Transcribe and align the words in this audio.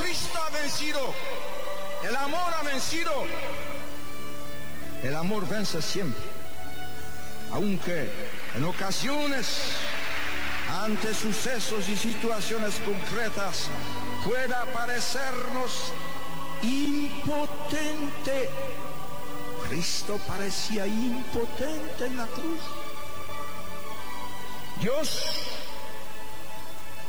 Cristo 0.00 0.38
ha 0.38 0.50
vencido, 0.50 1.14
el 2.08 2.16
amor 2.16 2.54
ha 2.58 2.62
vencido. 2.62 3.12
El 5.02 5.14
amor 5.14 5.46
vence 5.48 5.80
siempre, 5.82 6.24
aunque 7.52 8.10
en 8.56 8.64
ocasiones, 8.64 9.46
ante 10.82 11.14
sucesos 11.14 11.88
y 11.88 11.96
situaciones 11.96 12.74
concretas, 12.84 13.68
pueda 14.24 14.64
parecernos 14.72 15.92
impotente. 16.62 18.50
Cristo 19.68 20.18
parecía 20.26 20.86
impotente 20.86 22.06
en 22.06 22.16
la 22.16 22.26
cruz. 22.26 22.60
Dios 24.80 25.22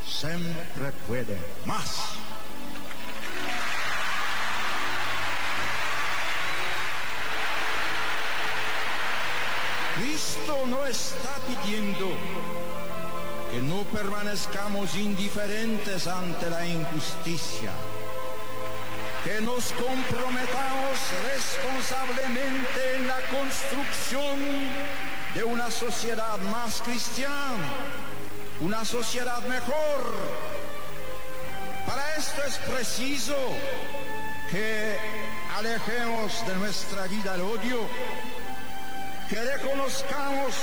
siempre 0.07 0.91
puede 1.07 1.38
más. 1.65 2.18
Cristo 10.00 10.66
no 10.68 10.86
está 10.86 11.36
pidiendo 11.48 12.08
que 13.52 13.62
no 13.62 13.82
permanezcamos 13.86 14.96
indiferentes 14.96 16.06
ante 16.06 16.50
la 16.50 16.66
injusticia, 16.68 17.72
que 19.23 19.42
nos 19.42 19.72
comprometamos 19.73 21.00
responsablemente 21.34 22.96
en 22.96 23.08
la 23.08 23.20
construcción 23.32 24.38
de 25.34 25.44
una 25.44 25.72
sociedad 25.72 26.38
más 26.52 26.82
cristiana, 26.84 27.73
una 28.59 28.86
sociedad 28.86 29.42
mejor. 29.48 30.14
Para 31.88 32.16
esto 32.16 32.44
es 32.44 32.58
preciso 32.58 33.36
que 34.52 34.98
alejemos 35.58 36.45
de 36.45 36.56
nuestra 36.56 37.08
vida 37.08 37.36
el 37.36 37.42
odio, 37.42 37.80
que 39.30 39.36
reconozcamos 39.36 40.56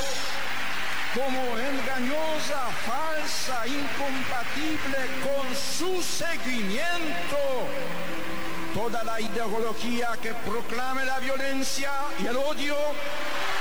como 1.15 1.59
engañosa, 1.59 2.61
falsa, 2.87 3.67
incompatible 3.67 4.99
con 5.23 5.55
su 5.55 6.03
seguimiento 6.03 7.39
toda 8.75 9.05
la 9.05 9.21
ideología 9.21 10.17
que 10.21 10.35
proclame 10.35 11.05
la 11.05 11.21
violencia 11.21 11.91
y 12.19 12.27
el 12.27 12.37
odio 12.37 12.77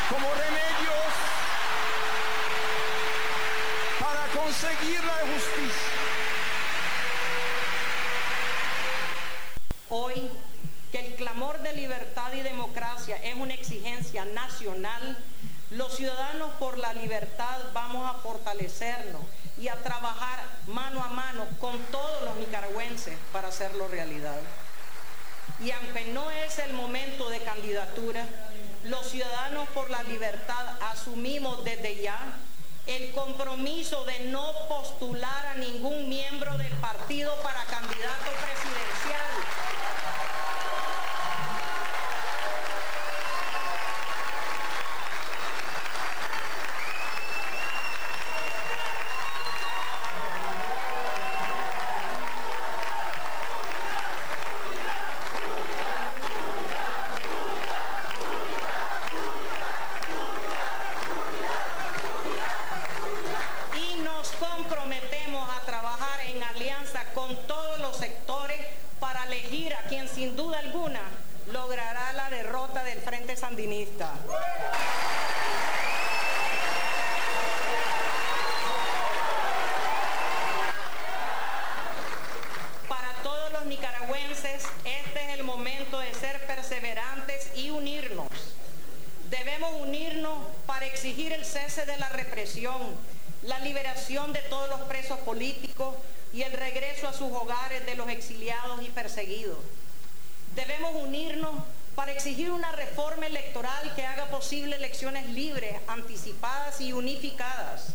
como 0.10 0.28
remedios 0.34 1.14
para 4.00 4.26
conseguir 4.44 5.04
la 5.04 5.20
justicia. 5.32 5.94
Hoy, 9.90 10.30
clamor 11.24 11.60
de 11.62 11.72
libertad 11.72 12.34
y 12.34 12.42
democracia 12.42 13.16
es 13.24 13.36
una 13.36 13.54
exigencia 13.54 14.26
nacional, 14.26 15.18
los 15.72 15.96
ciudadanos 15.96 16.52
por 16.60 16.78
la 16.78 16.94
libertad 16.94 17.60
vamos 17.74 18.06
a 18.10 18.20
fortalecernos 18.20 19.22
y 19.58 19.70
a 19.70 19.76
trabajar 19.76 20.44
mano 20.68 21.02
a 21.02 21.08
mano 21.08 21.46
con 21.62 21.80
todos 21.86 22.24
los 22.24 22.36
nicaragüenses 22.36 23.18
para 23.32 23.48
hacerlo 23.48 23.88
realidad. 23.88 24.38
Y 25.64 25.72
aunque 25.72 26.04
no 26.08 26.30
es 26.30 26.60
el 26.60 26.74
momento 26.74 27.30
de 27.30 27.40
candidatura, 27.40 28.26
los 28.84 29.08
ciudadanos 29.08 29.70
por 29.70 29.90
la 29.90 30.04
libertad 30.04 30.76
asumimos 30.92 31.64
desde 31.64 32.02
ya 32.02 32.20
el 32.86 33.14
compromiso 33.14 34.04
de 34.04 34.26
no 34.26 34.52
postular 34.68 35.46
a 35.46 35.56
ningún 35.56 36.10
miembro 36.10 36.58
del 36.58 36.74
partido 36.74 37.34
para 37.42 37.64
candidato 37.64 38.30
presidencial. 38.42 39.64
y 63.76 64.00
nos 64.02 64.32
comprometemos 64.34 65.50
a 65.50 65.66
trabajar 65.66 66.22
en 66.22 66.44
alianza 66.44 67.04
con 67.14 67.36
todos 67.48 67.80
los 67.80 67.98
sectores 67.98 68.60
para 69.00 69.26
elegir 69.26 69.74
a 69.74 69.82
quien 69.88 70.08
sin 70.08 70.36
duda 70.36 70.60
alguna 70.60 71.02
logrará 71.52 72.14
la 72.14 72.30
derrota 72.30 72.84
del 72.84 73.00
Frente 73.02 73.36
Sandinista. 73.36 74.14
Para 82.88 83.14
todos 83.24 83.52
los 83.52 83.66
nicaragüenses, 83.66 84.64
este 84.86 85.26
es 85.26 85.40
el 85.40 85.44
momento 85.44 86.00
de 86.00 86.14
ser 86.14 86.46
perseverantes 86.48 87.52
y 87.56 87.72
unirnos. 87.72 88.30
Debemos 89.30 89.74
unirnos 89.82 90.38
para 90.66 90.86
exigir 90.86 91.34
el 91.34 91.44
cese 91.44 91.86
de 91.86 91.98
la 91.98 92.10
represión, 92.10 92.80
la 93.44 93.60
liberación 93.60 94.32
de 94.32 94.42
todos 94.44 94.70
los 94.70 94.82
presos 94.82 95.20
políticos 95.20 95.96
y 96.34 96.44
el 96.44 96.54
regreso 96.54 97.08
a 97.08 97.14
sus 97.14 97.32
hogares 97.32 97.86
de 97.86 97.96
los 97.96 98.10
exiliados 98.10 98.82
y 98.82 98.90
perseguidos. 98.90 99.58
Debemos 100.56 100.96
unirnos 100.96 101.64
para 101.96 102.12
exigir 102.12 102.52
una 102.52 102.72
reforma 102.72 103.28
electoral 103.28 103.94
que 103.96 104.06
haga 104.06 104.28
posible 104.28 104.76
elecciones 104.76 105.28
libres, 105.30 105.76
anticipadas 105.88 106.82
y 106.82 106.94
unificadas. 106.94 107.94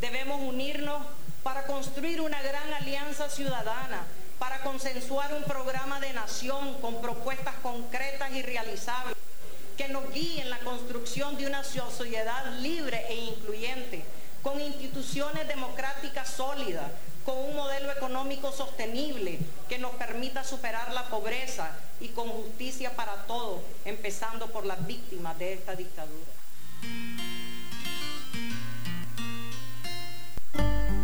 Debemos 0.00 0.40
unirnos 0.42 1.02
para 1.42 1.66
construir 1.66 2.20
una 2.20 2.42
gran 2.42 2.74
alianza 2.74 3.30
ciudadana, 3.30 4.04
para 4.38 4.60
consensuar 4.62 5.32
un 5.32 5.44
programa 5.44 6.00
de 6.00 6.12
nación 6.12 6.74
con 6.80 7.00
propuestas 7.00 7.54
concretas 7.62 8.32
y 8.32 8.42
realizables 8.42 9.16
que 9.78 9.88
nos 9.88 10.12
guíe 10.12 10.42
en 10.42 10.50
la 10.50 10.58
de 11.16 11.46
una 11.46 11.64
sociedad 11.64 12.58
libre 12.60 13.06
e 13.08 13.16
incluyente, 13.16 14.04
con 14.42 14.60
instituciones 14.60 15.48
democráticas 15.48 16.28
sólidas, 16.28 16.90
con 17.24 17.38
un 17.38 17.56
modelo 17.56 17.90
económico 17.90 18.52
sostenible 18.52 19.38
que 19.66 19.78
nos 19.78 19.92
permita 19.92 20.44
superar 20.44 20.92
la 20.92 21.08
pobreza 21.08 21.70
y 22.00 22.08
con 22.08 22.28
justicia 22.28 22.94
para 22.94 23.24
todos, 23.26 23.62
empezando 23.86 24.48
por 24.48 24.66
las 24.66 24.86
víctimas 24.86 25.38
de 25.38 25.54
esta 25.54 25.74
dictadura. 25.74 26.32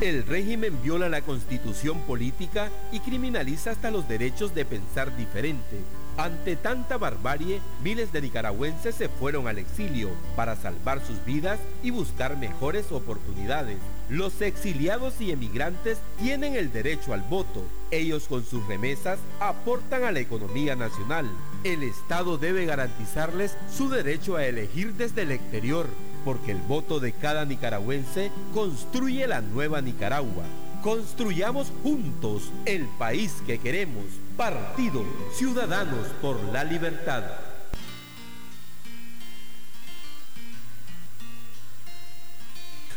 El 0.03 0.27
régimen 0.27 0.83
viola 0.83 1.09
la 1.09 1.22
constitución 1.22 2.01
política 2.03 2.71
y 2.93 3.01
criminaliza 3.01 3.71
hasta 3.71 3.91
los 3.91 4.06
derechos 4.06 4.55
de 4.55 4.67
pensar 4.67 5.17
diferente. 5.17 5.78
Ante 6.19 6.56
tanta 6.56 6.99
barbarie, 6.99 7.61
miles 7.83 8.12
de 8.12 8.21
nicaragüenses 8.21 8.95
se 8.95 9.09
fueron 9.09 9.49
al 9.49 9.59
exilio 9.59 10.11
para 10.37 10.56
salvar 10.56 11.05
sus 11.05 11.25
vidas 11.25 11.59
y 11.83 11.91
buscar 11.91 12.37
mejores 12.37 12.93
oportunidades. 12.93 13.78
Los 14.11 14.43
exiliados 14.43 15.19
y 15.21 15.33
emigrantes 15.33 15.99
tienen 16.19 16.55
el 16.55 16.71
derecho 16.71 17.15
al 17.15 17.22
voto. 17.22 17.65
Ellos 17.91 18.28
con 18.28 18.45
sus 18.45 18.67
remesas 18.67 19.19
aportan 19.41 20.05
a 20.05 20.12
la 20.12 20.21
economía 20.21 20.77
nacional. 20.77 21.31
El 21.65 21.83
Estado 21.83 22.37
debe 22.37 22.67
garantizarles 22.67 23.56
su 23.75 23.89
derecho 23.89 24.37
a 24.37 24.45
elegir 24.45 24.93
desde 24.95 25.22
el 25.22 25.31
exterior, 25.31 25.87
porque 26.27 26.53
el 26.53 26.61
voto 26.61 27.01
de 27.01 27.12
cada 27.12 27.47
nicaragüense 27.47 28.31
construye 28.53 29.27
la 29.27 29.41
nueva 29.41 29.81
Nicaragua. 29.81 30.45
Construyamos 30.83 31.72
juntos 31.83 32.51
el 32.67 32.84
país 32.99 33.33
que 33.47 33.59
queremos. 33.59 34.05
Partido 34.37 35.05
Ciudadanos 35.34 36.07
por 36.21 36.43
la 36.45 36.65
Libertad. 36.65 37.23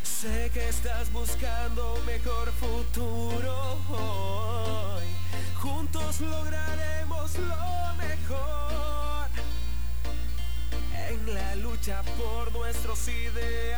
Sé 0.01 0.49
que 0.53 0.69
estás 0.69 1.11
buscando 1.11 1.95
un 1.95 2.05
mejor 2.05 2.51
futuro 2.53 3.77
hoy. 3.89 5.03
Juntos 5.61 6.21
lograremos 6.21 7.37
lo 7.37 7.95
mejor. 7.97 9.27
En 11.09 11.33
la 11.33 11.55
lucha 11.57 12.01
por 12.17 12.51
nuestros 12.53 13.07
ideales. 13.07 13.75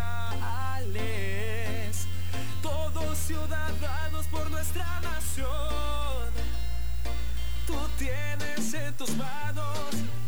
Todos 2.61 3.17
ciudadanos 3.17 4.27
por 4.27 4.49
nuestra 4.51 5.01
nación. 5.01 6.56
Tú 7.67 7.75
tienes 7.97 8.73
en 8.73 8.93
tus 8.93 9.09
manos 9.17 9.77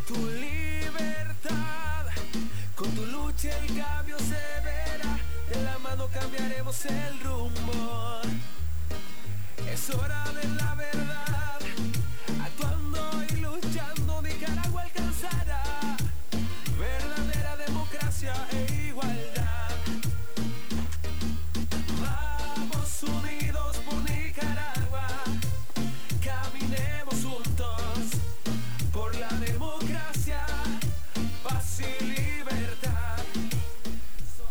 tu 0.06 0.16
libertad. 0.16 2.06
Con 2.76 2.92
tu 2.92 3.06
lucha 3.06 3.50
el 3.60 3.78
cambio 3.82 4.18
se 4.20 4.44
verá. 4.64 5.18
De 5.50 5.64
la 5.64 5.80
mano 5.80 6.10
cambiaremos 6.14 6.86
el 6.86 7.20
rumbo. 7.22 8.20
Es 9.72 9.90
hora 9.92 10.26
de 10.42 10.48
la 10.50 10.76
verdad. 10.76 11.60
Actuando 12.44 13.24
y 13.30 13.38
luchando, 13.38 14.22
Nicaragua 14.22 14.82
alcanzará 14.82 15.96
verdadera 16.78 17.56
democracia 17.56 18.34
e 18.52 18.88
igualdad. 18.90 19.29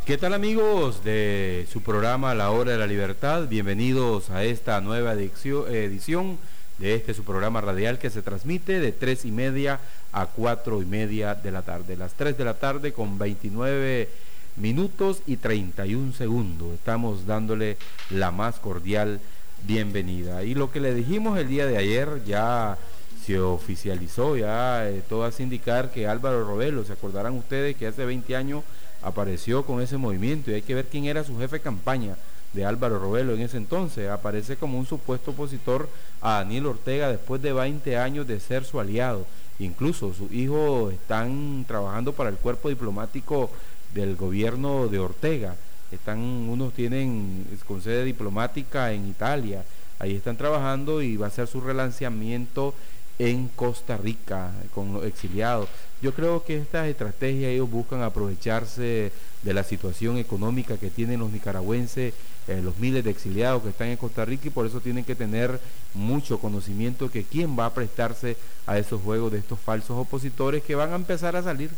¿Qué 0.08 0.16
tal 0.16 0.32
amigos 0.32 1.05
de 1.05 1.66
su 1.70 1.82
programa 1.82 2.34
La 2.34 2.50
Hora 2.50 2.72
de 2.72 2.78
la 2.78 2.87
Libertad? 2.87 3.46
Bienvenidos 3.46 4.31
a 4.31 4.43
esta 4.43 4.81
nueva 4.81 5.12
edición 5.12 6.38
de 6.78 6.94
este 6.94 7.12
su 7.12 7.25
programa 7.25 7.60
radial 7.60 7.99
que 7.99 8.08
se 8.08 8.22
transmite 8.22 8.81
de 8.81 8.93
tres 8.93 9.26
y 9.26 9.32
media 9.32 9.81
a 10.12 10.25
cuatro 10.25 10.81
y 10.81 10.87
media 10.87 11.34
de 11.34 11.50
la 11.50 11.60
tarde. 11.60 11.94
Las 11.94 12.14
3 12.14 12.38
de 12.38 12.44
la 12.46 12.55
tarde 12.55 12.94
con 12.94 13.19
29 13.19 14.08
minutos 14.56 15.20
y 15.26 15.37
31 15.37 16.14
segundos. 16.14 16.72
Estamos 16.72 17.26
dándole 17.26 17.76
la 18.08 18.31
más 18.31 18.58
cordial 18.60 19.20
bienvenida. 19.64 20.43
Y 20.43 20.55
lo 20.55 20.72
que 20.72 20.81
le 20.81 20.94
dijimos 20.94 21.38
el 21.38 21.49
día 21.49 21.66
de 21.66 21.76
ayer 21.76 22.25
ya 22.25 22.78
se 23.26 23.38
oficializó, 23.38 24.38
ya 24.38 24.88
eh, 24.88 25.02
todo 25.06 25.25
hace 25.25 25.43
indicar 25.43 25.90
que 25.90 26.06
Álvaro 26.06 26.46
Robelo, 26.46 26.82
se 26.87 26.94
acordarán 26.94 27.34
ustedes 27.34 27.76
que 27.76 27.88
hace 27.88 28.06
20 28.06 28.37
años 28.37 28.64
apareció 29.03 29.65
con 29.65 29.81
ese 29.81 29.97
movimiento 29.97 30.50
y 30.50 30.55
hay 30.55 30.62
que 30.62 30.75
ver 30.75 30.87
quién 30.87 31.05
era 31.05 31.25
su 31.25 31.39
jefe 31.39 31.56
de 31.56 31.62
campaña 31.62 32.17
de 32.53 32.65
Álvaro 32.65 32.99
Robelo 32.99 33.35
en 33.35 33.41
ese 33.41 33.56
entonces. 33.56 34.09
Aparece 34.09 34.56
como 34.56 34.79
un 34.79 34.87
supuesto 34.87 35.33
opositor 35.33 35.89
a 36.21 36.35
Daniel 36.39 36.67
Ortega 36.67 37.09
después 37.09 37.43
de 37.43 37.53
20 37.53 37.97
años 37.97 38.27
de 38.27 38.41
ser 38.41 38.65
su 38.65 38.81
aliado. 38.81 39.27
Incluso 39.59 40.15
sus 40.15 40.33
hijos 40.33 40.93
están 40.93 41.65
trabajando 41.67 42.12
para 42.12 42.31
el 42.31 42.37
cuerpo 42.37 42.69
diplomático 42.69 43.50
del 43.95 44.17
gobierno 44.17 44.89
de 44.89 44.99
Ortega. 44.99 45.56
Están, 45.91 46.19
unos 46.19 46.75
tienen 46.75 47.47
con 47.67 47.81
sede 47.81 48.05
diplomática 48.05 48.93
en 48.93 49.09
Italia, 49.09 49.65
ahí 49.99 50.15
están 50.15 50.37
trabajando 50.37 51.01
y 51.01 51.17
va 51.17 51.29
a 51.29 51.31
ser 51.31 51.47
su 51.47 51.62
relanzamiento 51.62 52.75
en 53.19 53.49
Costa 53.49 53.97
Rica 53.97 54.53
con 54.75 54.93
los 54.93 55.05
exiliados. 55.05 55.69
Yo 56.00 56.15
creo 56.15 56.44
que 56.44 56.56
estas 56.56 56.87
estrategias 56.87 57.50
ellos 57.50 57.70
buscan 57.70 58.03
aprovecharse 58.03 59.12
de 59.43 59.55
la 59.55 59.65
situación 59.65 60.19
económica 60.19 60.76
que 60.76 60.91
tienen 60.91 61.20
los 61.20 61.32
nicaragüenses, 61.32 62.15
eh, 62.47 62.61
los 62.62 62.79
miles 62.79 63.05
de 63.05 63.11
exiliados 63.11 63.62
que 63.62 63.70
están 63.70 63.88
en 63.88 63.97
Costa 63.97 64.25
Rica 64.25 64.47
y 64.47 64.50
por 64.50 64.67
eso 64.67 64.81
tienen 64.81 65.05
que 65.05 65.15
tener 65.15 65.61
mucho 65.94 66.38
conocimiento 66.38 67.11
que 67.11 67.25
quién 67.25 67.59
va 67.59 67.67
a 67.67 67.75
prestarse 67.75 68.37
a 68.67 68.79
esos 68.79 69.03
juegos 69.03 69.32
de 69.32 69.38
estos 69.38 69.59
falsos 69.59 69.99
opositores 69.99 70.62
que 70.62 70.75
van 70.75 70.93
a 70.93 70.97
empezar 70.97 71.35
a 71.35 71.43
salir 71.43 71.70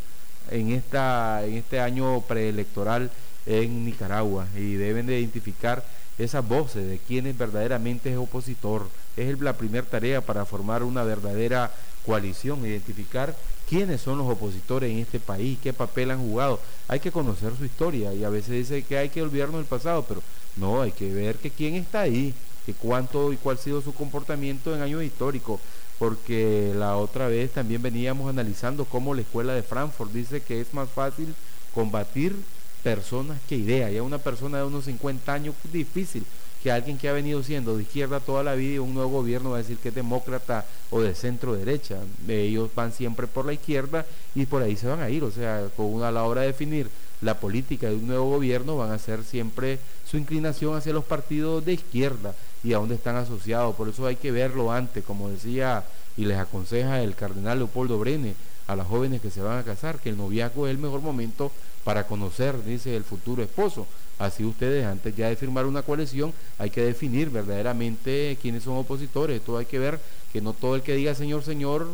en 0.50 0.70
esta 0.70 1.44
en 1.44 1.54
este 1.54 1.81
año 1.81 2.20
preelectoral 2.22 3.10
en 3.46 3.84
Nicaragua 3.84 4.46
y 4.56 4.75
deben 4.75 5.06
de 5.06 5.19
identificar 5.19 5.84
esas 6.19 6.46
voces 6.46 6.87
de 6.88 6.98
quién 6.98 7.34
verdaderamente 7.37 8.10
es 8.12 8.19
opositor. 8.19 8.88
Es 9.20 9.40
la 9.40 9.52
primera 9.52 9.87
tarea 9.87 10.20
para 10.20 10.44
formar 10.44 10.82
una 10.82 11.02
verdadera 11.02 11.70
coalición, 12.06 12.64
identificar 12.64 13.37
quiénes 13.69 14.00
son 14.00 14.19
los 14.19 14.28
opositores 14.28 14.90
en 14.90 14.99
este 14.99 15.20
país, 15.20 15.58
qué 15.62 15.72
papel 15.72 16.11
han 16.11 16.19
jugado. 16.19 16.58
Hay 16.88 17.00
que 17.00 17.12
conocer 17.12 17.52
su 17.56 17.64
historia 17.64 18.12
y 18.14 18.25
a 18.25 18.31
veces 18.31 18.50
dice 18.50 18.82
que 18.82 18.99
hay 18.99 19.11
que 19.11 19.22
olvidarnos 19.22 19.58
del 19.58 19.67
pasado, 19.67 20.05
pero 20.08 20.22
no, 20.56 20.82
hay 20.82 20.93
que 20.93 21.12
ver 21.12 21.37
que 21.37 21.50
quién 21.50 21.75
está 21.75 22.00
ahí, 22.00 22.34
que 22.67 22.75
cuánto 22.75 23.32
y 23.32 23.37
cuál 23.37 23.56
ha 23.56 23.61
sido 23.61 23.81
su 23.81 23.94
comportamiento 23.94 24.75
en 24.75 24.82
años 24.82 25.02
históricos, 25.02 25.61
porque 25.99 26.73
la 26.76 26.96
otra 26.96 27.28
vez 27.28 27.52
también 27.52 27.82
veníamos 27.82 28.28
analizando 28.28 28.84
cómo 28.84 29.14
la 29.14 29.20
escuela 29.20 29.55
de 29.55 29.62
Frankfurt 29.62 30.12
dice 30.12 30.40
que 30.40 30.61
es 30.61 30.73
más 30.75 30.88
fácil 30.88 31.34
combatir 31.75 32.34
personas 32.82 33.38
que 33.49 33.56
ideas. 33.56 33.93
Ya 33.93 34.02
una 34.02 34.19
persona 34.19 34.58
de 34.58 34.64
unos 34.64 34.87
50 34.87 35.32
años, 35.32 35.55
difícil 35.73 36.25
que 36.62 36.70
alguien 36.70 36.98
que 36.98 37.08
ha 37.08 37.12
venido 37.12 37.42
siendo 37.42 37.76
de 37.76 37.82
izquierda 37.82 38.20
toda 38.20 38.42
la 38.42 38.54
vida 38.54 38.74
y 38.74 38.78
un 38.78 38.94
nuevo 38.94 39.10
gobierno 39.10 39.50
va 39.50 39.56
a 39.56 39.62
decir 39.62 39.78
que 39.78 39.88
es 39.88 39.94
demócrata 39.94 40.66
o 40.90 41.00
de 41.00 41.14
centro 41.14 41.54
derecha. 41.54 41.98
Ellos 42.28 42.70
van 42.74 42.92
siempre 42.92 43.26
por 43.26 43.46
la 43.46 43.54
izquierda 43.54 44.04
y 44.34 44.46
por 44.46 44.62
ahí 44.62 44.76
se 44.76 44.86
van 44.86 45.00
a 45.00 45.08
ir. 45.08 45.24
O 45.24 45.30
sea, 45.30 45.68
con 45.76 46.02
a 46.02 46.10
la 46.10 46.24
hora 46.24 46.42
de 46.42 46.48
definir 46.48 46.90
la 47.22 47.38
política 47.38 47.88
de 47.88 47.96
un 47.96 48.06
nuevo 48.06 48.30
gobierno 48.30 48.76
van 48.76 48.92
a 48.92 48.98
ser 48.98 49.24
siempre 49.24 49.78
su 50.08 50.16
inclinación 50.16 50.76
hacia 50.76 50.92
los 50.92 51.04
partidos 51.04 51.64
de 51.64 51.74
izquierda 51.74 52.34
y 52.62 52.74
a 52.74 52.78
dónde 52.78 52.94
están 52.94 53.16
asociados. 53.16 53.74
Por 53.74 53.88
eso 53.88 54.06
hay 54.06 54.16
que 54.16 54.30
verlo 54.30 54.70
antes, 54.70 55.04
como 55.04 55.30
decía 55.30 55.84
y 56.16 56.26
les 56.26 56.38
aconseja 56.38 57.02
el 57.02 57.14
cardenal 57.14 57.58
Leopoldo 57.58 57.98
Brene 57.98 58.34
a 58.66 58.76
las 58.76 58.86
jóvenes 58.86 59.20
que 59.20 59.30
se 59.30 59.40
van 59.40 59.58
a 59.58 59.64
casar, 59.64 59.98
que 59.98 60.10
el 60.10 60.16
noviazgo 60.16 60.66
es 60.66 60.72
el 60.72 60.78
mejor 60.78 61.00
momento 61.00 61.50
para 61.84 62.06
conocer, 62.06 62.62
dice 62.62 62.94
el 62.96 63.04
futuro 63.04 63.42
esposo. 63.42 63.86
Así 64.20 64.44
ustedes, 64.44 64.84
antes 64.84 65.17
ya 65.17 65.31
de 65.31 65.37
firmar 65.37 65.64
una 65.64 65.81
coalición, 65.81 66.34
hay 66.58 66.69
que 66.69 66.82
definir 66.82 67.31
verdaderamente 67.31 68.37
quiénes 68.40 68.64
son 68.64 68.76
opositores. 68.76 69.40
Todo 69.40 69.56
hay 69.56 69.64
que 69.64 69.78
ver 69.78 69.99
que 70.31 70.43
no 70.43 70.52
todo 70.52 70.76
el 70.76 70.82
que 70.82 70.94
diga 70.94 71.14
Señor, 71.14 71.43
Señor, 71.43 71.88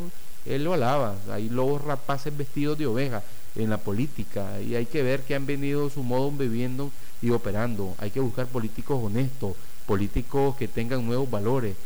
él 0.44 0.64
lo 0.64 0.74
alaba. 0.74 1.14
Hay 1.30 1.48
lobos 1.48 1.84
rapaces 1.84 2.36
vestidos 2.36 2.76
de 2.78 2.86
oveja 2.88 3.22
en 3.54 3.70
la 3.70 3.78
política 3.78 4.60
y 4.60 4.74
hay 4.74 4.86
que 4.86 5.04
ver 5.04 5.20
que 5.20 5.36
han 5.36 5.46
venido 5.46 5.88
su 5.88 6.02
modo 6.02 6.32
viviendo 6.32 6.90
y 7.22 7.30
operando. 7.30 7.94
Hay 7.98 8.10
que 8.10 8.18
buscar 8.18 8.46
políticos 8.46 8.98
honestos, 9.00 9.54
políticos 9.86 10.56
que 10.56 10.66
tengan 10.66 11.06
nuevos 11.06 11.30
valores, 11.30 11.76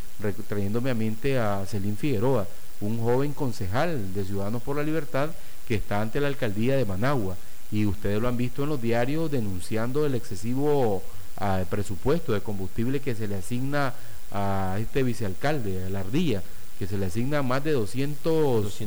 trayéndome 0.48 0.88
a 0.88 0.94
mente 0.94 1.38
a 1.38 1.66
Celín 1.66 1.98
Figueroa, 1.98 2.46
un 2.80 2.98
joven 2.98 3.34
concejal 3.34 4.14
de 4.14 4.24
Ciudadanos 4.24 4.62
por 4.62 4.74
la 4.74 4.82
Libertad 4.82 5.28
que 5.68 5.74
está 5.74 6.00
ante 6.00 6.18
la 6.18 6.28
alcaldía 6.28 6.76
de 6.76 6.86
Managua 6.86 7.36
y 7.72 7.86
ustedes 7.86 8.20
lo 8.20 8.28
han 8.28 8.36
visto 8.36 8.64
en 8.64 8.70
los 8.70 8.82
diarios 8.82 9.30
denunciando 9.30 10.04
el 10.04 10.14
excesivo 10.14 11.02
ah, 11.36 11.62
presupuesto 11.68 12.32
de 12.32 12.40
combustible 12.40 13.00
que 13.00 13.14
se 13.14 13.28
le 13.28 13.36
asigna 13.36 13.94
a 14.32 14.78
este 14.80 15.02
vicealcalde, 15.02 15.86
a 15.86 15.90
la 15.90 16.00
ardilla, 16.00 16.42
que 16.78 16.86
se 16.86 16.96
le 16.96 17.06
asigna 17.06 17.42
más 17.42 17.62
de 17.62 17.72
200, 17.72 18.78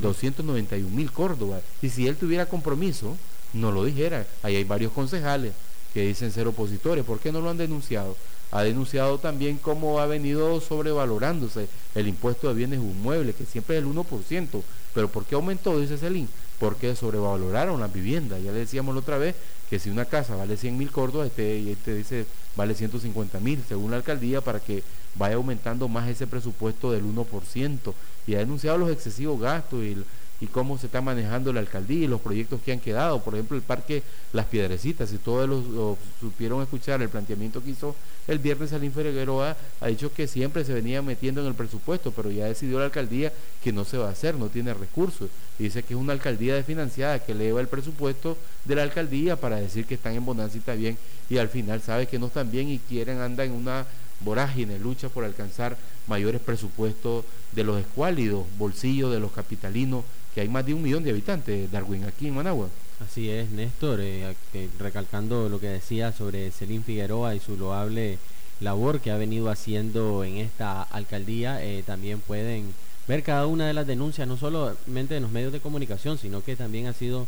291 0.00 0.90
mil 0.94 1.10
Córdoba. 1.12 1.60
Y 1.82 1.88
si 1.88 2.06
él 2.06 2.16
tuviera 2.16 2.46
compromiso, 2.46 3.16
no 3.52 3.72
lo 3.72 3.84
dijera. 3.84 4.26
Ahí 4.42 4.56
hay 4.56 4.64
varios 4.64 4.92
concejales 4.92 5.52
que 5.94 6.06
dicen 6.06 6.30
ser 6.30 6.46
opositores. 6.46 7.04
¿Por 7.04 7.20
qué 7.20 7.32
no 7.32 7.40
lo 7.40 7.50
han 7.50 7.56
denunciado? 7.56 8.16
Ha 8.52 8.62
denunciado 8.62 9.18
también 9.18 9.58
cómo 9.58 10.00
ha 10.00 10.06
venido 10.06 10.60
sobrevalorándose 10.60 11.68
el 11.94 12.08
impuesto 12.08 12.48
de 12.48 12.54
bienes 12.54 12.80
inmuebles, 12.80 13.34
que 13.34 13.44
siempre 13.44 13.76
es 13.76 13.82
el 13.82 13.88
1%. 13.88 14.62
Pero 14.94 15.08
¿por 15.08 15.24
qué 15.24 15.34
aumentó? 15.34 15.78
Dice 15.78 15.98
Celín 15.98 16.28
porque 16.58 16.96
sobrevaloraron 16.96 17.80
las 17.80 17.92
viviendas. 17.92 18.42
Ya 18.42 18.52
le 18.52 18.60
decíamos 18.60 18.94
la 18.94 19.00
otra 19.00 19.18
vez 19.18 19.34
que 19.68 19.78
si 19.78 19.90
una 19.90 20.04
casa 20.04 20.36
vale 20.36 20.56
100 20.56 20.78
mil 20.78 20.90
córdobas, 20.90 21.28
este, 21.28 21.70
este 21.70 21.94
dice 21.94 22.26
vale 22.54 22.74
150 22.74 23.40
mil, 23.40 23.62
según 23.68 23.90
la 23.90 23.98
alcaldía, 23.98 24.40
para 24.40 24.60
que 24.60 24.82
vaya 25.16 25.36
aumentando 25.36 25.88
más 25.88 26.08
ese 26.08 26.26
presupuesto 26.26 26.92
del 26.92 27.04
1%. 27.04 27.94
Y 28.26 28.34
ha 28.34 28.38
denunciado 28.38 28.78
los 28.78 28.90
excesivos 28.90 29.40
gastos 29.40 29.82
y 29.82 29.96
y 30.40 30.46
cómo 30.46 30.76
se 30.76 30.86
está 30.86 31.00
manejando 31.00 31.52
la 31.52 31.60
alcaldía 31.60 32.04
y 32.04 32.08
los 32.08 32.20
proyectos 32.20 32.60
que 32.62 32.72
han 32.72 32.80
quedado. 32.80 33.22
Por 33.22 33.34
ejemplo, 33.34 33.56
el 33.56 33.62
parque 33.62 34.02
Las 34.32 34.46
Piedrecitas, 34.46 35.08
si 35.08 35.18
todos 35.18 35.48
los, 35.48 35.96
supieron 36.20 36.62
escuchar 36.62 37.00
el 37.00 37.08
planteamiento 37.08 37.62
que 37.62 37.70
hizo 37.70 37.96
el 38.28 38.38
viernes 38.38 38.70
Salín 38.70 38.92
Figueroa, 38.92 39.56
ha 39.80 39.86
dicho 39.86 40.12
que 40.12 40.26
siempre 40.26 40.64
se 40.64 40.74
venía 40.74 41.00
metiendo 41.00 41.40
en 41.40 41.46
el 41.46 41.54
presupuesto, 41.54 42.10
pero 42.12 42.30
ya 42.30 42.46
decidió 42.46 42.78
la 42.78 42.86
alcaldía 42.86 43.32
que 43.62 43.72
no 43.72 43.84
se 43.84 43.96
va 43.96 44.08
a 44.08 44.12
hacer, 44.12 44.34
no 44.34 44.48
tiene 44.48 44.74
recursos. 44.74 45.30
dice 45.58 45.82
que 45.82 45.94
es 45.94 46.00
una 46.00 46.12
alcaldía 46.12 46.54
desfinanciada 46.54 47.18
que 47.20 47.32
eleva 47.32 47.60
el 47.60 47.68
presupuesto 47.68 48.36
de 48.64 48.74
la 48.74 48.82
alcaldía 48.82 49.36
para 49.36 49.56
decir 49.56 49.86
que 49.86 49.94
están 49.94 50.14
en 50.14 50.24
bonanza 50.24 50.56
y 50.56 50.58
está 50.60 50.74
bien, 50.74 50.98
y 51.30 51.38
al 51.38 51.48
final 51.48 51.80
sabe 51.80 52.06
que 52.06 52.18
no 52.18 52.26
están 52.26 52.50
bien 52.50 52.68
y 52.68 52.78
quieren, 52.78 53.20
andar 53.20 53.46
en 53.46 53.52
una 53.52 53.86
vorágine, 54.20 54.78
lucha 54.78 55.08
por 55.08 55.24
alcanzar 55.24 55.76
mayores 56.06 56.40
presupuestos 56.40 57.24
de 57.52 57.64
los 57.64 57.78
escuálidos, 57.78 58.44
bolsillos 58.58 59.12
de 59.12 59.20
los 59.20 59.32
capitalinos 59.32 60.04
que 60.36 60.42
hay 60.42 60.48
más 60.50 60.66
de 60.66 60.74
un 60.74 60.82
millón 60.82 61.02
de 61.02 61.08
habitantes, 61.08 61.72
Darwin, 61.72 62.04
aquí 62.04 62.28
en 62.28 62.34
Managua. 62.34 62.68
Así 63.02 63.30
es, 63.30 63.50
Néstor, 63.52 64.00
eh, 64.02 64.34
recalcando 64.78 65.48
lo 65.48 65.58
que 65.58 65.68
decía 65.68 66.12
sobre 66.12 66.50
Celín 66.50 66.84
Figueroa 66.84 67.34
y 67.34 67.40
su 67.40 67.56
loable 67.56 68.18
labor 68.60 69.00
que 69.00 69.10
ha 69.10 69.16
venido 69.16 69.48
haciendo 69.48 70.24
en 70.24 70.36
esta 70.36 70.82
alcaldía, 70.82 71.64
eh, 71.64 71.82
también 71.86 72.20
pueden 72.20 72.74
ver 73.08 73.22
cada 73.22 73.46
una 73.46 73.66
de 73.66 73.72
las 73.72 73.86
denuncias, 73.86 74.28
no 74.28 74.36
solamente 74.36 75.16
en 75.16 75.22
los 75.22 75.32
medios 75.32 75.54
de 75.54 75.60
comunicación, 75.60 76.18
sino 76.18 76.44
que 76.44 76.54
también 76.54 76.86
ha 76.86 76.92
sido 76.92 77.26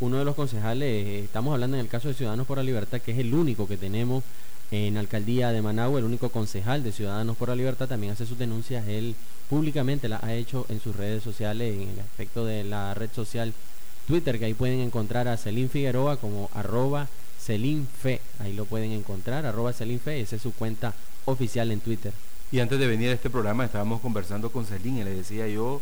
uno 0.00 0.18
de 0.18 0.24
los 0.24 0.34
concejales, 0.34 1.06
eh, 1.06 1.20
estamos 1.20 1.54
hablando 1.54 1.76
en 1.76 1.82
el 1.82 1.88
caso 1.88 2.08
de 2.08 2.14
Ciudadanos 2.14 2.48
por 2.48 2.56
la 2.56 2.64
Libertad, 2.64 3.00
que 3.00 3.12
es 3.12 3.18
el 3.18 3.32
único 3.32 3.68
que 3.68 3.76
tenemos 3.76 4.24
en 4.70 4.96
alcaldía 4.96 5.50
de 5.50 5.62
Managua, 5.62 5.98
el 5.98 6.04
único 6.04 6.28
concejal 6.28 6.84
de 6.84 6.92
Ciudadanos 6.92 7.36
por 7.36 7.48
la 7.48 7.56
Libertad 7.56 7.88
también 7.88 8.12
hace 8.12 8.26
sus 8.26 8.38
denuncias, 8.38 8.86
él 8.86 9.16
públicamente 9.48 10.08
las 10.08 10.22
ha 10.22 10.34
hecho 10.34 10.66
en 10.68 10.80
sus 10.80 10.94
redes 10.94 11.22
sociales, 11.22 11.74
en 11.74 11.88
el 11.88 12.00
aspecto 12.00 12.44
de 12.44 12.62
la 12.64 12.94
red 12.94 13.10
social 13.14 13.52
Twitter, 14.06 14.38
que 14.38 14.44
ahí 14.44 14.54
pueden 14.54 14.80
encontrar 14.80 15.28
a 15.28 15.36
Celín 15.36 15.70
Figueroa 15.70 16.16
como 16.16 16.50
arroba 16.54 17.08
Fe, 17.40 18.20
ahí 18.38 18.52
lo 18.52 18.64
pueden 18.64 18.92
encontrar, 18.92 19.44
arroba 19.44 19.72
Fe, 19.72 20.20
esa 20.20 20.36
es 20.36 20.42
su 20.42 20.52
cuenta 20.52 20.94
oficial 21.24 21.72
en 21.72 21.80
Twitter. 21.80 22.12
Y 22.52 22.60
antes 22.60 22.78
de 22.78 22.86
venir 22.86 23.10
a 23.10 23.14
este 23.14 23.30
programa 23.30 23.64
estábamos 23.64 24.00
conversando 24.00 24.50
con 24.50 24.66
Celín 24.66 24.98
y 24.98 25.04
le 25.04 25.14
decía 25.14 25.48
yo 25.48 25.80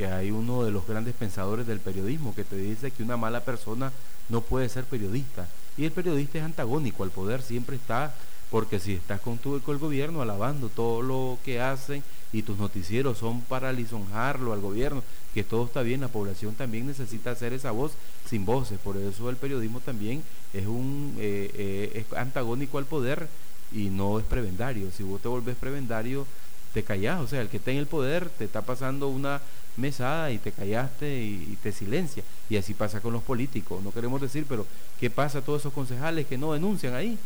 que 0.00 0.06
hay 0.06 0.30
uno 0.30 0.64
de 0.64 0.70
los 0.70 0.86
grandes 0.86 1.12
pensadores 1.12 1.66
del 1.66 1.78
periodismo 1.78 2.34
que 2.34 2.42
te 2.42 2.56
dice 2.56 2.90
que 2.90 3.02
una 3.02 3.18
mala 3.18 3.44
persona 3.44 3.92
no 4.30 4.40
puede 4.40 4.70
ser 4.70 4.84
periodista. 4.84 5.46
Y 5.76 5.84
el 5.84 5.92
periodista 5.92 6.38
es 6.38 6.44
antagónico 6.44 7.02
al 7.04 7.10
poder, 7.10 7.42
siempre 7.42 7.76
está 7.76 8.14
porque 8.50 8.80
si 8.80 8.94
estás 8.94 9.20
con, 9.20 9.36
tu, 9.36 9.60
con 9.60 9.74
el 9.74 9.78
gobierno 9.78 10.22
alabando 10.22 10.70
todo 10.70 11.02
lo 11.02 11.36
que 11.44 11.60
hacen 11.60 12.02
y 12.32 12.40
tus 12.40 12.56
noticieros 12.56 13.18
son 13.18 13.42
para 13.42 13.74
lisonjarlo 13.74 14.54
al 14.54 14.62
gobierno, 14.62 15.02
que 15.34 15.44
todo 15.44 15.66
está 15.66 15.82
bien, 15.82 16.00
la 16.00 16.08
población 16.08 16.54
también 16.54 16.86
necesita 16.86 17.32
hacer 17.32 17.52
esa 17.52 17.70
voz 17.70 17.92
sin 18.24 18.46
voces, 18.46 18.78
por 18.78 18.96
eso 18.96 19.28
el 19.28 19.36
periodismo 19.36 19.80
también 19.80 20.22
es 20.54 20.66
un 20.66 21.14
eh, 21.18 21.50
eh, 21.54 22.06
es 22.10 22.16
antagónico 22.16 22.78
al 22.78 22.86
poder 22.86 23.28
y 23.70 23.90
no 23.90 24.18
es 24.18 24.24
prebendario. 24.24 24.90
Si 24.96 25.02
vos 25.02 25.20
te 25.20 25.28
volvés 25.28 25.56
prebendario, 25.56 26.26
te 26.72 26.82
callás, 26.82 27.20
o 27.20 27.26
sea, 27.26 27.40
el 27.40 27.48
que 27.48 27.56
está 27.56 27.70
en 27.70 27.78
el 27.78 27.86
poder 27.86 28.28
te 28.30 28.44
está 28.44 28.62
pasando 28.62 29.08
una 29.08 29.40
mesada 29.76 30.30
y 30.30 30.38
te 30.38 30.52
callaste 30.52 31.22
y, 31.22 31.58
te 31.62 31.72
silencia. 31.72 32.22
Y 32.48 32.56
así 32.56 32.74
pasa 32.74 33.00
con 33.00 33.12
los 33.12 33.22
políticos, 33.22 33.82
no 33.82 33.92
queremos 33.92 34.20
decir, 34.20 34.46
pero 34.48 34.66
¿qué 34.98 35.10
pasa 35.10 35.38
a 35.38 35.42
todos 35.42 35.62
esos 35.62 35.72
concejales 35.72 36.26
que 36.26 36.38
no 36.38 36.52
denuncian 36.52 36.94
ahí? 36.94 37.18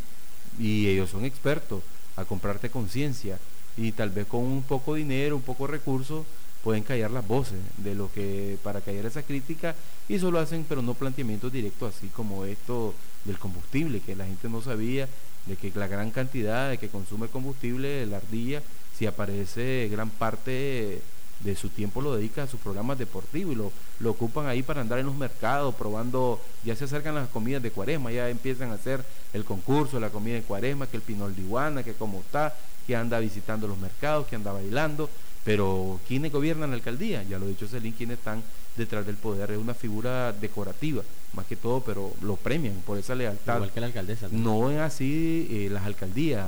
Y 0.58 0.86
ellos 0.88 1.10
son 1.10 1.24
expertos 1.24 1.82
a 2.16 2.24
comprarte 2.24 2.70
conciencia 2.70 3.38
y 3.76 3.92
tal 3.92 4.10
vez 4.10 4.26
con 4.26 4.40
un 4.40 4.62
poco 4.62 4.94
de 4.94 5.00
dinero, 5.00 5.36
un 5.36 5.42
poco 5.42 5.66
de 5.66 5.72
recursos, 5.72 6.24
pueden 6.62 6.82
callar 6.82 7.10
las 7.10 7.26
voces 7.26 7.58
de 7.76 7.94
lo 7.94 8.10
que 8.12 8.56
para 8.62 8.80
callar 8.80 9.04
esa 9.04 9.22
crítica 9.22 9.74
y 10.08 10.18
solo 10.18 10.38
hacen 10.38 10.64
pero 10.66 10.80
no 10.80 10.94
planteamientos 10.94 11.52
directos 11.52 11.94
así 11.94 12.06
como 12.08 12.46
esto 12.46 12.94
del 13.26 13.38
combustible 13.38 14.00
que 14.00 14.16
la 14.16 14.24
gente 14.24 14.48
no 14.48 14.62
sabía 14.62 15.06
de 15.44 15.56
que 15.56 15.70
la 15.74 15.88
gran 15.88 16.10
cantidad 16.10 16.70
de 16.70 16.78
que 16.78 16.88
consume 16.88 17.28
combustible 17.28 18.06
la 18.06 18.16
ardilla 18.16 18.62
si 18.96 19.06
aparece 19.06 19.88
gran 19.90 20.10
parte 20.10 21.00
de 21.40 21.56
su 21.56 21.68
tiempo 21.68 22.00
lo 22.00 22.14
dedica 22.14 22.44
a 22.44 22.46
sus 22.46 22.60
programas 22.60 22.98
deportivos 22.98 23.52
y 23.52 23.56
lo, 23.56 23.72
lo 24.00 24.10
ocupan 24.10 24.46
ahí 24.46 24.62
para 24.62 24.80
andar 24.80 24.98
en 24.98 25.06
los 25.06 25.16
mercados 25.16 25.74
probando, 25.74 26.40
ya 26.64 26.74
se 26.76 26.84
acercan 26.84 27.14
las 27.14 27.28
comidas 27.28 27.62
de 27.62 27.70
cuaresma, 27.70 28.12
ya 28.12 28.28
empiezan 28.28 28.70
a 28.70 28.74
hacer 28.74 29.04
el 29.32 29.44
concurso, 29.44 30.00
la 30.00 30.10
comida 30.10 30.34
de 30.34 30.42
cuaresma, 30.42 30.86
que 30.86 30.96
el 30.96 31.02
pinol 31.02 31.34
de 31.34 31.42
iguana, 31.42 31.82
que 31.82 31.92
cómo 31.94 32.20
está, 32.20 32.54
que 32.86 32.96
anda 32.96 33.18
visitando 33.18 33.66
los 33.66 33.78
mercados, 33.78 34.26
que 34.26 34.36
anda 34.36 34.52
bailando, 34.52 35.10
pero 35.44 36.00
¿quiénes 36.08 36.32
gobiernan 36.32 36.70
la 36.70 36.76
alcaldía? 36.76 37.22
Ya 37.24 37.38
lo 37.38 37.46
ha 37.46 37.48
dicho 37.48 37.68
Celín, 37.68 37.92
quienes 37.92 38.18
están 38.18 38.42
detrás 38.76 39.04
del 39.04 39.16
poder, 39.16 39.50
es 39.50 39.58
una 39.58 39.74
figura 39.74 40.32
decorativa, 40.32 41.02
más 41.34 41.46
que 41.46 41.56
todo, 41.56 41.80
pero 41.80 42.12
lo 42.22 42.36
premian 42.36 42.76
por 42.86 42.96
esa 42.96 43.14
lealtad. 43.14 43.56
Igual 43.56 43.72
que 43.72 43.80
la 43.80 43.86
alcaldesa. 43.86 44.28
No 44.30 44.70
es 44.70 44.78
así 44.78 45.46
eh, 45.50 45.68
las 45.70 45.84
alcaldías 45.84 46.46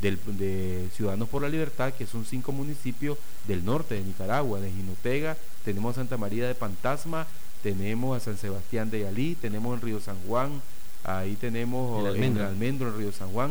del, 0.00 0.18
de 0.38 0.88
Ciudadanos 0.94 1.28
por 1.28 1.42
la 1.42 1.48
Libertad, 1.48 1.92
que 1.92 2.06
son 2.06 2.24
cinco 2.24 2.52
municipios 2.52 3.18
del 3.46 3.64
norte 3.64 3.94
de 3.94 4.02
Nicaragua, 4.02 4.60
de 4.60 4.70
Jinotega, 4.70 5.36
tenemos 5.64 5.92
a 5.92 6.00
Santa 6.00 6.16
María 6.16 6.46
de 6.46 6.54
Pantasma, 6.54 7.26
tenemos 7.62 8.16
a 8.16 8.20
San 8.20 8.36
Sebastián 8.36 8.90
de 8.90 9.00
Yalí, 9.00 9.34
tenemos 9.34 9.74
en 9.74 9.82
Río 9.82 10.00
San 10.00 10.16
Juan, 10.26 10.62
ahí 11.04 11.36
tenemos 11.36 12.00
El 12.00 12.06
en 12.06 12.12
Almendro. 12.14 12.42
el 12.44 12.48
Almendro 12.48 12.88
en 12.88 12.98
Río 12.98 13.12
San 13.12 13.30
Juan, 13.32 13.50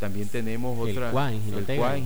también 0.00 0.28
tenemos 0.28 0.88
El 0.88 0.98
otra 0.98 1.10
en 1.30 1.36
el 1.36 1.42
Jinotega. 1.42 1.78
Cuá 1.78 1.96
en 1.96 2.04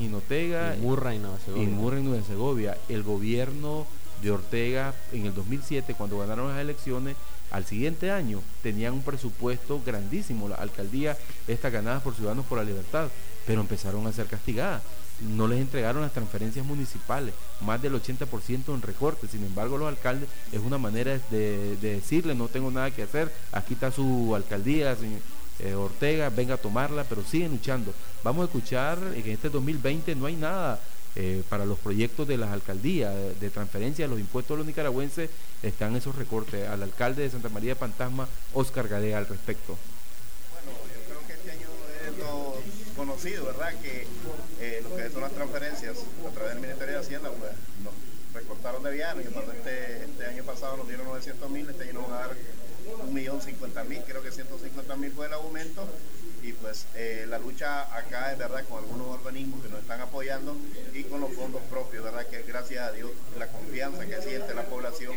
Y 0.79 0.83
Murra 0.83 1.15
Nueva 1.15 1.39
Segovia. 1.45 1.63
y 1.63 1.67
Murra 1.67 1.99
en 1.99 2.05
Nueva 2.05 2.25
Segovia. 2.25 2.79
El 2.89 3.03
gobierno 3.03 3.87
de 4.23 4.31
Ortega 4.31 4.95
en 5.13 5.27
el 5.27 5.35
2007, 5.35 5.95
cuando 5.95 6.19
ganaron 6.19 6.49
las 6.49 6.59
elecciones, 6.59 7.17
al 7.51 7.65
siguiente 7.65 8.11
año 8.11 8.43
tenían 8.63 8.93
un 8.93 9.03
presupuesto 9.03 9.81
grandísimo, 9.85 10.49
la 10.49 10.57
alcaldía, 10.57 11.17
estas 11.47 11.73
ganadas 11.73 12.03
por 12.03 12.15
Ciudadanos 12.15 12.47
por 12.47 12.59
la 12.59 12.65
Libertad, 12.65 13.09
pero 13.47 13.61
empezaron 13.61 14.07
a 14.07 14.13
ser 14.13 14.27
castigadas. 14.27 14.83
No 15.21 15.49
les 15.49 15.61
entregaron 15.61 16.03
las 16.03 16.13
transferencias 16.13 16.65
municipales, 16.65 17.35
más 17.61 17.83
del 17.83 17.95
80% 17.95 18.75
en 18.75 18.83
recortes. 18.83 19.33
Sin 19.33 19.45
embargo, 19.45 19.77
los 19.77 19.89
alcaldes 19.89 20.29
es 20.53 20.61
una 20.61 20.79
manera 20.79 21.19
de, 21.31 21.77
de 21.77 21.95
decirle, 21.95 22.35
no 22.35 22.47
tengo 22.49 22.71
nada 22.71 22.91
que 22.93 23.03
hacer, 23.03 23.33
aquí 23.51 23.75
está 23.75 23.91
su 23.91 24.33
alcaldía, 24.37 24.95
señor, 24.95 25.21
eh, 25.61 25.75
Ortega, 25.75 26.31
venga 26.31 26.55
a 26.55 26.59
tomarla, 26.59 27.05
pero 27.05 27.25
siguen 27.25 27.51
luchando. 27.51 27.93
Vamos 28.23 28.43
a 28.43 28.45
escuchar 28.45 28.99
que 29.13 29.21
en 29.21 29.31
este 29.31 29.51
2020 29.51 30.15
no 30.15 30.27
hay 30.27 30.37
nada 30.37 30.79
eh, 31.17 31.43
para 31.49 31.65
los 31.65 31.79
proyectos 31.79 32.29
de 32.29 32.37
las 32.37 32.51
alcaldías, 32.51 33.15
de, 33.41 33.51
transferencia 33.51 34.05
de 34.05 34.11
los 34.11 34.21
impuestos 34.21 34.57
de 34.57 34.59
los 34.59 34.67
nicaragüenses, 34.67 35.31
están 35.63 35.97
esos 35.97 36.17
recortes. 36.17 36.69
Al 36.69 36.83
alcalde 36.83 37.23
de 37.23 37.31
Santa 37.31 37.49
María 37.49 37.75
de 37.75 37.81
Fantasma, 37.81 38.29
Oscar 38.55 38.89
Gadea, 38.89 39.19
al 39.19 39.27
respecto. 39.27 39.77
Bueno, 40.53 40.79
yo 40.87 41.05
creo 41.09 41.27
que 41.27 41.33
este 41.33 41.51
año 41.51 41.69
es 42.07 42.19
todo 42.19 42.57
conocido, 42.97 43.47
¿verdad? 43.47 43.75
Que 43.81 44.07
eh, 44.61 44.81
lo 44.83 44.97
que 44.97 45.11
son 45.11 45.23
las 45.23 45.33
transferencias 45.33 45.97
a 46.27 46.31
través 46.31 46.53
del 46.53 46.63
Ministerio 46.63 46.95
de 46.95 47.01
Hacienda, 47.01 47.31
pues 47.31 47.53
nos 47.83 47.95
recortaron 48.35 48.83
de 48.83 48.93
viano 48.93 49.21
y 49.21 49.25
cuando 49.25 49.53
este, 49.53 50.05
este 50.05 50.27
año 50.27 50.45
pasado 50.45 50.77
nos 50.77 50.89
dieron 50.89 51.07
900 51.07 51.51
mil, 51.51 51.69
este 51.69 51.85
año 51.85 52.01
nos 52.01 52.11
a 52.11 52.19
dar 52.19 52.37
un 53.03 53.15
millón 53.15 53.41
cincuenta 53.41 53.85
mil, 53.85 54.01
creo 54.07 54.23
que 54.23 54.31
150 54.31 54.97
mil 54.97 55.13
fue 55.13 55.27
el 55.27 55.33
aumento 55.35 55.87
y 56.49 56.53
pues 56.55 56.87
eh, 56.95 57.27
la 57.29 57.39
lucha 57.39 57.95
acá 57.95 58.33
es 58.33 58.39
verdad 58.39 58.65
con 58.67 58.79
algunos 58.79 59.09
organismos 59.09 59.63
que 59.63 59.69
nos 59.69 59.81
están 59.81 60.01
apoyando 60.01 60.57
y 60.95 61.05
con 61.05 61.21
los 61.21 61.33
fondos 61.35 61.61
propios, 61.69 62.05
verdad 62.05 62.27
que 62.27 62.43
gracias 62.43 62.89
a 62.89 62.93
Dios 62.93 63.11
la 63.39 63.49
confianza 63.49 64.07
que 64.07 64.23
siente 64.23 64.55
la 64.55 64.63
población 64.63 65.15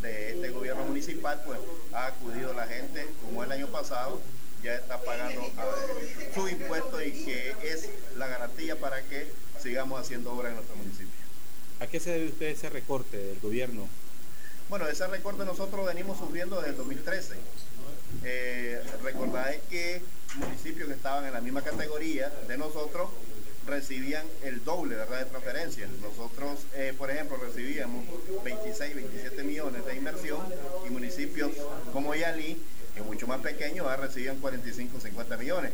de 0.00 0.30
este 0.30 0.50
gobierno 0.50 0.84
municipal, 0.84 1.42
pues 1.44 1.58
ha 1.92 2.06
acudido 2.06 2.54
la 2.54 2.66
gente 2.66 3.06
como 3.22 3.44
el 3.44 3.52
año 3.52 3.66
pasado 3.68 4.20
ya 4.62 4.74
está 4.74 5.00
pagando 5.02 5.42
su 6.34 6.48
impuesto 6.48 7.02
y 7.02 7.12
que 7.12 7.54
es 7.62 7.90
la 8.16 8.26
garantía 8.26 8.78
para 8.78 9.02
que 9.02 9.30
sigamos 9.62 10.00
haciendo 10.00 10.32
obra 10.32 10.48
en 10.48 10.54
nuestro 10.54 10.76
municipio. 10.76 11.20
¿A 11.80 11.86
qué 11.86 12.00
se 12.00 12.12
debe 12.12 12.28
usted 12.28 12.46
ese 12.46 12.70
recorte 12.70 13.18
del 13.18 13.40
gobierno? 13.40 13.86
Bueno, 14.70 14.86
ese 14.86 15.06
recorte 15.08 15.44
nosotros 15.44 15.84
venimos 15.86 16.18
sufriendo 16.18 16.56
desde 16.56 16.70
el 16.70 16.76
2013. 16.76 17.34
Eh, 18.24 18.82
recordáis 19.02 19.60
que 19.70 20.02
municipios 20.36 20.88
que 20.88 20.94
estaban 20.94 21.24
en 21.26 21.32
la 21.32 21.40
misma 21.40 21.62
categoría 21.62 22.30
de 22.46 22.56
nosotros 22.56 23.08
recibían 23.66 24.24
el 24.42 24.64
doble 24.64 24.96
¿verdad? 24.96 25.20
de 25.20 25.24
transferencias. 25.26 25.90
Nosotros, 26.02 26.60
eh, 26.74 26.94
por 26.96 27.10
ejemplo, 27.10 27.36
recibíamos 27.36 28.04
26, 28.44 28.94
27 28.94 29.42
millones 29.44 29.84
de 29.84 29.96
inversión 29.96 30.40
y 30.86 30.90
municipios 30.90 31.52
como 31.92 32.14
Yalí, 32.14 32.60
que 32.94 33.00
es 33.00 33.06
mucho 33.06 33.26
más 33.26 33.40
pequeños, 33.40 33.86
¿verdad? 33.86 34.06
recibían 34.06 34.38
45, 34.38 35.00
50 35.00 35.36
millones. 35.36 35.72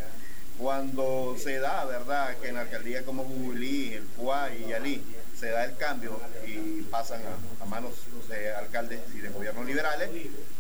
Cuando 0.59 1.37
se 1.39 1.59
da, 1.59 1.85
¿verdad?, 1.85 2.37
que 2.41 2.49
en 2.49 2.57
alcaldías 2.57 3.05
como 3.05 3.25
Bubulí, 3.25 3.93
El 3.95 4.05
Cuá 4.17 4.51
y 4.55 4.71
Yalí 4.71 5.03
se 5.39 5.51
da 5.51 5.65
el 5.65 5.77
cambio 5.77 6.19
y 6.47 6.83
pasan 6.83 7.21
a, 7.61 7.65
manos 7.67 7.93
de 8.29 8.53
alcaldes 8.55 9.01
y 9.15 9.19
de 9.19 9.29
gobiernos 9.29 9.67
liberales, 9.67 10.09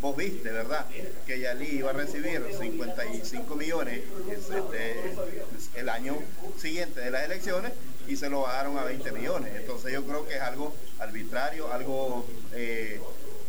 vos 0.00 0.16
viste, 0.16 0.50
¿verdad?, 0.50 0.84
que 1.24 1.38
Yalí 1.38 1.78
iba 1.78 1.90
a 1.90 1.92
recibir 1.92 2.42
55 2.58 3.54
millones 3.54 4.00
es, 4.30 4.50
este, 4.50 5.16
el 5.76 5.88
año 5.88 6.16
siguiente 6.60 7.00
de 7.00 7.10
las 7.10 7.24
elecciones 7.24 7.72
y 8.08 8.16
se 8.16 8.28
lo 8.28 8.42
bajaron 8.42 8.76
a 8.76 8.84
20 8.84 9.12
millones. 9.12 9.52
Entonces 9.54 9.92
yo 9.92 10.04
creo 10.04 10.26
que 10.26 10.34
es 10.34 10.40
algo 10.40 10.74
arbitrario, 10.98 11.72
algo 11.72 12.26
eh, 12.52 13.00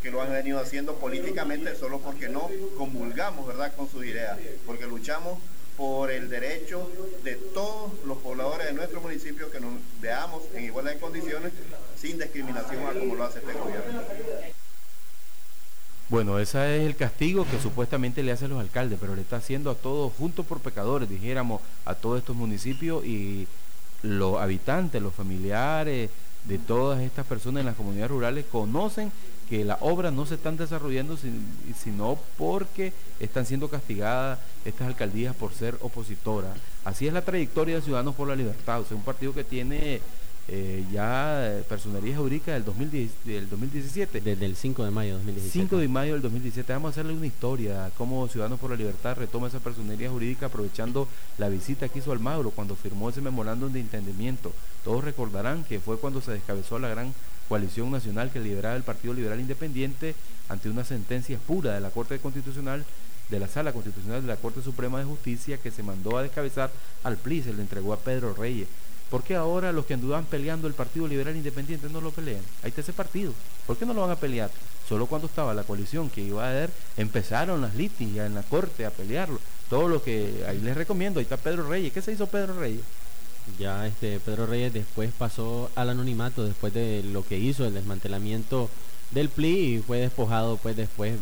que 0.03 0.11
lo 0.11 0.21
han 0.21 0.31
venido 0.31 0.59
haciendo 0.59 0.95
políticamente 0.95 1.75
solo 1.75 1.99
porque 1.99 2.29
no 2.29 2.49
comulgamos, 2.77 3.47
¿verdad?, 3.47 3.75
con 3.75 3.89
sus 3.89 4.05
ideas, 4.05 4.37
porque 4.65 4.85
luchamos 4.85 5.39
por 5.77 6.09
el 6.09 6.27
derecho 6.29 6.89
de 7.23 7.35
todos 7.35 7.91
los 8.05 8.17
pobladores 8.17 8.67
de 8.67 8.73
nuestro 8.73 8.99
municipio 8.99 9.51
que 9.51 9.59
nos 9.59 9.73
veamos 10.01 10.41
en 10.55 10.65
igualdad 10.65 10.93
de 10.93 10.99
condiciones 10.99 11.53
sin 11.95 12.17
discriminación 12.17 12.85
a 12.87 12.93
como 12.99 13.15
lo 13.15 13.23
hace 13.23 13.39
este 13.39 13.53
gobierno. 13.53 14.01
Bueno, 16.09 16.39
ese 16.39 16.77
es 16.77 16.85
el 16.87 16.95
castigo 16.95 17.45
que 17.49 17.59
supuestamente 17.59 18.23
le 18.23 18.31
hacen 18.31 18.49
los 18.49 18.59
alcaldes, 18.59 18.97
pero 18.99 19.15
le 19.15 19.21
está 19.21 19.37
haciendo 19.37 19.69
a 19.69 19.75
todos 19.75 20.13
juntos 20.13 20.45
por 20.45 20.61
pecadores, 20.61 21.09
dijéramos, 21.09 21.61
a 21.85 21.93
todos 21.93 22.19
estos 22.19 22.35
municipios 22.35 23.05
y 23.05 23.47
los 24.01 24.39
habitantes, 24.39 25.01
los 25.01 25.13
familiares 25.13 26.09
de 26.45 26.57
todas 26.57 27.01
estas 27.01 27.25
personas 27.25 27.59
en 27.59 27.65
las 27.67 27.75
comunidades 27.75 28.09
rurales 28.09 28.45
conocen 28.49 29.11
que 29.49 29.63
las 29.63 29.77
obras 29.81 30.11
no 30.13 30.25
se 30.25 30.35
están 30.35 30.57
desarrollando 30.57 31.15
sin- 31.17 31.45
sino 31.81 32.17
porque 32.37 32.91
están 33.19 33.45
siendo 33.45 33.69
castigadas 33.69 34.39
estas 34.65 34.87
alcaldías 34.87 35.35
por 35.35 35.53
ser 35.53 35.77
opositoras. 35.81 36.51
Así 36.83 37.07
es 37.07 37.13
la 37.13 37.21
trayectoria 37.23 37.75
de 37.75 37.81
Ciudadanos 37.81 38.15
por 38.15 38.27
la 38.27 38.35
Libertad, 38.35 38.81
o 38.81 38.85
sea, 38.85 38.97
un 38.97 39.03
partido 39.03 39.33
que 39.33 39.43
tiene 39.43 40.01
eh, 40.49 40.85
ya 40.93 41.45
eh, 41.45 41.63
personería 41.67 42.15
jurídica 42.17 42.53
del, 42.53 42.63
2010 42.63 43.11
del 43.25 43.49
2017. 43.49 44.21
Desde 44.21 44.45
el 44.45 44.55
5 44.55 44.85
de 44.85 44.91
mayo 44.91 45.09
de 45.09 45.15
2017. 45.17 45.59
5 45.59 45.77
de 45.77 45.87
mayo 45.89 46.13
del 46.13 46.21
2017. 46.21 46.71
Vamos 46.73 46.87
a 46.87 46.91
hacerle 46.91 47.13
una 47.13 47.25
historia, 47.27 47.91
cómo 47.97 48.25
Ciudadanos 48.29 48.57
por 48.57 48.69
la 48.69 48.77
Libertad 48.77 49.17
retoma 49.17 49.47
esa 49.49 49.59
personería 49.59 50.09
jurídica 50.09 50.45
aprovechando 50.45 51.09
la 51.37 51.49
visita 51.49 51.89
que 51.89 51.99
hizo 51.99 52.13
Almagro 52.13 52.51
cuando 52.51 52.75
firmó 52.77 53.09
ese 53.09 53.19
memorándum 53.19 53.73
de 53.73 53.81
entendimiento. 53.81 54.53
Todos 54.85 55.03
recordarán 55.03 55.65
que 55.65 55.81
fue 55.81 55.97
cuando 55.99 56.21
se 56.21 56.31
descabezó 56.31 56.79
la 56.79 56.87
gran 56.87 57.13
coalición 57.47 57.91
nacional 57.91 58.31
que 58.31 58.39
lideraba 58.39 58.75
el 58.75 58.83
Partido 58.83 59.13
Liberal 59.13 59.39
Independiente 59.39 60.15
ante 60.49 60.69
una 60.69 60.83
sentencia 60.83 61.37
pura 61.37 61.73
de 61.73 61.81
la 61.81 61.89
Corte 61.89 62.19
Constitucional 62.19 62.85
de 63.29 63.39
la 63.39 63.47
Sala 63.47 63.73
Constitucional 63.73 64.21
de 64.21 64.27
la 64.27 64.37
Corte 64.37 64.61
Suprema 64.61 64.99
de 64.99 65.05
Justicia 65.05 65.57
que 65.57 65.71
se 65.71 65.83
mandó 65.83 66.17
a 66.17 66.23
descabezar 66.23 66.71
al 67.03 67.17
PLI, 67.17 67.43
se 67.43 67.53
le 67.53 67.61
entregó 67.61 67.93
a 67.93 67.99
Pedro 67.99 68.33
Reyes. 68.33 68.67
¿Por 69.09 69.23
qué 69.23 69.35
ahora 69.35 69.71
los 69.71 69.85
que 69.85 69.93
andaban 69.93 70.25
peleando 70.25 70.67
el 70.67 70.73
Partido 70.73 71.07
Liberal 71.07 71.35
Independiente 71.35 71.87
no 71.89 72.01
lo 72.01 72.11
pelean? 72.11 72.41
Ahí 72.61 72.69
está 72.69 72.81
ese 72.81 72.93
partido. 72.93 73.33
¿Por 73.65 73.77
qué 73.77 73.85
no 73.85 73.93
lo 73.93 74.01
van 74.01 74.11
a 74.11 74.15
pelear? 74.17 74.51
Solo 74.87 75.05
cuando 75.05 75.27
estaba 75.27 75.53
la 75.53 75.63
coalición 75.63 76.09
que 76.09 76.21
iba 76.21 76.45
a 76.45 76.49
haber, 76.49 76.69
empezaron 76.97 77.61
las 77.61 77.75
litigas 77.75 78.27
en 78.27 78.35
la 78.35 78.43
corte 78.43 78.85
a 78.85 78.89
pelearlo. 78.89 79.39
Todo 79.69 79.87
lo 79.87 80.03
que 80.03 80.43
ahí 80.47 80.59
les 80.59 80.75
recomiendo, 80.75 81.19
ahí 81.19 81.23
está 81.23 81.37
Pedro 81.37 81.67
Reyes. 81.67 81.93
¿Qué 81.93 82.01
se 82.01 82.11
hizo 82.11 82.27
Pedro 82.27 82.59
Reyes? 82.59 82.81
Ya 83.59 83.87
este 83.87 84.19
Pedro 84.19 84.45
Reyes 84.45 84.73
después 84.73 85.11
pasó 85.17 85.69
al 85.75 85.89
anonimato 85.89 86.43
después 86.43 86.73
de 86.73 87.03
lo 87.03 87.25
que 87.25 87.37
hizo 87.37 87.65
el 87.65 87.73
desmantelamiento 87.73 88.69
del 89.11 89.29
PLI 89.29 89.75
y 89.75 89.79
fue 89.79 89.99
despojado 89.99 90.57
pues 90.57 90.75
después, 90.75 91.15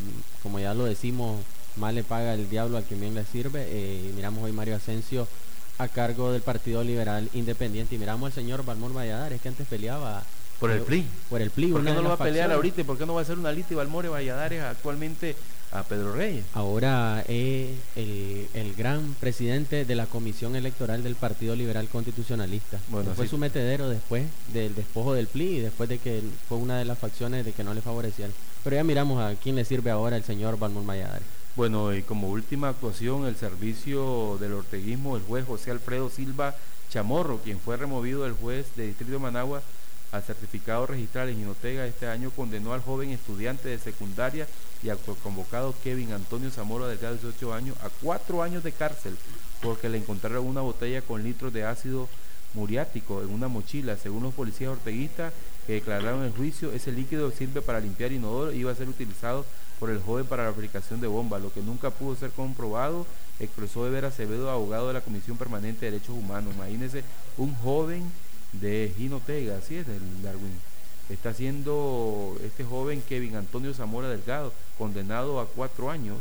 como 0.44 0.60
ya 0.60 0.74
lo 0.74 0.86
decimos, 0.86 1.41
más 1.75 1.94
le 1.94 2.03
paga 2.03 2.34
el 2.34 2.50
diablo 2.50 2.77
a 2.77 2.82
quien 2.82 3.00
bien 3.00 3.15
le 3.15 3.25
sirve. 3.25 3.65
Eh, 3.67 4.12
miramos 4.15 4.44
hoy 4.44 4.51
Mario 4.51 4.75
Asensio 4.75 5.27
a 5.77 5.88
cargo 5.88 6.32
del 6.32 6.41
Partido 6.41 6.84
Liberal 6.84 7.29
Independiente 7.34 7.96
y 7.96 7.98
miramos 7.98 8.27
al 8.27 8.34
señor 8.34 8.65
Balmor 8.65 8.96
Valladares 8.96 9.41
que 9.41 9.50
antes 9.50 9.67
peleaba 9.67 10.24
por 10.60 10.72
el 10.72 10.82
PLI. 10.82 11.05
Por 11.29 11.41
el 11.41 11.51
PLI. 11.51 11.67
¿Por 11.67 11.84
qué 11.84 11.91
no 11.91 12.01
lo 12.01 12.10
va 12.10 12.15
a 12.15 12.17
pelear 12.17 12.51
ahorita? 12.51 12.82
¿Y 12.82 12.84
por 12.86 12.98
qué 12.98 13.05
no 13.05 13.13
va 13.13 13.20
a 13.20 13.24
hacer 13.24 13.38
una 13.38 13.51
lista 13.51 13.74
y 13.74 13.77
Balmore 13.77 14.10
Valladares 14.10 14.63
actualmente 14.63 15.36
a 15.79 15.84
Pedro 15.84 16.13
Reyes? 16.13 16.46
Ahora 16.53 17.24
es 17.27 17.70
el, 17.96 18.48
el 18.53 18.75
gran 18.75 19.15
presidente 19.20 19.86
de 19.86 19.96
la 19.96 20.05
Comisión 20.05 20.55
Electoral 20.55 21.03
del 21.03 21.15
Partido 21.15 21.55
Liberal 21.55 21.88
Constitucionalista. 21.88 22.79
Bueno, 22.89 23.13
fue 23.15 23.27
su 23.27 23.38
metedero 23.38 23.89
después 23.89 24.25
del 24.53 24.75
despojo 24.75 25.13
del 25.13 25.27
PLI 25.27 25.58
y 25.58 25.60
después 25.60 25.89
de 25.89 26.00
que 26.00 26.22
fue 26.48 26.58
una 26.58 26.77
de 26.77 26.86
las 26.86 26.98
facciones 26.98 27.46
de 27.46 27.51
que 27.51 27.63
no 27.63 27.74
le 27.74 27.82
favorecían. 27.82 28.32
Pero 28.63 28.75
ya 28.75 28.84
miramos 28.84 29.22
a 29.22 29.36
quién 29.36 29.55
le 29.55 29.65
sirve 29.65 29.91
ahora 29.91 30.17
el 30.17 30.24
señor 30.24 30.58
Balmor 30.58 30.86
Valladares. 30.86 31.27
Bueno, 31.55 31.94
y 31.94 32.03
como 32.03 32.29
última 32.29 32.70
actuación, 32.70 33.25
el 33.25 33.36
servicio 33.36 34.38
del 34.39 34.53
orteguismo, 34.53 35.15
el 35.15 35.24
juez 35.24 35.46
José 35.46 35.72
Alfredo 35.72 36.10
Silva 36.10 36.55
Chamorro, 36.89 37.39
quien 37.44 37.60
fue 37.60 37.77
removido 37.77 38.24
del 38.24 38.34
juez 38.34 38.65
de 38.75 38.88
Distrito 38.88 39.13
de 39.13 39.20
Managua 39.20 39.62
al 40.15 40.24
certificado 40.24 40.86
registral 40.88 41.29
en 41.29 41.38
Jinotega 41.38 41.86
este 41.86 42.07
año, 42.07 42.31
condenó 42.31 42.74
al 42.74 42.81
joven 42.81 43.12
estudiante 43.12 43.69
de 43.69 43.79
secundaria 43.79 44.48
y 44.84 44.89
autoconvocado 44.89 45.75
Kevin 45.84 46.13
Antonio 46.13 46.50
Zamora 46.51 46.88
de 46.88 46.98
18 46.98 47.53
años, 47.53 47.77
a 47.84 47.89
cuatro 48.01 48.41
años 48.43 48.63
de 48.63 48.72
cárcel 48.72 49.17
porque 49.62 49.89
le 49.89 49.98
encontraron 49.98 50.45
una 50.45 50.62
botella 50.62 51.01
con 51.01 51.24
litros 51.24 51.51
de 51.51 51.65
ácido 51.65 52.07
muriático 52.53 53.22
en 53.22 53.34
una 53.34 53.48
mochila. 53.48 53.98
Según 53.98 54.24
los 54.24 54.34
policías 54.34 54.72
orteguistas 54.72 55.34
que 55.67 55.74
declararon 55.74 56.24
el 56.24 56.31
juicio, 56.31 56.72
ese 56.72 56.91
líquido 56.91 57.31
sirve 57.31 57.62
para 57.62 57.79
limpiar 57.79 58.12
inodoro 58.12 58.51
y 58.51 58.60
iba 58.60 58.72
a 58.72 58.75
ser 58.75 58.88
utilizado 58.88 59.45
por 59.79 59.89
el 59.89 60.00
joven 60.00 60.25
para 60.25 60.45
la 60.45 60.53
fabricación 60.53 61.01
de 61.01 61.07
bombas, 61.07 61.41
lo 61.41 61.51
que 61.51 61.62
nunca 61.62 61.89
pudo 61.89 62.15
ser 62.15 62.29
comprobado, 62.31 63.05
expresó 63.39 63.86
Eber 63.86 64.05
Acevedo, 64.05 64.50
abogado 64.50 64.88
de 64.88 64.93
la 64.93 65.01
Comisión 65.01 65.36
Permanente 65.36 65.86
de 65.86 65.91
Derechos 65.91 66.15
Humanos. 66.15 66.53
Imagínense 66.55 67.03
un 67.38 67.53
joven 67.55 68.10
de 68.62 68.93
Jinotega, 68.97 69.57
así 69.57 69.75
es, 69.75 69.88
del 69.88 70.01
Darwin. 70.24 70.57
Está 71.09 71.33
siendo 71.33 72.35
este 72.43 72.63
joven 72.63 73.01
Kevin 73.07 73.35
Antonio 73.35 73.74
Zamora 73.74 74.09
Delgado, 74.09 74.53
condenado 74.77 75.39
a 75.39 75.47
cuatro 75.47 75.91
años 75.91 76.17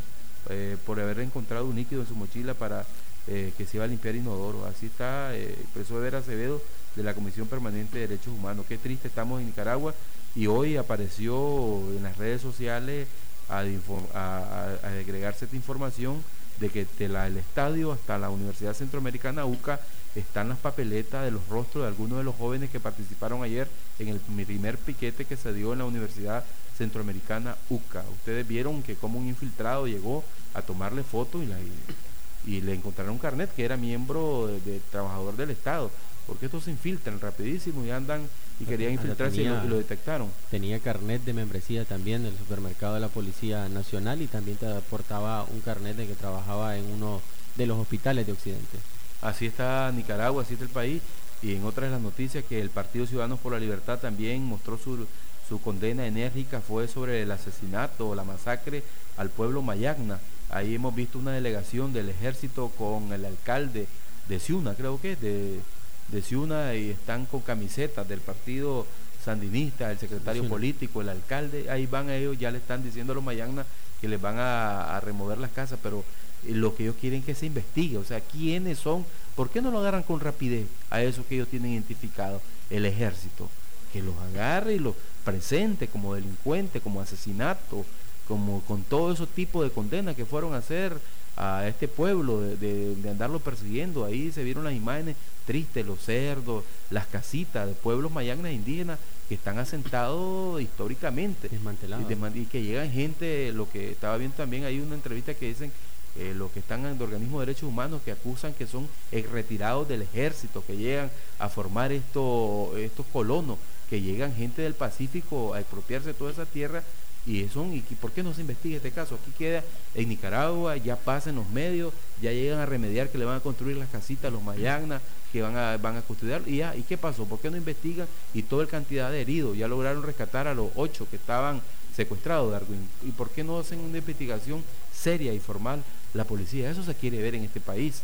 eh, 0.50 0.76
por 0.84 1.00
haber 1.00 1.20
encontrado 1.20 1.64
un 1.66 1.76
líquido 1.76 2.02
en 2.02 2.08
su 2.08 2.14
mochila 2.14 2.52
para 2.54 2.84
eh, 3.26 3.52
que 3.56 3.64
se 3.64 3.78
iba 3.78 3.84
a 3.84 3.88
limpiar 3.88 4.14
inodoro. 4.14 4.66
Así 4.66 4.86
está, 4.86 5.34
eh, 5.34 5.56
expresó 5.62 5.98
Eber 5.98 6.16
Acevedo 6.16 6.60
de 6.96 7.02
la 7.02 7.14
Comisión 7.14 7.46
Permanente 7.48 7.98
de 7.98 8.08
Derechos 8.08 8.34
Humanos. 8.34 8.66
Qué 8.68 8.76
triste, 8.76 9.08
estamos 9.08 9.40
en 9.40 9.46
Nicaragua 9.46 9.94
y 10.36 10.46
hoy 10.48 10.76
apareció 10.76 11.78
en 11.96 12.02
las 12.02 12.16
redes 12.18 12.42
sociales 12.42 13.08
a- 13.48 13.60
a- 13.60 14.76
a 14.82 14.98
agregarse 15.00 15.46
esta 15.46 15.56
información 15.56 16.22
de 16.60 16.68
que 16.68 16.86
de 16.98 17.08
la- 17.08 17.26
el 17.26 17.36
estadio 17.38 17.92
hasta 17.92 18.18
la 18.18 18.28
Universidad 18.30 18.74
Centroamericana 18.74 19.44
UCA 19.46 19.80
están 20.20 20.48
las 20.48 20.58
papeletas 20.58 21.24
de 21.24 21.30
los 21.30 21.46
rostros 21.48 21.82
de 21.84 21.88
algunos 21.88 22.18
de 22.18 22.24
los 22.24 22.34
jóvenes 22.36 22.70
que 22.70 22.80
participaron 22.80 23.42
ayer 23.42 23.68
en 23.98 24.08
el 24.08 24.18
primer 24.20 24.78
piquete 24.78 25.24
que 25.24 25.36
se 25.36 25.52
dio 25.52 25.72
en 25.72 25.80
la 25.80 25.84
Universidad 25.84 26.44
Centroamericana 26.78 27.56
UCA. 27.70 28.04
Ustedes 28.18 28.46
vieron 28.46 28.82
que 28.82 28.94
como 28.96 29.18
un 29.18 29.28
infiltrado 29.28 29.86
llegó 29.86 30.24
a 30.54 30.62
tomarle 30.62 31.02
fotos 31.02 31.42
y, 31.42 31.46
la- 31.46 31.58
y- 31.60 32.52
y 32.56 32.60
le 32.60 32.74
encontraron 32.74 33.14
un 33.14 33.18
carnet 33.18 33.54
que 33.54 33.64
era 33.64 33.76
miembro 33.76 34.46
de, 34.48 34.60
de 34.60 34.80
trabajador 34.90 35.36
del 35.36 35.50
Estado. 35.50 35.90
Porque 36.26 36.46
estos 36.46 36.64
se 36.64 36.70
infiltran 36.70 37.20
rapidísimo 37.20 37.84
y 37.84 37.90
andan 37.90 38.22
y 38.60 38.64
querían 38.64 38.92
infiltrarse 38.92 39.42
y 39.42 39.44
lo, 39.44 39.64
y 39.66 39.68
lo 39.68 39.76
detectaron. 39.78 40.30
Tenía 40.50 40.78
carnet 40.78 41.22
de 41.24 41.32
membresía 41.34 41.84
también 41.84 42.22
del 42.22 42.36
supermercado 42.38 42.94
de 42.94 43.00
la 43.00 43.08
Policía 43.08 43.68
Nacional 43.68 44.22
y 44.22 44.26
también 44.26 44.56
te 44.56 44.66
aportaba 44.66 45.44
un 45.44 45.60
carnet 45.60 45.96
de 45.96 46.06
que 46.06 46.14
trabajaba 46.14 46.76
en 46.78 46.84
uno 46.90 47.20
de 47.56 47.66
los 47.66 47.78
hospitales 47.78 48.26
de 48.26 48.32
Occidente. 48.32 48.78
Así 49.22 49.46
está 49.46 49.90
Nicaragua, 49.92 50.42
así 50.42 50.54
está 50.54 50.64
el 50.64 50.70
país. 50.70 51.02
Y 51.42 51.54
en 51.54 51.64
otras 51.64 51.88
de 51.88 51.92
las 51.92 52.00
noticias 52.00 52.44
que 52.44 52.60
el 52.60 52.70
Partido 52.70 53.06
Ciudadanos 53.06 53.38
por 53.38 53.52
la 53.52 53.58
Libertad 53.58 53.98
también 53.98 54.44
mostró 54.44 54.78
su, 54.78 55.06
su 55.48 55.60
condena 55.60 56.06
enérgica 56.06 56.60
fue 56.60 56.88
sobre 56.88 57.22
el 57.22 57.30
asesinato 57.30 58.08
o 58.08 58.14
la 58.14 58.24
masacre 58.24 58.82
al 59.16 59.28
pueblo 59.28 59.60
Mayagna. 59.60 60.20
Ahí 60.50 60.74
hemos 60.74 60.94
visto 60.94 61.18
una 61.18 61.32
delegación 61.32 61.92
del 61.92 62.08
ejército 62.08 62.70
con 62.78 63.12
el 63.12 63.24
alcalde 63.24 63.86
de 64.28 64.40
Ciuna, 64.40 64.74
creo 64.74 65.00
que 65.00 65.12
es, 65.12 65.20
de, 65.20 65.60
de 66.08 66.22
Ciuna, 66.22 66.74
y 66.74 66.90
están 66.90 67.26
con 67.26 67.40
camisetas 67.40 68.08
del 68.08 68.20
partido 68.20 68.86
sandinista, 69.22 69.90
el 69.90 69.98
secretario 69.98 70.48
político, 70.48 71.00
el 71.00 71.08
alcalde. 71.08 71.70
Ahí 71.70 71.86
van 71.86 72.10
ellos, 72.10 72.38
ya 72.38 72.50
le 72.50 72.58
están 72.58 72.82
diciendo 72.82 73.12
a 73.12 73.16
los 73.16 73.24
Mayagna 73.24 73.66
que 74.00 74.08
les 74.08 74.20
van 74.20 74.38
a, 74.38 74.96
a 74.96 75.00
remover 75.00 75.38
las 75.38 75.50
casas, 75.50 75.78
pero 75.82 76.04
lo 76.48 76.74
que 76.74 76.84
ellos 76.84 76.96
quieren 77.00 77.22
que 77.22 77.34
se 77.34 77.46
investigue, 77.46 77.96
o 77.98 78.04
sea, 78.04 78.20
quiénes 78.20 78.78
son, 78.78 79.04
¿por 79.36 79.50
qué 79.50 79.60
no 79.62 79.70
lo 79.70 79.78
agarran 79.78 80.02
con 80.02 80.20
rapidez 80.20 80.66
a 80.90 81.02
esos 81.02 81.24
que 81.26 81.36
ellos 81.36 81.48
tienen 81.48 81.72
identificado? 81.72 82.40
El 82.70 82.86
ejército, 82.86 83.48
que 83.92 84.02
los 84.02 84.16
agarre 84.18 84.74
y 84.74 84.78
los 84.78 84.94
presente 85.24 85.86
como 85.88 86.14
delincuente, 86.14 86.80
como 86.80 87.00
asesinato, 87.00 87.84
como 88.28 88.60
con 88.62 88.82
todo 88.82 89.12
ese 89.12 89.26
tipo 89.26 89.62
de 89.62 89.70
condenas 89.70 90.16
que 90.16 90.24
fueron 90.26 90.54
a 90.54 90.58
hacer 90.58 90.96
a 91.36 91.66
este 91.66 91.88
pueblo 91.88 92.40
de, 92.40 92.56
de- 92.56 92.94
de 92.96 93.10
andarlo 93.10 93.40
persiguiendo. 93.40 94.04
Ahí 94.04 94.30
se 94.32 94.44
vieron 94.44 94.64
las 94.64 94.72
imágenes 94.74 95.16
tristes, 95.46 95.84
los 95.84 96.00
cerdos, 96.00 96.64
las 96.90 97.06
casitas 97.06 97.66
de 97.66 97.74
pueblos 97.74 98.12
mayagnas 98.12 98.52
indígenas 98.52 98.98
que 99.28 99.34
están 99.34 99.58
asentados 99.58 100.60
históricamente 100.60 101.48
Desmantelados. 101.48 102.04
y, 102.36 102.38
y 102.40 102.44
que 102.46 102.62
llegan 102.62 102.90
gente, 102.90 103.52
lo 103.52 103.68
que 103.70 103.90
estaba 103.90 104.16
viendo 104.16 104.36
también, 104.36 104.64
hay 104.64 104.78
una 104.80 104.94
entrevista 104.94 105.34
que 105.34 105.48
dicen 105.48 105.72
eh, 106.16 106.32
los 106.34 106.50
que 106.52 106.60
están 106.60 106.80
en 106.86 106.94
el 106.96 107.02
organismo 107.02 107.40
de 107.40 107.46
derechos 107.46 107.68
humanos 107.68 108.00
que 108.04 108.12
acusan 108.12 108.54
que 108.54 108.66
son 108.66 108.88
ex 109.12 109.28
retirados 109.30 109.88
del 109.88 110.02
ejército, 110.02 110.64
que 110.66 110.76
llegan 110.76 111.10
a 111.38 111.48
formar 111.48 111.92
esto- 111.92 112.72
estos 112.76 113.06
colonos, 113.12 113.58
que 113.90 114.00
llegan 114.00 114.34
gente 114.34 114.62
del 114.62 114.74
Pacífico 114.74 115.54
a 115.54 115.60
expropiarse 115.60 116.14
toda 116.14 116.30
esa 116.32 116.46
tierra 116.46 116.82
y 117.26 117.48
son 117.48 117.72
y 117.74 117.80
por 117.80 118.12
qué 118.12 118.22
no 118.22 118.34
se 118.34 118.42
investiga 118.42 118.76
este 118.76 118.90
caso 118.90 119.14
aquí 119.14 119.30
queda 119.38 119.64
en 119.94 120.10
Nicaragua 120.10 120.76
ya 120.76 120.94
pasa 120.96 121.30
en 121.30 121.36
los 121.36 121.48
medios 121.48 121.94
ya 122.20 122.30
llegan 122.32 122.58
a 122.60 122.66
remediar 122.66 123.08
que 123.08 123.16
le 123.16 123.24
van 123.24 123.38
a 123.38 123.40
construir 123.40 123.78
las 123.78 123.88
casitas 123.88 124.30
los 124.30 124.42
mayagnas 124.42 125.00
que 125.32 125.40
van 125.40 125.56
a 125.56 125.78
van 125.78 125.96
a 125.96 126.02
custodiar 126.02 126.42
y 126.46 126.58
ya 126.58 126.76
y 126.76 126.82
qué 126.82 126.98
pasó 126.98 127.24
por 127.24 127.38
qué 127.40 127.50
no 127.50 127.56
investigan 127.56 128.06
y 128.34 128.42
toda 128.42 128.64
la 128.64 128.70
cantidad 128.70 129.10
de 129.10 129.22
heridos 129.22 129.56
ya 129.56 129.68
lograron 129.68 130.02
rescatar 130.02 130.48
a 130.48 130.54
los 130.54 130.68
ocho 130.76 131.08
que 131.08 131.16
estaban 131.16 131.62
secuestrados 131.94 132.52
Darwin. 132.52 132.88
Y 133.06 133.10
por 133.10 133.30
qué 133.30 133.44
no 133.44 133.58
hacen 133.58 133.80
una 133.80 133.98
investigación 133.98 134.62
seria 134.92 135.32
y 135.32 135.40
formal 135.40 135.82
la 136.14 136.24
policía 136.24 136.70
eso 136.70 136.82
se 136.82 136.94
quiere 136.94 137.20
ver 137.20 137.34
en 137.34 137.44
este 137.44 137.60
país. 137.60 138.02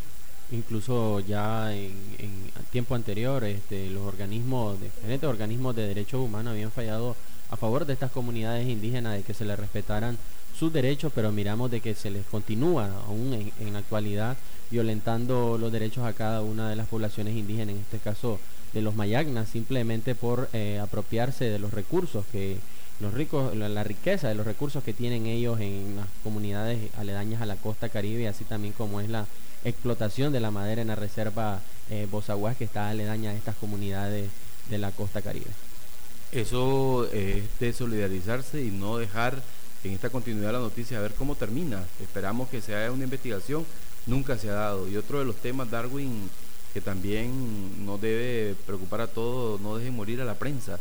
Incluso 0.51 1.21
ya 1.21 1.73
en, 1.73 1.93
tiempo 2.71 2.95
anterior, 2.95 3.43
este, 3.43 3.89
los 3.89 4.03
organismos, 4.03 4.79
diferentes 4.81 5.29
organismos 5.29 5.75
de 5.75 5.87
derechos 5.87 6.21
humanos 6.21 6.51
habían 6.51 6.71
fallado 6.71 7.15
a 7.49 7.57
favor 7.57 7.85
de 7.85 7.93
estas 7.93 8.11
comunidades 8.11 8.67
indígenas 8.67 9.15
de 9.15 9.23
que 9.23 9.33
se 9.33 9.45
les 9.45 9.57
respetaran 9.57 10.17
sus 10.57 10.71
derechos, 10.71 11.11
pero 11.15 11.31
miramos 11.31 11.71
de 11.71 11.79
que 11.79 11.95
se 11.95 12.11
les 12.11 12.25
continúa 12.25 12.89
aún 13.07 13.33
en, 13.33 13.51
en 13.65 13.75
actualidad 13.75 14.37
violentando 14.69 15.57
los 15.57 15.71
derechos 15.71 16.05
a 16.05 16.13
cada 16.13 16.41
una 16.41 16.69
de 16.69 16.75
las 16.75 16.87
poblaciones 16.87 17.35
indígenas, 17.35 17.75
en 17.75 17.81
este 17.81 17.99
caso 17.99 18.39
de 18.73 18.81
los 18.81 18.95
mayagnas, 18.95 19.49
simplemente 19.49 20.15
por 20.15 20.49
eh, 20.53 20.79
apropiarse 20.79 21.45
de 21.45 21.59
los 21.59 21.73
recursos 21.73 22.25
que 22.31 22.57
los 23.01 23.13
ricos, 23.13 23.55
la, 23.55 23.83
riqueza 23.83 24.29
de 24.29 24.35
los 24.35 24.45
recursos 24.45 24.83
que 24.83 24.93
tienen 24.93 25.25
ellos 25.25 25.59
en 25.59 25.95
las 25.97 26.07
comunidades 26.23 26.79
aledañas 26.97 27.41
a 27.41 27.45
la 27.45 27.55
costa 27.55 27.89
caribe, 27.89 28.27
así 28.27 28.43
también 28.43 28.73
como 28.73 29.01
es 29.01 29.09
la 29.09 29.25
explotación 29.63 30.31
de 30.33 30.39
la 30.39 30.51
madera 30.51 30.81
en 30.81 30.87
la 30.87 30.95
reserva 30.95 31.61
eh, 31.89 32.07
Bozaguas 32.09 32.57
que 32.57 32.63
está 32.63 32.89
aledaña 32.89 33.31
a 33.31 33.35
estas 33.35 33.55
comunidades 33.55 34.29
de 34.69 34.77
la 34.77 34.91
costa 34.91 35.21
caribe. 35.21 35.47
Eso 36.31 37.09
es 37.11 37.43
de 37.59 37.73
solidarizarse 37.73 38.63
y 38.63 38.69
no 38.71 38.97
dejar 38.97 39.41
en 39.83 39.93
esta 39.93 40.09
continuidad 40.09 40.53
la 40.53 40.59
noticia 40.59 40.97
a 40.97 41.01
ver 41.01 41.13
cómo 41.13 41.35
termina. 41.35 41.83
Esperamos 41.99 42.49
que 42.49 42.61
se 42.61 42.75
haga 42.75 42.91
una 42.91 43.03
investigación, 43.03 43.65
nunca 44.05 44.37
se 44.37 44.49
ha 44.49 44.53
dado. 44.53 44.87
Y 44.87 44.95
otro 44.95 45.19
de 45.19 45.25
los 45.25 45.35
temas, 45.37 45.69
Darwin, 45.69 46.29
que 46.73 46.81
también 46.81 47.85
nos 47.85 47.99
debe 47.99 48.55
preocupar 48.65 49.01
a 49.01 49.07
todos, 49.07 49.59
no 49.59 49.75
dejen 49.75 49.95
morir 49.95 50.21
a 50.21 50.25
la 50.25 50.35
prensa. 50.35 50.79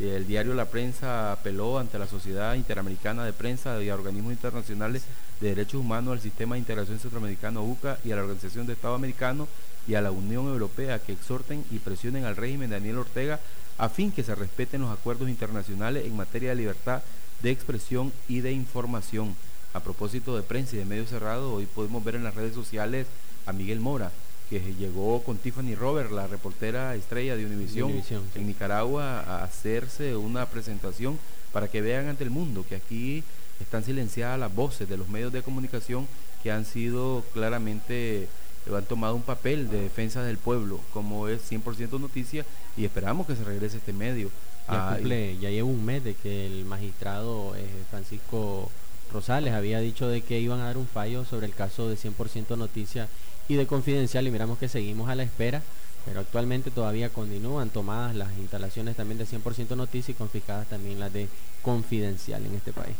El 0.00 0.26
diario 0.26 0.54
La 0.54 0.64
Prensa 0.64 1.32
apeló 1.32 1.78
ante 1.78 1.98
la 1.98 2.06
Sociedad 2.06 2.54
Interamericana 2.54 3.24
de 3.24 3.34
Prensa 3.34 3.82
y 3.82 3.90
a 3.90 3.94
organismos 3.94 4.32
internacionales 4.32 5.04
de 5.40 5.48
derechos 5.48 5.80
humanos, 5.80 6.12
al 6.14 6.20
Sistema 6.20 6.54
de 6.54 6.60
Integración 6.60 6.98
Centroamericano 6.98 7.62
UCA 7.62 7.98
y 8.02 8.10
a 8.10 8.16
la 8.16 8.22
Organización 8.22 8.66
de 8.66 8.72
Estado 8.72 8.94
Americano 8.94 9.48
y 9.86 9.94
a 9.94 10.00
la 10.00 10.10
Unión 10.10 10.46
Europea 10.46 10.98
que 10.98 11.12
exhorten 11.12 11.64
y 11.70 11.78
presionen 11.78 12.24
al 12.24 12.36
régimen 12.36 12.70
de 12.70 12.76
Daniel 12.76 12.98
Ortega 12.98 13.38
a 13.76 13.88
fin 13.88 14.12
que 14.12 14.22
se 14.22 14.34
respeten 14.34 14.80
los 14.80 14.90
acuerdos 14.90 15.28
internacionales 15.28 16.06
en 16.06 16.16
materia 16.16 16.50
de 16.50 16.56
libertad 16.56 17.02
de 17.42 17.50
expresión 17.50 18.12
y 18.28 18.40
de 18.40 18.52
información. 18.52 19.36
A 19.74 19.80
propósito 19.80 20.36
de 20.36 20.42
prensa 20.42 20.76
y 20.76 20.78
de 20.78 20.84
medios 20.84 21.10
cerrados, 21.10 21.52
hoy 21.52 21.66
podemos 21.66 22.02
ver 22.04 22.14
en 22.14 22.24
las 22.24 22.34
redes 22.34 22.54
sociales 22.54 23.06
a 23.46 23.52
Miguel 23.52 23.80
Mora, 23.80 24.12
que 24.60 24.74
llegó 24.74 25.22
con 25.22 25.38
Tiffany 25.38 25.74
Robert, 25.74 26.10
la 26.10 26.26
reportera 26.26 26.94
estrella 26.94 27.36
de 27.36 27.46
Univisión, 27.46 27.90
en 28.34 28.46
Nicaragua, 28.46 29.20
a 29.20 29.44
hacerse 29.44 30.14
una 30.14 30.44
presentación 30.44 31.18
para 31.52 31.68
que 31.68 31.80
vean 31.80 32.08
ante 32.08 32.24
el 32.24 32.30
mundo 32.30 32.64
que 32.68 32.76
aquí 32.76 33.24
están 33.60 33.82
silenciadas 33.82 34.38
las 34.38 34.54
voces 34.54 34.88
de 34.90 34.98
los 34.98 35.08
medios 35.08 35.32
de 35.32 35.42
comunicación 35.42 36.06
que 36.42 36.52
han 36.52 36.66
sido 36.66 37.24
claramente 37.32 38.28
han 38.76 38.84
tomado 38.84 39.14
un 39.16 39.22
papel 39.22 39.70
de 39.70 39.80
defensa 39.80 40.22
del 40.22 40.36
pueblo, 40.36 40.80
como 40.92 41.28
es 41.28 41.50
100% 41.50 41.98
noticia, 41.98 42.44
y 42.76 42.84
esperamos 42.84 43.26
que 43.26 43.34
se 43.34 43.44
regrese 43.44 43.78
este 43.78 43.92
medio. 43.92 44.30
Ya, 44.68 44.98
ya 45.00 45.50
lleva 45.50 45.68
un 45.68 45.84
mes 45.84 46.04
de 46.04 46.14
que 46.14 46.46
el 46.46 46.64
magistrado 46.64 47.56
eh, 47.56 47.66
Francisco 47.90 48.70
Rosales 49.12 49.54
había 49.54 49.80
dicho 49.80 50.08
de 50.08 50.20
que 50.20 50.38
iban 50.38 50.60
a 50.60 50.66
dar 50.66 50.76
un 50.76 50.86
fallo 50.86 51.24
sobre 51.24 51.46
el 51.46 51.54
caso 51.54 51.88
de 51.88 51.96
100% 51.96 52.56
noticia 52.56 53.08
y 53.48 53.54
de 53.54 53.66
confidencial 53.66 54.26
y 54.26 54.30
miramos 54.30 54.58
que 54.58 54.68
seguimos 54.68 55.08
a 55.08 55.14
la 55.14 55.22
espera, 55.22 55.62
pero 56.04 56.20
actualmente 56.20 56.70
todavía 56.70 57.10
continúan 57.10 57.70
tomadas 57.70 58.14
las 58.14 58.36
instalaciones 58.38 58.96
también 58.96 59.18
de 59.18 59.26
100% 59.26 59.76
noticia 59.76 60.12
y 60.12 60.16
confiscadas 60.16 60.68
también 60.68 61.00
las 61.00 61.12
de 61.12 61.28
confidencial 61.62 62.44
en 62.44 62.54
este 62.54 62.72
país. 62.72 62.96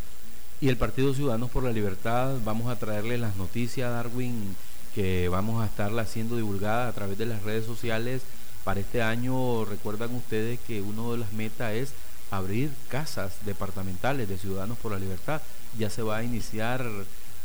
Y 0.61 0.69
el 0.69 0.77
Partido 0.77 1.13
Ciudadanos 1.13 1.51
por 1.51 1.65
la 1.65 1.73
Libertad, 1.73 2.37
vamos 2.45 2.71
a 2.71 2.77
traerle 2.77 3.19
las 3.19 3.37
noticias, 3.37 3.91
Darwin, 3.91 4.55
que 4.95 5.29
vamos 5.29 5.63
a 5.63 5.67
estarla 5.67 6.03
haciendo 6.03 6.37
divulgada 6.37 6.87
a 6.87 6.93
través 6.93 7.19
de 7.19 7.27
las 7.27 7.43
redes 7.43 7.67
sociales. 7.67 8.23
Para 8.63 8.79
este 8.79 9.03
año, 9.03 9.65
recuerdan 9.65 10.15
ustedes 10.15 10.61
que 10.61 10.81
una 10.81 11.11
de 11.11 11.19
las 11.19 11.33
metas 11.33 11.73
es 11.73 11.93
abrir 12.31 12.71
casas 12.89 13.33
departamentales 13.45 14.29
de 14.29 14.39
Ciudadanos 14.39 14.79
por 14.79 14.93
la 14.93 15.01
Libertad. 15.01 15.43
Ya 15.79 15.91
se 15.91 16.03
va 16.03 16.19
a 16.19 16.23
iniciar 16.23 16.89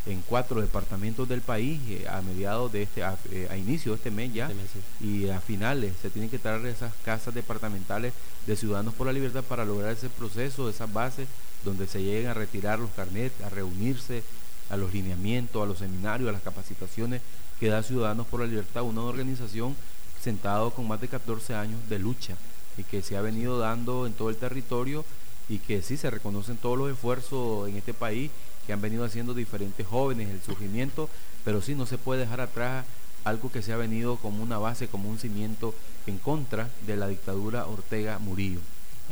en 0.08 0.22
cuatro 0.22 0.62
departamentos 0.62 1.28
del 1.28 1.42
país 1.42 1.82
eh, 1.90 2.08
a 2.10 2.22
mediados 2.22 2.72
de 2.72 2.84
este, 2.84 3.04
a, 3.04 3.18
eh, 3.32 3.50
inicio 3.58 3.92
de 3.92 3.98
este 3.98 4.12
mes 4.12 4.34
ya, 4.34 4.50
este 4.50 5.06
y 5.06 5.30
a 5.30 5.42
finales. 5.42 5.94
Se 6.02 6.10
tienen 6.10 6.30
que 6.30 6.40
traer 6.40 6.66
esas 6.66 6.94
casas 7.04 7.34
departamentales 7.34 8.14
de 8.46 8.56
Ciudadanos 8.56 8.94
por 8.94 9.08
la 9.08 9.14
Libertad 9.14 9.44
para 9.44 9.66
lograr 9.66 9.92
ese 9.92 10.10
proceso, 10.10 10.70
esas 10.70 10.92
bases 10.92 11.28
donde 11.66 11.88
se 11.88 12.02
lleguen 12.02 12.28
a 12.28 12.34
retirar 12.34 12.80
los 12.80 12.92
carnets, 12.92 13.42
a 13.42 13.50
reunirse, 13.50 14.24
a 14.70 14.78
los 14.78 14.94
lineamientos, 14.94 15.62
a 15.62 15.66
los 15.66 15.80
seminarios, 15.80 16.30
a 16.30 16.34
las 16.34 16.42
capacitaciones 16.42 17.22
que 17.60 17.68
da 17.68 17.84
Ciudadanos 17.84 18.28
por 18.28 18.40
la 18.40 18.48
Libertad, 18.48 18.84
una 18.84 19.02
organización 19.02 19.76
sentado 20.22 20.72
con 20.72 20.88
más 20.88 21.02
de 21.02 21.08
14 21.08 21.56
años 21.56 21.80
de 21.90 22.00
lucha 22.00 22.36
y 22.78 22.84
que 22.84 23.02
se 23.02 23.18
ha 23.18 23.22
venido 23.22 23.60
dando 23.60 24.06
en 24.06 24.14
todo 24.14 24.30
el 24.30 24.38
territorio 24.38 25.04
y 25.50 25.60
que 25.60 25.82
sí 25.82 25.98
se 25.98 26.10
reconocen 26.10 26.58
todos 26.58 26.78
los 26.78 26.92
esfuerzos 26.92 27.70
en 27.70 27.78
este 27.78 27.94
país 27.94 28.30
que 28.68 28.74
han 28.74 28.82
venido 28.82 29.06
haciendo 29.06 29.34
diferentes 29.34 29.88
jóvenes, 29.88 30.30
el 30.30 30.42
surgimiento, 30.42 31.10
pero 31.44 31.62
sí 31.62 31.74
no 31.74 31.86
se 31.86 31.98
puede 31.98 32.22
dejar 32.22 32.42
atrás 32.42 32.86
algo 33.24 33.52
que 33.52 33.62
se 33.62 33.74
ha 33.74 33.78
venido 33.78 34.18
como 34.18 34.44
una 34.44 34.58
base, 34.58 34.88
como 34.88 35.10
un 35.10 35.18
cimiento 35.18 35.74
en 36.06 36.18
contra 36.18 36.70
de 36.86 36.98
la 36.98 37.08
dictadura 37.08 37.66
Ortega 37.66 38.20
Murillo. 38.20 38.60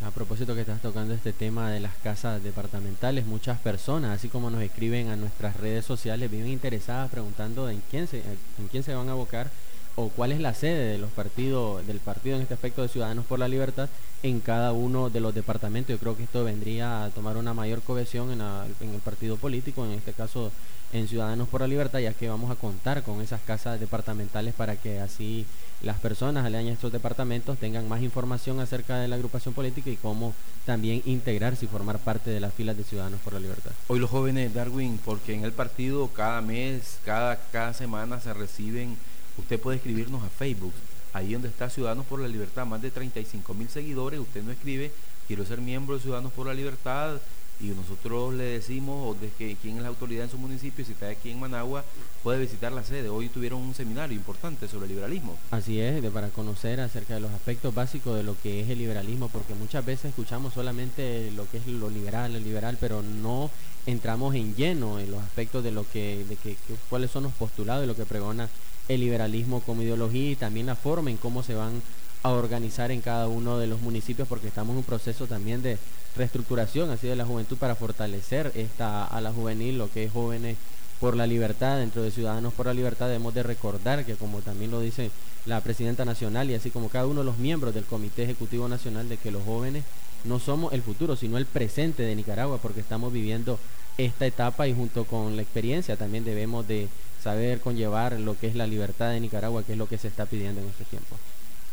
A 0.05 0.11
propósito 0.11 0.53
que 0.53 0.61
estás 0.61 0.81
tocando 0.81 1.13
este 1.13 1.31
tema 1.31 1.71
de 1.71 1.79
las 1.79 1.95
casas 1.95 2.43
departamentales, 2.43 3.25
muchas 3.25 3.59
personas, 3.59 4.11
así 4.11 4.27
como 4.27 4.49
nos 4.49 4.61
escriben 4.61 5.07
a 5.07 5.15
nuestras 5.15 5.55
redes 5.55 5.85
sociales, 5.85 6.29
viven 6.29 6.49
interesadas 6.49 7.09
preguntando 7.09 7.69
en 7.69 7.81
quién 7.89 8.07
se, 8.07 8.17
en 8.17 8.67
quién 8.69 8.83
se 8.83 8.93
van 8.93 9.07
a 9.07 9.13
abocar 9.13 9.49
o 9.95 10.09
cuál 10.09 10.31
es 10.31 10.39
la 10.39 10.53
sede 10.53 10.91
de 10.91 10.97
los 10.97 11.09
partidos, 11.11 11.85
del 11.87 11.99
partido 11.99 12.35
en 12.35 12.41
este 12.41 12.53
aspecto 12.53 12.81
de 12.81 12.89
Ciudadanos 12.89 13.25
por 13.25 13.39
la 13.39 13.47
Libertad 13.47 13.89
en 14.23 14.39
cada 14.39 14.71
uno 14.73 15.09
de 15.09 15.19
los 15.19 15.33
departamentos. 15.33 15.93
Yo 15.93 15.99
creo 15.99 16.17
que 16.17 16.23
esto 16.23 16.43
vendría 16.43 17.05
a 17.05 17.09
tomar 17.09 17.37
una 17.37 17.53
mayor 17.53 17.81
cohesión 17.81 18.31
en, 18.31 18.41
en 18.41 18.93
el 18.93 19.01
partido 19.01 19.37
político, 19.37 19.85
en 19.85 19.91
este 19.91 20.13
caso 20.13 20.51
en 20.91 21.07
Ciudadanos 21.07 21.47
por 21.47 21.61
la 21.61 21.67
Libertad, 21.67 21.99
ya 21.99 22.13
que 22.13 22.29
vamos 22.29 22.51
a 22.51 22.55
contar 22.55 23.03
con 23.03 23.21
esas 23.21 23.41
casas 23.41 23.79
departamentales 23.79 24.53
para 24.53 24.75
que 24.75 24.99
así 24.99 25.45
las 25.81 25.99
personas 25.99 26.45
aledañas 26.45 26.71
a 26.71 26.73
estos 26.73 26.91
departamentos 26.91 27.57
tengan 27.57 27.87
más 27.87 28.01
información 28.01 28.59
acerca 28.59 28.97
de 28.97 29.07
la 29.07 29.15
agrupación 29.15 29.53
política 29.53 29.89
y 29.89 29.97
cómo 29.97 30.33
también 30.65 31.01
integrarse 31.05 31.65
y 31.65 31.67
formar 31.67 31.99
parte 31.99 32.29
de 32.31 32.39
las 32.39 32.53
filas 32.53 32.77
de 32.77 32.83
Ciudadanos 32.83 33.19
por 33.21 33.33
la 33.33 33.39
Libertad. 33.39 33.71
Hoy 33.87 33.99
los 33.99 34.09
jóvenes, 34.09 34.53
Darwin, 34.53 34.99
porque 35.03 35.33
en 35.33 35.43
el 35.43 35.51
partido 35.51 36.07
cada 36.09 36.41
mes, 36.41 36.97
cada, 37.05 37.37
cada 37.51 37.73
semana 37.73 38.19
se 38.19 38.33
reciben, 38.33 38.97
usted 39.37 39.59
puede 39.59 39.77
escribirnos 39.77 40.23
a 40.23 40.29
Facebook, 40.29 40.73
ahí 41.13 41.33
donde 41.33 41.47
está 41.47 41.69
Ciudadanos 41.69 42.05
por 42.05 42.19
la 42.19 42.27
Libertad, 42.27 42.65
más 42.65 42.81
de 42.81 42.91
35 42.91 43.53
mil 43.53 43.69
seguidores, 43.69 44.19
usted 44.19 44.43
no 44.43 44.51
escribe, 44.51 44.91
quiero 45.27 45.45
ser 45.45 45.61
miembro 45.61 45.95
de 45.95 46.01
Ciudadanos 46.01 46.33
por 46.33 46.47
la 46.47 46.53
Libertad, 46.53 47.19
y 47.59 47.67
nosotros 47.67 48.33
le 48.33 48.43
decimos 48.43 49.19
de 49.21 49.29
que 49.29 49.55
quién 49.61 49.77
es 49.77 49.83
la 49.83 49.89
autoridad 49.89 50.25
en 50.25 50.29
su 50.29 50.37
municipio, 50.37 50.83
si 50.83 50.91
está 50.91 51.07
aquí 51.07 51.31
en 51.31 51.39
Managua, 51.39 51.85
puede 52.23 52.39
visitar 52.39 52.71
la 52.71 52.83
sede. 52.83 53.09
Hoy 53.09 53.29
tuvieron 53.29 53.61
un 53.61 53.73
seminario 53.73 54.15
importante 54.15 54.67
sobre 54.67 54.85
el 54.85 54.91
liberalismo. 54.91 55.37
Así 55.51 55.79
es, 55.79 56.01
de, 56.01 56.11
para 56.11 56.29
conocer 56.29 56.79
acerca 56.81 57.15
de 57.15 57.21
los 57.21 57.31
aspectos 57.31 57.73
básicos 57.73 58.17
de 58.17 58.23
lo 58.23 58.35
que 58.41 58.61
es 58.61 58.69
el 58.69 58.79
liberalismo, 58.79 59.29
porque 59.29 59.53
muchas 59.55 59.85
veces 59.85 60.05
escuchamos 60.05 60.53
solamente 60.53 61.31
lo 61.31 61.49
que 61.49 61.57
es 61.57 61.67
lo 61.67 61.89
liberal, 61.89 62.35
el 62.35 62.43
liberal, 62.43 62.77
pero 62.79 63.01
no 63.01 63.49
entramos 63.85 64.35
en 64.35 64.55
lleno 64.55 64.99
en 64.99 65.11
los 65.11 65.21
aspectos 65.21 65.63
de 65.63 65.71
lo 65.71 65.89
que, 65.89 66.25
de 66.27 66.35
que, 66.35 66.57
cuáles 66.89 67.11
son 67.11 67.23
los 67.23 67.33
postulados 67.33 67.81
de 67.81 67.87
lo 67.87 67.95
que 67.95 68.05
pregona 68.05 68.49
el 68.87 68.99
liberalismo 68.99 69.61
como 69.61 69.81
ideología 69.81 70.31
y 70.31 70.35
también 70.35 70.65
la 70.67 70.75
forma 70.75 71.09
en 71.09 71.17
cómo 71.17 71.43
se 71.43 71.55
van 71.55 71.81
a 72.25 72.31
organizar 72.31 72.91
en 72.91 73.01
cada 73.01 73.27
uno 73.27 73.59
de 73.59 73.67
los 73.67 73.81
municipios, 73.81 74.27
porque 74.27 74.47
estamos 74.47 74.73
en 74.73 74.77
un 74.77 74.83
proceso 74.83 75.27
también 75.27 75.61
de 75.61 75.77
reestructuración 76.15 76.89
así 76.89 77.07
de 77.07 77.15
la 77.15 77.23
juventud 77.23 77.55
para 77.55 77.75
fortalecer 77.75 78.51
esta 78.55 79.05
a 79.05 79.21
la 79.21 79.31
juvenil, 79.31 79.77
lo 79.77 79.91
que 79.91 80.05
es 80.05 80.11
jóvenes 80.11 80.57
por 80.99 81.15
la 81.15 81.27
libertad, 81.27 81.77
dentro 81.77 82.01
de 82.01 82.09
Ciudadanos 82.09 82.51
por 82.53 82.65
la 82.65 82.73
Libertad 82.73 83.07
debemos 83.07 83.35
de 83.35 83.43
recordar 83.43 84.05
que 84.05 84.15
como 84.15 84.41
también 84.41 84.71
lo 84.71 84.81
dice 84.81 85.11
la 85.45 85.61
presidenta 85.61 86.03
nacional 86.03 86.49
y 86.49 86.55
así 86.55 86.71
como 86.71 86.89
cada 86.89 87.05
uno 87.05 87.19
de 87.19 87.27
los 87.27 87.37
miembros 87.37 87.75
del 87.75 87.85
Comité 87.85 88.23
Ejecutivo 88.23 88.67
Nacional 88.67 89.07
de 89.07 89.17
que 89.17 89.29
los 89.29 89.43
jóvenes 89.43 89.83
no 90.23 90.39
somos 90.39 90.73
el 90.73 90.81
futuro, 90.81 91.15
sino 91.15 91.37
el 91.37 91.45
presente 91.45 92.01
de 92.01 92.15
Nicaragua, 92.15 92.57
porque 92.57 92.79
estamos 92.79 93.13
viviendo 93.13 93.59
esta 93.99 94.25
etapa 94.25 94.67
y 94.67 94.73
junto 94.73 95.03
con 95.05 95.35
la 95.35 95.43
experiencia 95.43 95.95
también 95.95 96.25
debemos 96.25 96.67
de 96.67 96.87
saber 97.21 97.59
conllevar 97.59 98.19
lo 98.19 98.35
que 98.35 98.47
es 98.47 98.55
la 98.55 98.65
libertad 98.65 99.11
de 99.11 99.19
Nicaragua, 99.19 99.61
que 99.61 99.73
es 99.73 99.77
lo 99.77 99.87
que 99.87 99.99
se 99.99 100.07
está 100.07 100.25
pidiendo 100.25 100.59
en 100.61 100.69
este 100.69 100.85
tiempo 100.85 101.17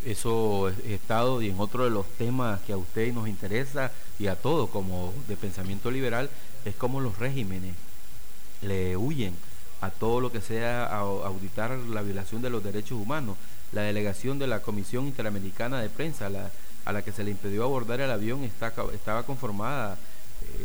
eso 0.04 0.68
he 0.68 0.94
estado 0.94 1.42
y 1.42 1.50
en 1.50 1.60
otro 1.60 1.84
de 1.84 1.90
los 1.90 2.06
temas 2.18 2.60
que 2.62 2.72
a 2.72 2.76
usted 2.76 3.12
nos 3.12 3.28
interesa 3.28 3.92
y 4.18 4.26
a 4.26 4.36
todos 4.36 4.70
como 4.70 5.12
de 5.28 5.36
pensamiento 5.36 5.90
liberal 5.90 6.30
es 6.64 6.74
como 6.74 7.00
los 7.00 7.18
regímenes 7.18 7.74
le 8.62 8.96
huyen 8.96 9.34
a 9.80 9.90
todo 9.90 10.20
lo 10.20 10.30
que 10.30 10.40
sea 10.40 10.86
auditar 10.86 11.72
la 11.72 12.02
violación 12.02 12.40
de 12.40 12.50
los 12.50 12.62
derechos 12.62 12.98
humanos. 13.00 13.36
La 13.72 13.82
delegación 13.82 14.38
de 14.38 14.46
la 14.46 14.60
Comisión 14.60 15.06
Interamericana 15.06 15.80
de 15.80 15.88
Prensa, 15.88 16.30
a 16.84 16.92
la 16.92 17.02
que 17.02 17.10
se 17.10 17.24
le 17.24 17.32
impidió 17.32 17.64
abordar 17.64 18.00
el 18.00 18.10
avión, 18.10 18.44
está, 18.44 18.72
estaba 18.94 19.24
conformada 19.24 19.96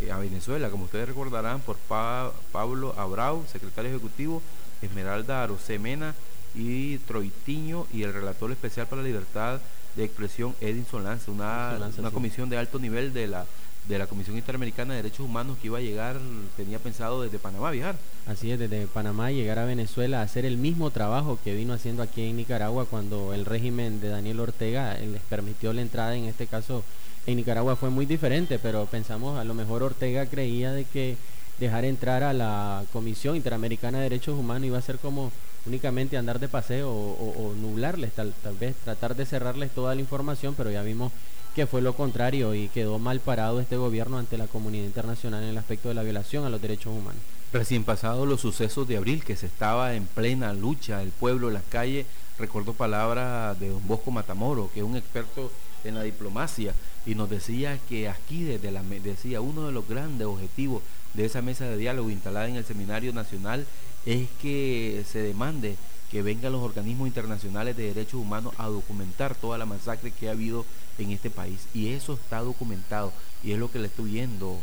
eh, 0.02 0.12
a 0.12 0.18
Venezuela, 0.18 0.70
como 0.70 0.86
ustedes 0.86 1.08
recordarán, 1.08 1.62
por 1.62 1.78
Pablo 1.78 2.94
Abrau, 2.98 3.44
secretario 3.52 3.90
ejecutivo, 3.90 4.42
Esmeralda 4.82 5.42
Arosemena, 5.42 6.14
y 6.58 6.98
Troitiño 7.00 7.86
y 7.94 8.04
el 8.04 8.14
relator 8.14 8.52
especial 8.52 8.88
para 8.88 9.02
la 9.02 9.08
libertad 9.08 9.62
de 9.96 10.04
expresión 10.04 10.56
Edinson 10.60 11.04
Lance, 11.04 11.30
una, 11.32 11.78
una 11.98 12.12
comisión 12.12 12.50
de 12.50 12.58
alto 12.58 12.80
nivel 12.80 13.14
de 13.14 13.28
la 13.28 13.46
de 13.88 13.98
la 13.98 14.08
Comisión 14.08 14.36
Interamericana 14.36 14.94
de 14.94 15.04
Derechos 15.04 15.26
Humanos 15.26 15.58
que 15.62 15.68
iba 15.68 15.78
a 15.78 15.82
llegar, 15.82 16.18
tenía 16.58 16.80
pensado 16.80 17.22
desde 17.22 17.40
Panamá 17.40 17.72
viajar. 17.72 17.96
Así 18.26 18.52
es, 18.52 18.60
desde 18.60 18.86
Panamá 18.88 19.32
llegar 19.32 19.60
a 19.60 19.66
Venezuela 19.66 20.20
a 20.20 20.24
hacer 20.24 20.46
el 20.46 20.58
mismo 20.58 20.92
trabajo 20.92 21.40
que 21.44 21.56
vino 21.56 21.74
haciendo 21.74 22.04
aquí 22.04 22.24
en 22.24 22.38
Nicaragua 22.38 22.86
cuando 22.86 23.34
el 23.34 23.46
régimen 23.46 24.02
de 24.02 24.10
Daniel 24.10 24.42
Ortega 24.42 24.96
les 24.96 25.22
permitió 25.22 25.72
la 25.72 25.82
entrada, 25.82 26.16
en 26.16 26.26
este 26.26 26.48
caso 26.48 26.84
en 27.26 27.38
Nicaragua 27.38 27.76
fue 27.76 27.90
muy 27.90 28.06
diferente, 28.06 28.60
pero 28.60 28.86
pensamos 28.86 29.40
a 29.40 29.44
lo 29.44 29.54
mejor 29.54 29.84
Ortega 29.84 30.26
creía 30.26 30.72
de 30.72 30.86
que 30.86 31.18
dejar 31.60 31.86
entrar 31.86 32.24
a 32.24 32.34
la 32.34 32.84
Comisión 32.94 33.36
Interamericana 33.36 33.98
de 33.98 34.04
Derechos 34.04 34.38
Humanos 34.38 34.68
iba 34.68 34.78
a 34.78 34.82
ser 34.82 34.98
como 35.00 35.32
únicamente 35.68 36.18
andar 36.18 36.40
de 36.40 36.48
paseo 36.48 36.90
o, 36.90 37.54
nublarles, 37.60 38.14
tal, 38.14 38.34
vez 38.60 38.76
tratar 38.84 39.16
de 39.16 39.26
cerrarles 39.26 39.72
toda 39.72 39.96
la 39.96 40.02
información, 40.02 40.56
pero 40.56 40.72
ya 40.72 40.82
vimos 40.82 41.12
que 41.56 41.66
fue 41.66 41.82
lo 41.82 41.96
contrario 41.96 42.54
y 42.54 42.70
quedó 42.70 43.00
mal 43.00 43.20
parado 43.20 43.60
este 43.60 43.78
gobierno 43.78 44.18
ante 44.20 44.38
la 44.38 44.48
comunidad 44.48 44.86
internacional 44.86 45.44
en 45.44 45.50
el 45.50 45.58
aspecto 45.58 45.90
de 45.90 45.96
la 45.96 46.04
violación 46.04 46.46
a 46.46 46.50
los 46.50 46.62
derechos 46.62 46.94
humanos. 46.94 47.22
Recién 47.52 47.84
pasados 47.84 48.28
los 48.28 48.42
sucesos 48.42 48.88
de 48.88 48.98
abril, 48.98 49.24
que 49.24 49.36
se 49.36 49.48
estaba 49.48 49.96
en 49.96 50.06
plena 50.06 50.54
lucha, 50.54 51.02
el 51.02 51.10
pueblo, 51.10 51.50
las 51.50 51.64
calles, 51.64 52.06
recuerdo 52.38 52.74
palabras 52.74 53.60
de 53.60 53.70
don 53.70 53.88
Bosco 53.88 54.12
Matamoro, 54.12 54.70
que 54.74 54.82
es 54.82 54.86
un 54.86 54.96
experto 54.96 55.52
en 55.84 55.96
la 55.96 56.04
diplomacia 56.04 56.74
y 57.06 57.16
nos 57.16 57.30
decía 57.30 57.80
que 57.88 58.10
aquí 58.10 58.44
desde 58.44 58.72
la 58.72 58.84
decía 58.84 59.42
uno 59.42 59.66
de 59.66 59.72
los 59.72 59.88
grandes 59.88 60.28
objetivos 60.28 60.84
de 61.14 61.26
esa 61.26 61.42
mesa 61.42 61.66
de 61.66 61.78
diálogo 61.78 62.10
instalada 62.10 62.48
en 62.48 62.58
el 62.58 62.66
Seminario 62.66 63.14
Nacional 63.14 63.66
es 64.08 64.30
que 64.42 65.04
se 65.12 65.20
demande 65.20 65.76
que 66.10 66.22
vengan 66.22 66.54
los 66.54 66.62
organismos 66.62 67.10
internacionales 67.10 67.76
de 67.76 67.94
derechos 67.94 68.22
humanos 68.22 68.54
a 68.58 68.68
documentar 68.68 69.36
toda 69.36 69.58
la 69.58 69.66
masacre 69.66 70.12
que 70.12 70.30
ha 70.30 70.32
habido 70.32 70.66
en 70.98 71.12
este 71.12 71.30
país. 71.30 71.68
Y 71.74 71.90
eso 71.90 72.14
está 72.14 72.40
documentado 72.40 73.12
y 73.44 73.52
es 73.52 73.60
lo 73.60 73.70
que 73.70 73.80
le 73.80 73.88
estoy 73.88 74.12
viendo 74.12 74.62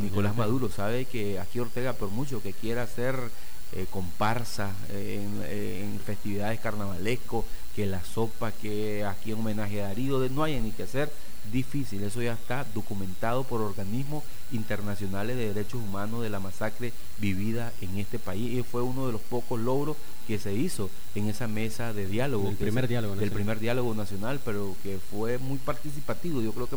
Nicolás 0.00 0.34
Maduro. 0.34 0.70
Sabe 0.70 1.04
que 1.04 1.38
aquí 1.38 1.60
Ortega, 1.60 1.92
por 1.92 2.08
mucho 2.08 2.42
que 2.42 2.54
quiera 2.54 2.84
hacer 2.84 3.16
eh, 3.72 3.86
comparsa 3.90 4.72
eh, 4.90 5.82
en, 5.82 6.00
festividades 6.00 6.58
carnavalescos, 6.60 7.44
que 7.76 7.86
la 7.86 8.02
sopa, 8.02 8.52
que 8.52 9.04
aquí 9.04 9.32
en 9.32 9.38
homenaje 9.38 9.82
a 9.82 9.88
Darío, 9.88 10.18
no 10.30 10.42
hay 10.42 10.58
ni 10.60 10.72
que 10.72 10.84
hacer 10.84 11.12
difícil. 11.52 12.02
Eso 12.02 12.22
ya 12.22 12.32
está 12.32 12.64
documentado 12.74 13.44
por 13.44 13.60
organismos 13.60 14.24
internacionales 14.50 15.36
de 15.36 15.52
derechos 15.52 15.82
humanos 15.82 16.22
de 16.22 16.30
la 16.30 16.40
masacre 16.40 16.94
vivida 17.18 17.72
en 17.82 17.98
este 17.98 18.18
país 18.18 18.58
y 18.58 18.62
fue 18.62 18.80
uno 18.82 19.06
de 19.06 19.12
los 19.12 19.20
pocos 19.20 19.60
logros 19.60 19.96
que 20.26 20.38
se 20.38 20.54
hizo 20.54 20.88
en 21.14 21.28
esa 21.28 21.48
mesa 21.48 21.92
de 21.92 22.06
diálogo. 22.06 22.48
El 22.48 22.56
primer 22.56 22.88
diálogo 22.88 23.14
nacional. 23.14 23.28
El 23.28 23.34
primer 23.34 23.60
diálogo 23.60 23.94
nacional, 23.94 24.40
pero 24.42 24.74
que 24.82 24.98
fue 25.10 25.36
muy 25.36 25.58
participativo. 25.58 26.40
Yo 26.40 26.52
creo 26.52 26.68
que 26.68 26.76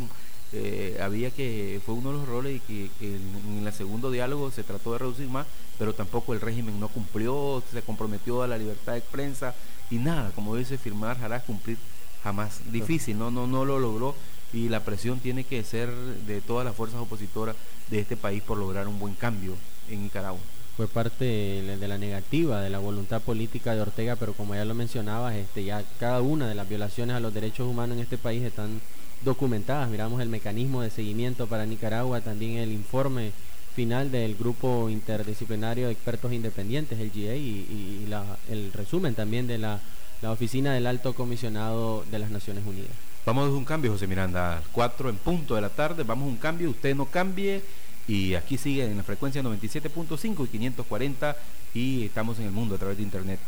eh, 0.51 0.99
había 1.01 1.31
que, 1.31 1.79
fue 1.85 1.95
uno 1.95 2.11
de 2.11 2.17
los 2.17 2.27
roles 2.27 2.57
y 2.57 2.89
que, 2.99 3.15
en, 3.15 3.65
el 3.65 3.73
segundo 3.73 4.11
diálogo 4.11 4.51
se 4.51 4.63
trató 4.63 4.93
de 4.93 4.99
reducir 4.99 5.27
más, 5.29 5.47
pero 5.77 5.93
tampoco 5.93 6.33
el 6.33 6.41
régimen 6.41 6.79
no 6.79 6.89
cumplió, 6.89 7.63
se 7.71 7.81
comprometió 7.83 8.43
a 8.43 8.47
la 8.47 8.57
libertad 8.57 8.93
de 8.93 9.01
prensa 9.01 9.53
y 9.89 9.95
nada, 9.97 10.31
como 10.35 10.55
dice 10.55 10.77
firmar, 10.77 11.17
hará 11.23 11.41
cumplir 11.41 11.77
jamás. 12.23 12.61
Difícil, 12.71 13.17
no, 13.17 13.31
no, 13.31 13.47
no 13.47 13.65
lo 13.65 13.79
logró 13.79 14.15
y 14.53 14.69
la 14.69 14.83
presión 14.83 15.19
tiene 15.19 15.43
que 15.43 15.63
ser 15.63 15.89
de 16.25 16.41
todas 16.41 16.65
las 16.65 16.75
fuerzas 16.75 16.99
opositoras 16.99 17.55
de 17.89 17.99
este 17.99 18.17
país 18.17 18.41
por 18.41 18.57
lograr 18.57 18.87
un 18.87 18.99
buen 18.99 19.13
cambio 19.13 19.55
en 19.89 20.03
Nicaragua. 20.03 20.39
Fue 20.75 20.87
parte 20.87 21.25
de 21.25 21.87
la 21.87 21.97
negativa 21.97 22.61
de 22.61 22.69
la 22.69 22.79
voluntad 22.79 23.21
política 23.21 23.75
de 23.75 23.81
Ortega, 23.81 24.15
pero 24.15 24.33
como 24.33 24.55
ya 24.55 24.63
lo 24.63 24.73
mencionabas, 24.73 25.35
este, 25.35 25.65
ya 25.65 25.83
cada 25.99 26.21
una 26.21 26.47
de 26.47 26.55
las 26.55 26.69
violaciones 26.69 27.15
a 27.15 27.19
los 27.19 27.33
derechos 27.33 27.67
humanos 27.67 27.97
en 27.97 28.03
este 28.03 28.17
país 28.17 28.43
están 28.43 28.79
documentadas. 29.23 29.89
Miramos 29.89 30.21
el 30.21 30.29
mecanismo 30.29 30.81
de 30.81 30.89
seguimiento 30.89 31.47
para 31.47 31.65
Nicaragua, 31.65 32.21
también 32.21 32.57
el 32.57 32.71
informe 32.71 33.33
final 33.75 34.11
del 34.11 34.35
grupo 34.35 34.89
interdisciplinario 34.89 35.87
de 35.87 35.93
expertos 35.93 36.33
independientes, 36.33 36.99
el 36.99 37.09
GA, 37.09 37.35
y, 37.35 38.07
el 38.49 38.73
resumen 38.73 39.15
también 39.15 39.47
de 39.47 39.57
la 39.57 39.79
Oficina 40.23 40.73
del 40.73 40.87
Alto 40.87 41.13
Comisionado 41.13 42.03
de 42.11 42.19
las 42.19 42.29
Naciones 42.29 42.65
Unidas. 42.65 43.09
Vamos 43.25 43.49
a 43.49 43.51
un 43.51 43.65
cambio, 43.65 43.91
José 43.91 44.07
Miranda, 44.07 44.61
4 44.71 45.09
en 45.09 45.17
punto 45.17 45.53
de 45.55 45.61
la 45.61 45.69
tarde, 45.69 46.03
vamos 46.03 46.25
a 46.25 46.29
un 46.29 46.37
cambio, 46.37 46.69
usted 46.69 46.95
no 46.95 47.05
cambie 47.05 47.61
y 48.07 48.33
aquí 48.33 48.57
sigue 48.57 48.85
en 48.85 48.97
la 48.97 49.03
frecuencia 49.03 49.43
97.5 49.43 50.45
y 50.45 50.47
540 50.47 51.37
y 51.75 52.05
estamos 52.05 52.39
en 52.39 52.45
el 52.45 52.51
mundo 52.51 52.75
a 52.75 52.77
través 52.79 52.97
de 52.97 53.03
internet. 53.03 53.39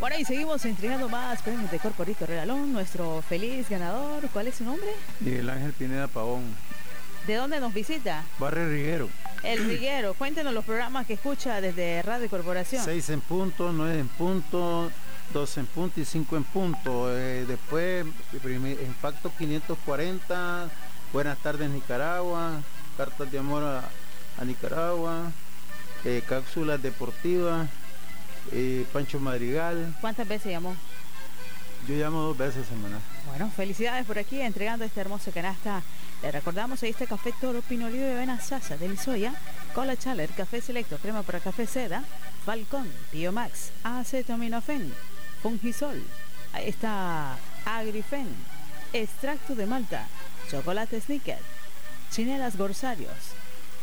Bueno, 0.00 0.16
y 0.18 0.24
seguimos 0.24 0.64
entregando 0.64 1.10
más 1.10 1.42
premios 1.42 1.70
de 1.70 1.78
Corporito 1.78 2.24
Regalón. 2.24 2.72
Nuestro 2.72 3.20
feliz 3.20 3.68
ganador, 3.68 4.26
¿cuál 4.32 4.46
es 4.46 4.54
su 4.54 4.64
nombre? 4.64 4.88
Miguel 5.20 5.50
Ángel 5.50 5.74
Pineda 5.74 6.08
Pavón. 6.08 6.42
¿De 7.26 7.34
dónde 7.34 7.60
nos 7.60 7.74
visita? 7.74 8.24
Barrio 8.38 8.66
Riguero. 8.70 9.10
El 9.42 9.62
Riguero, 9.66 10.14
cuéntenos 10.14 10.54
los 10.54 10.64
programas 10.64 11.06
que 11.06 11.12
escucha 11.12 11.60
desde 11.60 12.00
Radio 12.00 12.30
Corporación. 12.30 12.82
6 12.82 13.10
en 13.10 13.20
punto, 13.20 13.72
9 13.72 13.98
en 13.98 14.08
punto, 14.08 14.90
2 15.34 15.58
en 15.58 15.66
punto 15.66 16.00
y 16.00 16.06
5 16.06 16.34
en 16.34 16.44
punto. 16.44 17.14
Eh, 17.14 17.44
después, 17.46 18.06
Impacto 18.86 19.30
540, 19.36 20.70
Buenas 21.12 21.36
tardes 21.40 21.68
Nicaragua, 21.68 22.62
Cartas 22.96 23.30
de 23.30 23.38
Amor 23.38 23.64
a, 23.64 24.44
Nicaragua, 24.46 25.30
eh, 26.06 26.22
Cápsulas 26.26 26.80
Deportivas, 26.80 27.68
eh, 28.52 28.84
Pancho 28.92 29.20
Madrigal. 29.20 29.94
¿Cuántas 30.00 30.26
veces 30.26 30.52
llamó? 30.52 30.74
Yo 31.88 31.94
llamo 31.94 32.20
dos 32.22 32.36
veces 32.36 32.66
semana. 32.66 32.98
Bueno, 33.26 33.50
felicidades 33.50 34.06
por 34.06 34.18
aquí 34.18 34.40
entregando 34.40 34.84
este 34.84 35.00
hermoso 35.00 35.30
canasta 35.32 35.82
le 36.22 36.30
recordamos 36.30 36.82
ahí 36.82 36.90
este 36.90 37.06
café 37.06 37.32
Toro 37.40 37.62
Pinolillo 37.62 38.04
de 38.04 38.12
Avena 38.12 38.38
Sasa 38.40 38.76
de 38.76 38.88
Lisoya, 38.88 39.32
Cola 39.74 39.96
Chaler, 39.96 40.28
Café 40.30 40.60
Selecto, 40.60 40.98
Crema 40.98 41.22
para 41.22 41.40
Café 41.40 41.66
Seda, 41.66 42.04
Falcón, 42.44 42.92
Biomax, 43.10 43.70
Acetaminofén, 43.84 44.92
Fungisol, 45.42 46.02
ahí 46.52 46.68
está 46.68 47.38
Agrifen, 47.64 48.26
Extracto 48.92 49.54
de 49.54 49.64
Malta, 49.64 50.06
Chocolate 50.50 51.00
Snicker, 51.00 51.38
Chinelas 52.10 52.56
Gorsarios, 52.58 53.32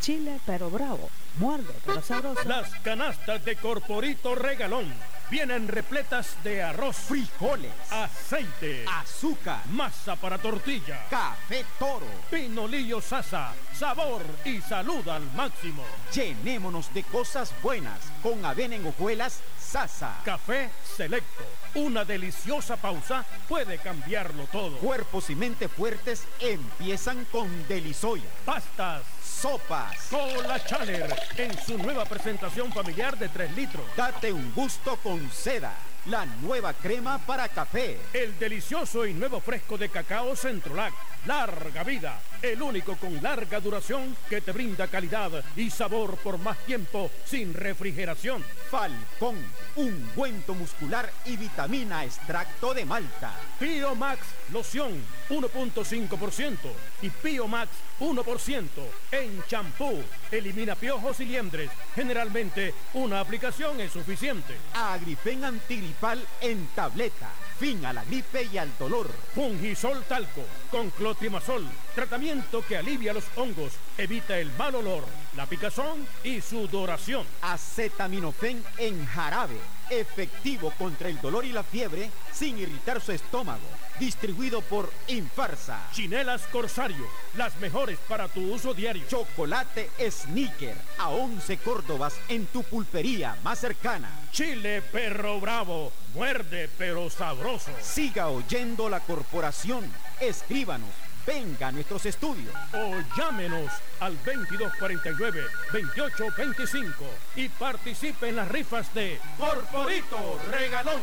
Chile 0.00 0.40
pero 0.46 0.70
bravo, 0.70 1.10
muerde 1.38 1.74
pero 1.84 2.02
sabroso. 2.02 2.42
Las 2.44 2.70
canastas 2.76 3.44
de 3.44 3.56
Corporito 3.56 4.34
Regalón 4.34 4.92
vienen 5.30 5.68
repletas 5.68 6.36
de 6.42 6.62
arroz, 6.62 6.96
frijoles, 6.96 7.72
aceite, 7.90 8.84
azúcar, 8.88 9.66
masa 9.68 10.16
para 10.16 10.38
tortilla, 10.38 11.04
café 11.10 11.64
toro, 11.78 12.06
pinolillo 12.30 13.00
sasa, 13.00 13.52
sabor 13.74 14.22
y 14.44 14.60
salud 14.60 15.06
al 15.08 15.22
máximo. 15.32 15.84
Llenémonos 16.14 16.92
de 16.94 17.02
cosas 17.04 17.52
buenas 17.62 17.98
con 18.22 18.44
avena 18.44 18.76
en 18.76 18.86
hojuelas 18.86 19.40
sasa. 19.60 20.20
Café 20.24 20.70
selecto. 20.96 21.44
Una 21.74 22.04
deliciosa 22.04 22.76
pausa 22.76 23.24
puede 23.48 23.78
cambiarlo 23.78 24.44
todo. 24.50 24.78
Cuerpos 24.78 25.28
y 25.28 25.34
mente 25.34 25.68
fuertes 25.68 26.24
empiezan 26.40 27.26
con 27.26 27.68
Delisoya. 27.68 28.24
Pastas 28.46 29.02
sopas. 29.40 30.08
Cola 30.10 30.58
Chaler 30.64 31.14
en 31.36 31.56
su 31.64 31.78
nueva 31.78 32.04
presentación 32.04 32.72
familiar 32.72 33.16
de 33.16 33.28
3 33.28 33.54
litros. 33.54 33.84
Date 33.96 34.32
un 34.32 34.52
gusto 34.52 34.96
con 34.96 35.30
seda 35.30 35.72
la 36.06 36.24
nueva 36.24 36.72
crema 36.72 37.18
para 37.18 37.48
café. 37.48 37.98
El 38.12 38.38
delicioso 38.38 39.06
y 39.06 39.12
nuevo 39.12 39.40
fresco 39.40 39.76
de 39.76 39.90
cacao 39.90 40.34
Centrolac. 40.34 40.94
Larga 41.26 41.84
vida, 41.84 42.20
el 42.42 42.62
único 42.62 42.96
con 42.96 43.22
larga 43.22 43.60
duración 43.60 44.16
que 44.28 44.40
te 44.40 44.52
brinda 44.52 44.88
calidad 44.88 45.44
y 45.56 45.70
sabor 45.70 46.16
por 46.18 46.38
más 46.38 46.58
tiempo 46.66 47.10
sin 47.24 47.54
refrigeración. 47.54 48.44
Falcón, 48.70 49.36
un 49.76 50.08
ungüento 50.18 50.54
muscular 50.54 51.10
y 51.24 51.36
vitamina 51.36 52.04
extracto 52.04 52.74
de 52.74 52.84
malta. 52.84 53.32
Pio 53.58 53.94
Max 53.94 54.20
loción 54.52 55.02
1.5% 55.30 56.56
y 57.02 57.10
Pio 57.10 57.48
Max 57.48 57.70
1% 58.00 58.68
en 59.12 59.42
champú. 59.46 60.02
Elimina 60.30 60.74
piojos 60.74 61.20
y 61.20 61.26
liendres. 61.26 61.70
Generalmente 61.94 62.74
una 62.94 63.20
aplicación 63.20 63.80
es 63.80 63.92
suficiente. 63.92 64.54
Agrifen 64.74 65.44
antigripal 65.44 66.24
en 66.40 66.66
tableta. 66.74 67.30
Fin 67.58 67.84
a 67.84 67.92
la 67.92 68.04
gripe 68.04 68.48
y 68.52 68.58
al 68.58 68.70
dolor. 68.78 69.10
Fungisol 69.34 70.04
talco 70.04 70.44
con 70.70 70.90
clotrimazol. 70.90 71.66
Tratamiento 71.94 72.64
que 72.64 72.76
alivia 72.76 73.12
los 73.12 73.24
hongos, 73.36 73.72
evita 73.96 74.38
el 74.38 74.52
mal 74.52 74.76
olor, 74.76 75.04
la 75.36 75.46
picazón 75.46 76.06
y 76.22 76.40
sudoración. 76.40 77.26
Acetaminofén 77.42 78.62
en 78.76 79.04
jarabe. 79.06 79.58
Efectivo 79.90 80.72
contra 80.78 81.08
el 81.08 81.20
dolor 81.20 81.44
y 81.44 81.52
la 81.52 81.64
fiebre 81.64 82.10
sin 82.32 82.58
irritar 82.58 83.00
su 83.00 83.10
estómago 83.12 83.87
distribuido 83.98 84.60
por 84.62 84.90
Infarsa. 85.08 85.88
Chinelas 85.92 86.46
Corsario, 86.48 87.06
las 87.36 87.56
mejores 87.60 87.98
para 88.08 88.28
tu 88.28 88.52
uso 88.52 88.74
diario. 88.74 89.04
Chocolate 89.08 89.90
Sneaker, 90.10 90.76
a 90.98 91.10
11 91.10 91.56
Córdobas 91.58 92.14
en 92.28 92.46
tu 92.46 92.62
pulpería 92.62 93.36
más 93.42 93.58
cercana. 93.58 94.10
Chile 94.32 94.82
Perro 94.82 95.40
Bravo, 95.40 95.92
muerde 96.14 96.70
pero 96.78 97.10
sabroso. 97.10 97.70
Siga 97.82 98.28
oyendo 98.28 98.88
la 98.88 99.00
corporación. 99.00 99.90
Escríbanos 100.20 101.08
venga 101.28 101.68
a 101.68 101.72
nuestros 101.72 102.04
estudios. 102.06 102.52
O 102.72 102.94
llámenos 103.16 103.70
al 104.00 104.18
2249-2825 104.24 106.92
y 107.36 107.48
participe 107.50 108.30
en 108.30 108.36
las 108.36 108.48
rifas 108.48 108.94
de 108.94 109.20
Corporito 109.36 110.40
Regalón. 110.50 111.02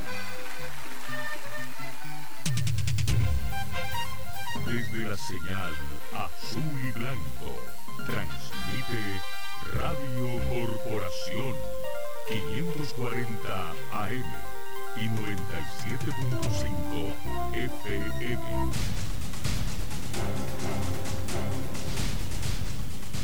Desde 4.75 5.07
la 5.09 5.15
señal 5.15 5.71
azul 6.11 6.75
y 6.83 6.91
blanco, 6.99 7.55
transmite 8.05 9.21
Radio 9.73 10.27
Corporación 10.49 11.55
540 12.27 13.71
AM 13.93 14.29
y 14.97 15.07
97.5 15.07 17.13
FM. 17.53 18.69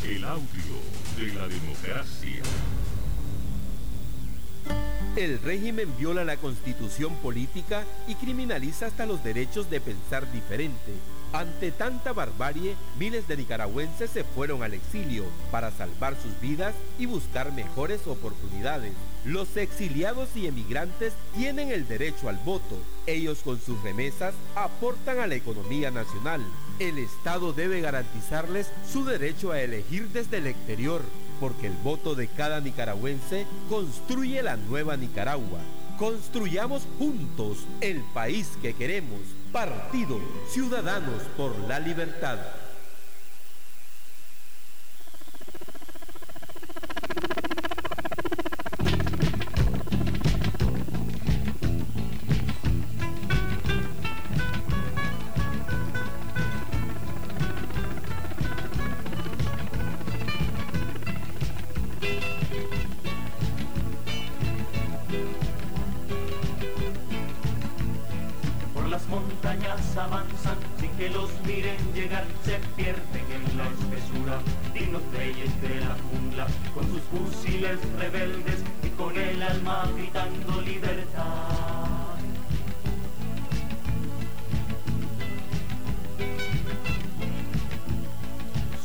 El 0.06 0.24
audio 0.24 0.80
de 1.18 1.34
la 1.34 1.50
democracia. 1.50 2.44
El 5.18 5.42
régimen 5.42 5.94
viola 6.00 6.24
la 6.24 6.38
constitución 6.38 7.14
política 7.18 7.84
y 8.08 8.16
criminaliza 8.16 8.86
hasta 8.86 9.06
los 9.06 9.22
derechos 9.22 9.70
de 9.70 9.82
pensar 9.82 10.32
diferente. 10.32 10.94
Ante 11.34 11.72
tanta 11.72 12.12
barbarie, 12.12 12.76
miles 13.00 13.26
de 13.26 13.38
nicaragüenses 13.38 14.10
se 14.10 14.26
fueron 14.26 14.64
al 14.64 14.74
exilio 14.74 15.24
para 15.50 15.72
salvar 15.72 16.18
sus 16.22 16.38
vidas 16.42 16.76
y 17.00 17.06
buscar 17.06 17.54
mejores 17.54 18.06
oportunidades. 18.06 18.92
Los 19.24 19.56
exiliados 19.56 20.28
y 20.36 20.48
emigrantes 20.48 21.14
tienen 21.34 21.72
el 21.72 21.88
derecho 21.88 22.28
al 22.28 22.38
voto. 22.40 22.78
Ellos 23.08 23.40
con 23.46 23.62
sus 23.62 23.82
remesas 23.82 24.34
aportan 24.56 25.20
a 25.20 25.28
la 25.28 25.36
economía 25.36 25.90
nacional. 25.90 26.42
El 26.80 26.98
Estado 26.98 27.54
debe 27.54 27.80
garantizarles 27.80 28.70
su 28.92 29.06
derecho 29.06 29.52
a 29.52 29.62
elegir 29.62 30.10
desde 30.10 30.38
el 30.38 30.48
exterior, 30.48 31.02
porque 31.40 31.68
el 31.68 31.78
voto 31.78 32.14
de 32.14 32.28
cada 32.28 32.60
nicaragüense 32.60 33.46
construye 33.70 34.44
la 34.44 34.58
nueva 34.58 34.98
Nicaragua. 34.98 35.60
Construyamos 35.98 36.84
juntos 37.00 37.60
el 37.80 38.02
país 38.14 38.50
que 38.62 38.74
queremos. 38.74 39.22
Partido 39.52 40.18
Ciudadanos 40.48 41.24
por 41.36 41.58
la 41.68 41.80
Libertad. 41.80 42.40
Montañas 69.12 69.98
avanzan 69.98 70.58
sin 70.80 70.90
que 70.92 71.10
los 71.10 71.30
miren 71.46 71.78
llegar, 71.94 72.26
se 72.46 72.58
pierden 72.78 73.26
en 73.38 73.58
la 73.58 73.66
espesura. 73.66 74.40
Dignos 74.74 75.02
reyes 75.14 75.52
de 75.62 75.82
la 75.82 75.96
jungla, 76.08 76.48
con 76.74 76.86
sus 76.90 77.02
fusiles 77.12 77.80
rebeldes 78.00 78.64
y 78.82 78.90
con 78.92 79.16
el 79.18 79.44
alma 79.44 79.84
gritando 79.96 80.62
libertad. 80.62 82.16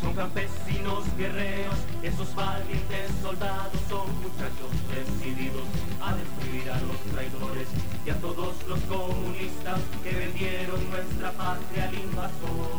Son 0.00 0.12
campesinos 0.14 1.04
guerreros, 1.16 1.78
esos 2.02 2.34
valientes 2.34 3.12
soldados 3.22 3.80
son 3.88 4.06
muchachos 4.22 4.72
decididos 4.92 5.68
a 6.00 6.14
destruir 6.16 6.70
a 6.70 6.80
los 6.80 6.98
traidores 7.12 7.95
y 8.07 8.11
a 8.11 8.14
todos 8.21 8.55
los 8.69 8.79
comunistas 8.83 9.81
que 10.05 10.11
vendieron 10.12 10.90
nuestra 10.90 11.33
patria 11.33 11.88
al 11.88 11.95
invasor. 11.95 12.71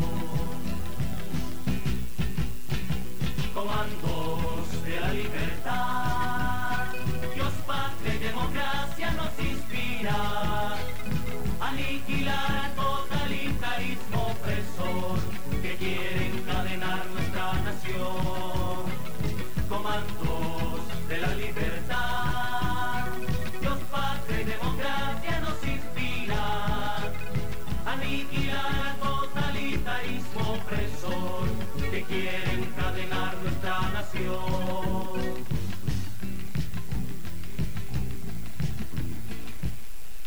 Comandos 3.54 4.84
de 4.86 5.00
la 5.02 5.12
libertad, 5.12 6.94
Dios, 7.36 7.52
patria 7.66 8.16
y 8.16 8.18
democracia 8.20 9.12
nos 9.12 9.46
inspira. 9.46 10.78
Aniquilar 11.60 12.56
al 12.64 12.76
totalitarismo 12.76 14.28
opresor 14.32 15.20
que 15.62 15.76
quiere 15.76 16.28
encadenar 16.28 17.06
nuestra 17.08 17.54
nación. 17.64 18.86
Comandos 19.68 20.47
quiere 32.08 32.54
encadenar 32.54 33.38
nuestra 33.44 33.82
nación. 33.92 35.38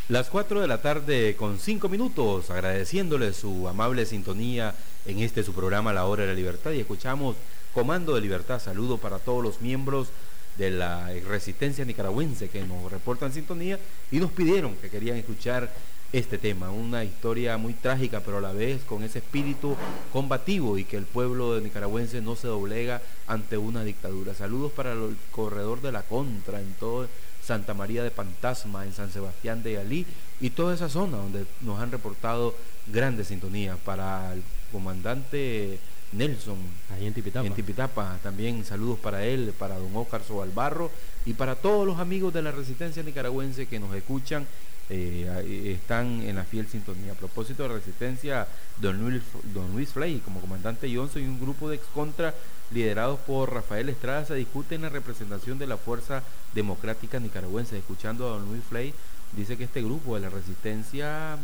Las 0.09 0.29
4 0.29 0.61
de 0.61 0.67
la 0.67 0.81
tarde 0.81 1.35
con 1.37 1.57
5 1.57 1.87
minutos, 1.87 2.49
agradeciéndole 2.49 3.33
su 3.33 3.67
amable 3.67 4.05
sintonía 4.05 4.75
en 5.05 5.19
este 5.19 5.43
su 5.43 5.53
programa 5.53 5.93
La 5.93 6.05
Hora 6.05 6.23
de 6.23 6.29
la 6.29 6.33
Libertad 6.35 6.71
y 6.71 6.81
escuchamos 6.81 7.35
Comando 7.73 8.15
de 8.15 8.21
Libertad, 8.21 8.59
saludo 8.59 8.97
para 8.97 9.19
todos 9.19 9.41
los 9.41 9.61
miembros 9.61 10.09
de 10.57 10.69
la 10.69 11.09
resistencia 11.27 11.85
nicaragüense 11.85 12.49
que 12.49 12.61
nos 12.63 12.91
reportan 12.91 13.31
sintonía 13.31 13.79
y 14.11 14.19
nos 14.19 14.31
pidieron 14.31 14.75
que 14.75 14.89
querían 14.89 15.15
escuchar 15.15 15.71
este 16.13 16.37
tema, 16.37 16.71
una 16.71 17.05
historia 17.05 17.57
muy 17.57 17.73
trágica 17.73 18.19
pero 18.19 18.39
a 18.39 18.41
la 18.41 18.51
vez 18.51 18.81
con 18.83 19.03
ese 19.03 19.19
espíritu 19.19 19.77
combativo 20.11 20.77
y 20.77 20.83
que 20.83 20.97
el 20.97 21.05
pueblo 21.05 21.55
de 21.55 21.61
nicaragüense 21.61 22.21
no 22.21 22.35
se 22.35 22.47
doblega 22.47 23.01
ante 23.27 23.57
una 23.57 23.83
dictadura. 23.83 24.33
Saludos 24.33 24.71
para 24.73 24.91
el 24.91 25.15
corredor 25.31 25.81
de 25.81 25.91
la 25.91 26.03
contra 26.03 26.59
en 26.59 26.73
todo 26.73 27.07
Santa 27.41 27.73
María 27.73 28.03
de 28.03 28.11
Pantasma, 28.11 28.85
en 28.85 28.93
San 28.93 29.11
Sebastián 29.11 29.63
de 29.63 29.77
Alí 29.77 30.05
y 30.39 30.49
toda 30.49 30.75
esa 30.75 30.89
zona 30.89 31.17
donde 31.17 31.45
nos 31.61 31.79
han 31.79 31.91
reportado 31.91 32.55
grandes 32.87 33.27
sintonías 33.29 33.77
para 33.77 34.33
el 34.33 34.43
comandante 34.71 35.79
Nelson. 36.11 36.57
Ahí 36.93 37.07
en 37.07 37.13
Tipitapa. 37.13 37.47
En 37.47 37.53
Tipitapa 37.53 38.19
también 38.21 38.65
saludos 38.65 38.99
para 38.99 39.25
él, 39.25 39.53
para 39.57 39.77
don 39.77 39.95
Óscar 39.95 40.23
Sobalbarro 40.23 40.91
y 41.25 41.33
para 41.33 41.55
todos 41.55 41.87
los 41.87 41.99
amigos 41.99 42.33
de 42.33 42.41
la 42.41 42.51
resistencia 42.51 43.01
nicaragüense 43.01 43.67
que 43.67 43.79
nos 43.79 43.95
escuchan, 43.95 44.45
eh, 44.89 45.77
están 45.79 46.21
en 46.21 46.35
la 46.35 46.43
fiel 46.43 46.67
sintonía. 46.67 47.13
A 47.13 47.15
propósito 47.15 47.63
de 47.63 47.69
resistencia, 47.69 48.47
don 48.79 48.99
Luis, 48.99 49.21
don 49.53 49.71
Luis 49.71 49.89
Flay 49.89 50.19
como 50.19 50.41
comandante 50.41 50.93
Johnson 50.93 51.21
y 51.21 51.25
un 51.25 51.39
grupo 51.39 51.69
de 51.69 51.77
excontra 51.77 52.33
liderados 52.71 53.19
por 53.19 53.53
Rafael 53.53 53.89
Estrada 53.89 54.25
se 54.25 54.35
discuten 54.35 54.81
la 54.81 54.89
representación 54.89 55.59
de 55.59 55.67
la 55.67 55.77
Fuerza 55.77 56.23
Democrática 56.53 57.19
Nicaragüense. 57.19 57.77
Escuchando 57.77 58.27
a 58.27 58.37
don 58.37 58.47
Luis 58.47 58.63
Flay, 58.63 58.93
dice 59.33 59.57
que 59.57 59.65
este 59.65 59.81
grupo 59.81 60.15
de 60.15 60.21
la 60.21 60.29
resistencia, 60.29 61.37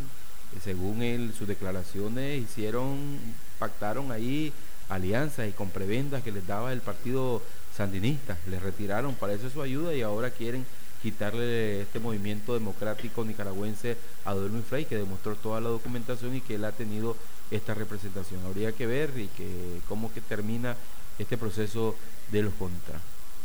según 0.63 1.01
él, 1.01 1.33
sus 1.37 1.47
declaraciones 1.47 2.41
hicieron, 2.41 3.17
pactaron 3.59 4.11
ahí 4.11 4.53
alianzas 4.89 5.49
y 5.49 5.51
con 5.51 5.69
prebendas 5.69 6.23
que 6.23 6.31
les 6.31 6.47
daba 6.47 6.71
el 6.71 6.81
partido 6.81 7.41
sandinista. 7.75 8.37
Les 8.49 8.61
retiraron, 8.61 9.15
parece 9.15 9.49
su 9.49 9.61
ayuda 9.61 9.93
y 9.93 10.01
ahora 10.01 10.31
quieren 10.31 10.65
quitarle 11.01 11.81
este 11.81 11.99
movimiento 11.99 12.53
democrático 12.53 13.23
nicaragüense 13.23 13.97
a 14.25 14.33
Luis 14.33 14.65
Frey, 14.65 14.85
que 14.85 14.97
demostró 14.97 15.35
toda 15.35 15.61
la 15.61 15.69
documentación 15.69 16.35
y 16.35 16.41
que 16.41 16.55
él 16.55 16.65
ha 16.65 16.71
tenido 16.71 17.15
esta 17.51 17.73
representación. 17.73 18.45
Habría 18.45 18.71
que 18.71 18.87
ver 18.87 19.11
y 19.17 19.27
que 19.27 19.79
cómo 19.87 20.13
que 20.13 20.21
termina 20.21 20.75
este 21.19 21.37
proceso 21.37 21.95
de 22.31 22.43
los 22.43 22.53
contras. 22.53 23.01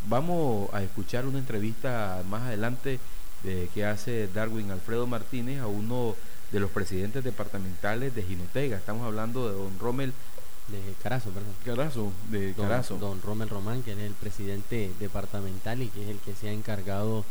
Vamos 0.09 0.73
a 0.73 0.83
escuchar 0.83 1.27
una 1.27 1.39
entrevista 1.39 2.23
más 2.29 2.43
adelante 2.43 2.99
eh, 3.45 3.69
que 3.73 3.85
hace 3.85 4.29
Darwin 4.29 4.71
Alfredo 4.71 5.07
Martínez 5.07 5.61
a 5.61 5.67
uno 5.67 6.17
de 6.51 6.61
los 6.61 6.71
presidentes 6.71 7.25
departamentales 7.25 8.15
de 8.15 8.23
Jinotega. 8.23 8.77
Estamos 8.77 9.07
hablando 9.07 9.49
de 9.49 9.57
don 9.57 9.79
Rommel 9.79 10.13
De 10.69 10.81
Carazo, 11.03 11.31
perdón. 11.31 11.53
Carazo, 11.65 12.13
de 12.31 12.55
Don- 12.55 12.67
Carazo. 12.69 12.97
Don, 12.97 13.21
Rommel 13.21 13.49
Román, 13.49 13.83
que 13.83 13.93
es 13.93 13.99
el 13.99 14.15
presidente 14.15 14.91
departamental 15.01 15.83
y 15.83 15.89
que 15.89 16.03
es 16.05 16.09
el 16.09 16.19
que 16.19 16.35
se 16.35 16.49
ha 16.49 16.53
encargado 16.53 17.25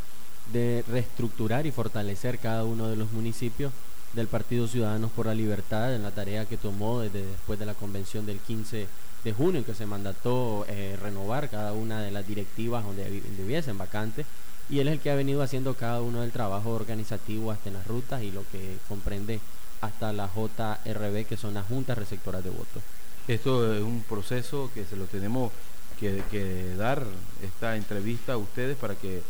de 0.52 0.84
reestructurar 0.88 1.66
y 1.66 1.72
fortalecer 1.72 2.38
cada 2.40 2.64
uno 2.66 2.88
de 2.90 2.96
los 2.96 3.12
municipios 3.12 3.72
del 4.14 4.28
Partido 4.28 4.68
Ciudadanos 4.68 5.12
por 5.12 5.26
la 5.28 5.34
Libertad 5.34 5.96
en 5.96 6.04
la 6.04 6.12
tarea 6.12 6.46
que 6.46 6.58
tomó 6.58 7.00
desde 7.00 7.26
después 7.26 7.58
de 7.58 7.66
la 7.66 7.74
convención 7.74 8.26
del 8.26 8.40
15 8.40 8.88
de 9.24 9.34
junio 9.34 9.60
en 9.60 9.64
que 9.64 9.74
se 9.76 9.86
mandató 9.86 10.66
eh, 10.68 10.98
renovar 11.02 11.50
cada 11.50 11.72
una 11.74 12.02
de 12.02 12.12
las 12.12 12.28
directivas 12.28 12.84
donde 12.84 13.22
hubiesen 13.46 13.78
vacantes 13.78 14.26
y 14.70 14.80
él 14.80 14.88
es 14.90 14.96
el 14.96 15.00
que 15.00 15.12
ha 15.12 15.16
venido 15.16 15.42
haciendo 15.42 15.76
cada 15.76 16.02
uno 16.02 16.22
del 16.22 16.32
trabajo 16.32 16.72
organizativo 16.72 17.52
hasta 17.52 17.70
en 17.70 17.76
las 17.76 17.88
rutas 17.88 18.22
y 18.24 18.32
lo 18.32 18.44
que 18.52 18.78
comprende 18.90 19.40
hasta 19.80 20.12
la 20.12 20.28
JRB 20.28 21.26
que 21.26 21.38
son 21.38 21.54
las 21.54 21.66
juntas 21.68 21.98
receptoras 21.98 22.44
de 22.44 22.50
votos. 22.50 22.84
Esto 23.32 23.74
es 23.74 23.82
un 23.82 24.04
proceso 24.04 24.70
que 24.74 24.84
se 24.84 24.98
lo 24.98 25.06
tenemos 25.06 25.54
que, 25.98 26.76
dar 26.78 27.06
esta 27.42 27.78
entrevista 27.78 28.34
a 28.34 28.38
ustedes 28.38 28.76
para 28.76 28.96
que 28.96 29.22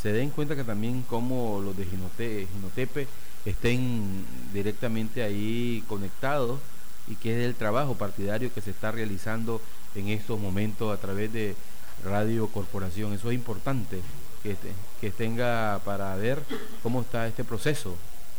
se 0.00 0.12
den 0.12 0.30
cuenta 0.30 0.54
que 0.54 0.62
también 0.62 1.02
como 1.02 1.60
los 1.60 1.76
de 1.76 1.84
Ginote- 1.84 2.46
Ginotepe 2.54 3.08
estén 3.44 4.24
directamente 4.54 5.24
ahí 5.24 5.82
conectados 5.88 6.60
y 7.08 7.16
que 7.16 7.32
es 7.36 7.46
el 7.48 7.56
trabajo 7.56 7.96
partidario 7.96 8.54
que 8.54 8.60
se 8.60 8.70
está 8.70 8.92
realizando 8.92 9.60
en 9.96 10.06
estos 10.06 10.38
momentos 10.38 10.96
a 10.96 11.00
través 11.00 11.32
de 11.32 11.56
Radio 12.04 12.46
Corporación. 12.46 13.12
Eso 13.12 13.28
es 13.32 13.34
importante 13.34 14.00
que, 14.44 14.56
que 15.00 15.10
tenga 15.10 15.80
para 15.84 16.14
ver 16.14 16.40
cómo 16.80 17.00
está 17.00 17.26
este 17.26 17.42
proceso 17.42 17.96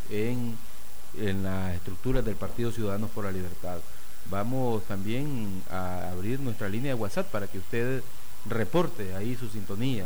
en, 0.09 0.55
en 1.17 1.43
las 1.43 1.75
estructuras 1.75 2.23
del 2.23 2.35
Partido 2.35 2.71
Ciudadanos 2.71 3.09
por 3.09 3.25
la 3.25 3.33
Libertad. 3.33 3.79
Vamos 4.29 4.83
también 4.83 5.63
a 5.71 6.11
abrir 6.11 6.39
nuestra 6.39 6.69
línea 6.69 6.93
de 6.93 7.01
WhatsApp 7.01 7.27
para 7.31 7.47
que 7.47 7.57
usted 7.57 8.03
reporte 8.47 9.15
ahí 9.15 9.35
su 9.35 9.49
sintonía 9.49 10.05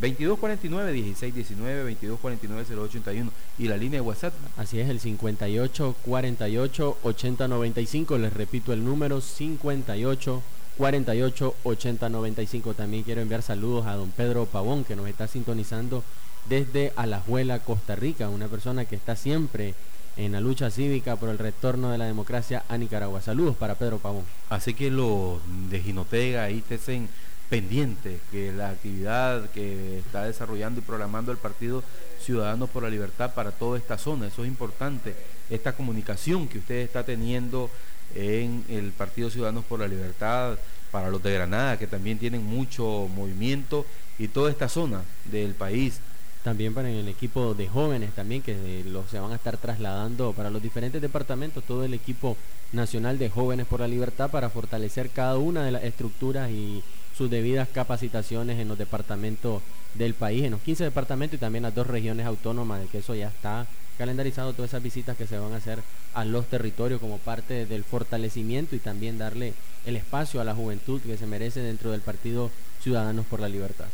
2249 0.00 0.92
1619 0.92 1.80
2249 1.82 2.64
0881 2.68 3.30
y 3.58 3.68
la 3.68 3.76
línea 3.76 4.00
de 4.00 4.06
WhatsApp. 4.06 4.34
Así 4.56 4.80
es, 4.80 4.88
el 4.88 5.00
58 5.00 5.96
48 6.04 6.98
80 7.02 7.48
95. 7.48 8.18
Les 8.18 8.32
repito 8.32 8.72
el 8.72 8.84
número 8.84 9.20
58 9.20 10.42
48 10.76 11.54
80 11.62 12.08
95. 12.08 12.74
También 12.74 13.02
quiero 13.04 13.20
enviar 13.20 13.42
saludos 13.42 13.86
a 13.86 13.94
don 13.94 14.10
Pedro 14.10 14.46
Pavón 14.46 14.84
que 14.84 14.96
nos 14.96 15.08
está 15.08 15.28
sintonizando 15.28 16.02
desde 16.48 16.92
Alajuela, 16.96 17.60
Costa 17.60 17.94
Rica, 17.94 18.28
una 18.28 18.48
persona 18.48 18.84
que 18.84 18.96
está 18.96 19.16
siempre 19.16 19.74
en 20.16 20.32
la 20.32 20.40
lucha 20.40 20.70
cívica 20.70 21.16
por 21.16 21.28
el 21.28 21.38
retorno 21.38 21.90
de 21.90 21.98
la 21.98 22.06
democracia 22.06 22.64
a 22.68 22.76
Nicaragua. 22.78 23.20
Saludos 23.20 23.56
para 23.56 23.74
Pedro 23.74 23.98
Pavón. 23.98 24.24
Así 24.48 24.74
que 24.74 24.90
los 24.90 25.40
de 25.70 25.80
Ginotega 25.80 26.44
ahí 26.44 26.62
estén 26.68 27.08
pendientes 27.48 28.20
que 28.30 28.52
la 28.52 28.70
actividad 28.70 29.50
que 29.50 29.98
está 29.98 30.24
desarrollando 30.24 30.80
y 30.80 30.82
programando 30.82 31.30
el 31.30 31.38
Partido 31.38 31.82
Ciudadanos 32.20 32.70
por 32.70 32.82
la 32.82 32.90
Libertad 32.90 33.34
para 33.34 33.52
toda 33.52 33.78
esta 33.78 33.98
zona, 33.98 34.28
eso 34.28 34.42
es 34.44 34.48
importante, 34.48 35.14
esta 35.50 35.74
comunicación 35.74 36.48
que 36.48 36.58
usted 36.58 36.76
está 36.76 37.04
teniendo 37.04 37.70
en 38.14 38.64
el 38.68 38.92
Partido 38.92 39.30
Ciudadanos 39.30 39.64
por 39.64 39.80
la 39.80 39.88
Libertad, 39.88 40.56
para 40.90 41.10
los 41.10 41.22
de 41.22 41.34
Granada, 41.34 41.76
que 41.76 41.88
también 41.88 42.18
tienen 42.18 42.44
mucho 42.46 43.08
movimiento, 43.14 43.84
y 44.18 44.28
toda 44.28 44.50
esta 44.50 44.68
zona 44.68 45.02
del 45.24 45.54
país 45.54 45.98
también 46.44 46.74
para 46.74 46.90
el 46.90 47.08
equipo 47.08 47.54
de 47.54 47.68
jóvenes 47.68 48.12
también 48.12 48.42
que 48.42 48.84
los 48.86 49.10
se 49.10 49.18
van 49.18 49.32
a 49.32 49.36
estar 49.36 49.56
trasladando 49.56 50.34
para 50.34 50.50
los 50.50 50.62
diferentes 50.62 51.00
departamentos 51.00 51.64
todo 51.64 51.84
el 51.84 51.94
equipo 51.94 52.36
nacional 52.72 53.18
de 53.18 53.30
jóvenes 53.30 53.66
por 53.66 53.80
la 53.80 53.88
libertad 53.88 54.30
para 54.30 54.50
fortalecer 54.50 55.08
cada 55.08 55.38
una 55.38 55.64
de 55.64 55.72
las 55.72 55.84
estructuras 55.84 56.50
y 56.50 56.82
sus 57.16 57.30
debidas 57.30 57.68
capacitaciones 57.68 58.58
en 58.60 58.68
los 58.68 58.76
departamentos 58.76 59.62
del 59.94 60.12
país, 60.12 60.44
en 60.44 60.50
los 60.50 60.60
15 60.60 60.84
departamentos 60.84 61.38
y 61.38 61.40
también 61.40 61.62
las 61.62 61.74
dos 61.74 61.86
regiones 61.86 62.26
autónomas, 62.26 62.80
de 62.80 62.88
que 62.88 62.98
eso 62.98 63.14
ya 63.14 63.28
está 63.28 63.66
calendarizado, 63.96 64.52
todas 64.52 64.72
esas 64.72 64.82
visitas 64.82 65.16
que 65.16 65.26
se 65.26 65.38
van 65.38 65.52
a 65.52 65.58
hacer 65.58 65.78
a 66.12 66.24
los 66.24 66.46
territorios 66.46 67.00
como 67.00 67.18
parte 67.18 67.64
del 67.64 67.84
fortalecimiento 67.84 68.74
y 68.76 68.80
también 68.80 69.16
darle 69.16 69.54
el 69.86 69.96
espacio 69.96 70.40
a 70.40 70.44
la 70.44 70.54
juventud 70.54 71.00
que 71.00 71.16
se 71.16 71.26
merece 71.26 71.60
dentro 71.60 71.92
del 71.92 72.00
Partido 72.00 72.50
Ciudadanos 72.82 73.24
por 73.26 73.40
la 73.40 73.48
Libertad. 73.48 73.86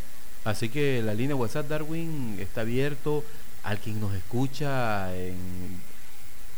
Así 0.45 0.69
que 0.69 1.03
la 1.03 1.15
línea 1.15 1.37
WhatsApp 1.37 1.69
Darwin 1.69 2.39
está 2.41 2.63
abierto 2.63 3.25
al 3.63 3.79
quien 3.79 4.01
nos 4.01 4.15
escucha 4.15 5.15
en, 5.15 5.37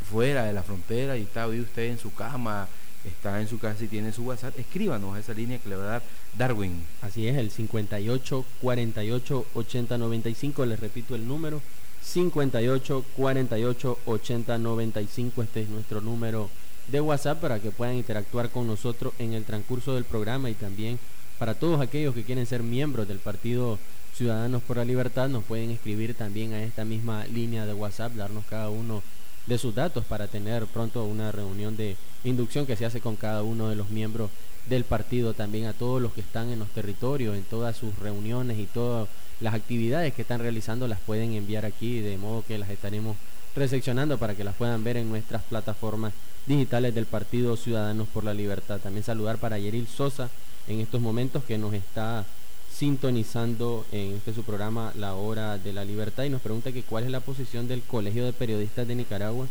fuera 0.08 0.44
de 0.44 0.52
la 0.52 0.62
frontera 0.62 1.16
y 1.16 1.22
está 1.22 1.46
hoy 1.46 1.60
usted 1.60 1.84
en 1.84 1.98
su 1.98 2.14
cama, 2.14 2.68
está 3.04 3.40
en 3.40 3.48
su 3.48 3.58
casa 3.58 3.82
y 3.82 3.88
tiene 3.88 4.12
su 4.12 4.22
WhatsApp, 4.22 4.58
escríbanos 4.58 5.16
a 5.16 5.20
esa 5.20 5.32
línea 5.32 5.58
que 5.58 5.68
le 5.68 5.76
va 5.76 5.84
a 5.84 5.86
dar 5.86 6.02
Darwin. 6.36 6.84
Así 7.00 7.26
es, 7.26 7.36
el 7.36 7.50
58 7.50 8.44
48 8.60 9.46
80 9.54 9.98
95, 9.98 10.66
les 10.66 10.78
repito 10.78 11.14
el 11.14 11.26
número, 11.26 11.60
58 12.02 13.04
48 13.16 13.98
80 14.06 14.58
95, 14.58 15.42
este 15.42 15.62
es 15.62 15.68
nuestro 15.68 16.00
número 16.00 16.50
de 16.88 17.00
WhatsApp 17.00 17.40
para 17.40 17.60
que 17.60 17.70
puedan 17.70 17.96
interactuar 17.96 18.50
con 18.50 18.66
nosotros 18.66 19.12
en 19.18 19.32
el 19.32 19.44
transcurso 19.44 19.94
del 19.94 20.04
programa 20.04 20.50
y 20.50 20.54
también 20.54 20.98
para 21.42 21.54
todos 21.54 21.80
aquellos 21.80 22.14
que 22.14 22.22
quieren 22.22 22.46
ser 22.46 22.62
miembros 22.62 23.08
del 23.08 23.18
Partido 23.18 23.76
Ciudadanos 24.14 24.62
por 24.62 24.76
la 24.76 24.84
Libertad, 24.84 25.28
nos 25.28 25.42
pueden 25.42 25.72
escribir 25.72 26.14
también 26.14 26.52
a 26.52 26.62
esta 26.62 26.84
misma 26.84 27.26
línea 27.26 27.66
de 27.66 27.74
WhatsApp, 27.74 28.12
darnos 28.14 28.44
cada 28.44 28.70
uno 28.70 29.02
de 29.48 29.58
sus 29.58 29.74
datos 29.74 30.04
para 30.04 30.28
tener 30.28 30.66
pronto 30.66 31.04
una 31.04 31.32
reunión 31.32 31.76
de 31.76 31.96
inducción 32.22 32.64
que 32.64 32.76
se 32.76 32.86
hace 32.86 33.00
con 33.00 33.16
cada 33.16 33.42
uno 33.42 33.68
de 33.68 33.74
los 33.74 33.90
miembros 33.90 34.30
del 34.68 34.84
partido, 34.84 35.34
también 35.34 35.66
a 35.66 35.72
todos 35.72 36.00
los 36.00 36.12
que 36.12 36.20
están 36.20 36.48
en 36.50 36.60
los 36.60 36.68
territorios, 36.68 37.34
en 37.34 37.42
todas 37.42 37.76
sus 37.76 37.98
reuniones 37.98 38.60
y 38.60 38.66
todas 38.66 39.08
las 39.40 39.54
actividades 39.54 40.14
que 40.14 40.22
están 40.22 40.38
realizando 40.38 40.86
las 40.86 41.00
pueden 41.00 41.32
enviar 41.32 41.64
aquí, 41.64 41.98
de 41.98 42.18
modo 42.18 42.44
que 42.46 42.56
las 42.56 42.70
estaremos 42.70 43.16
recepcionando 43.56 44.16
para 44.16 44.36
que 44.36 44.44
las 44.44 44.54
puedan 44.54 44.84
ver 44.84 44.96
en 44.96 45.08
nuestras 45.08 45.42
plataformas 45.42 46.12
digitales 46.46 46.94
del 46.94 47.06
Partido 47.06 47.56
Ciudadanos 47.56 48.06
por 48.06 48.22
la 48.22 48.32
Libertad. 48.32 48.78
También 48.78 49.02
saludar 49.02 49.38
para 49.38 49.58
Yeril 49.58 49.88
Sosa, 49.88 50.30
en 50.68 50.80
estos 50.80 51.00
momentos 51.00 51.44
que 51.44 51.58
nos 51.58 51.74
está 51.74 52.24
sintonizando 52.72 53.84
en 53.92 54.14
este 54.14 54.34
su 54.34 54.42
programa 54.42 54.92
La 54.96 55.14
Hora 55.14 55.58
de 55.58 55.72
la 55.72 55.84
Libertad 55.84 56.24
y 56.24 56.30
nos 56.30 56.40
pregunta 56.40 56.72
que 56.72 56.82
cuál 56.82 57.04
es 57.04 57.10
la 57.10 57.20
posición 57.20 57.68
del 57.68 57.82
Colegio 57.82 58.24
de 58.24 58.32
Periodistas 58.32 58.88
de 58.88 58.94
Nicaragua 58.94 59.46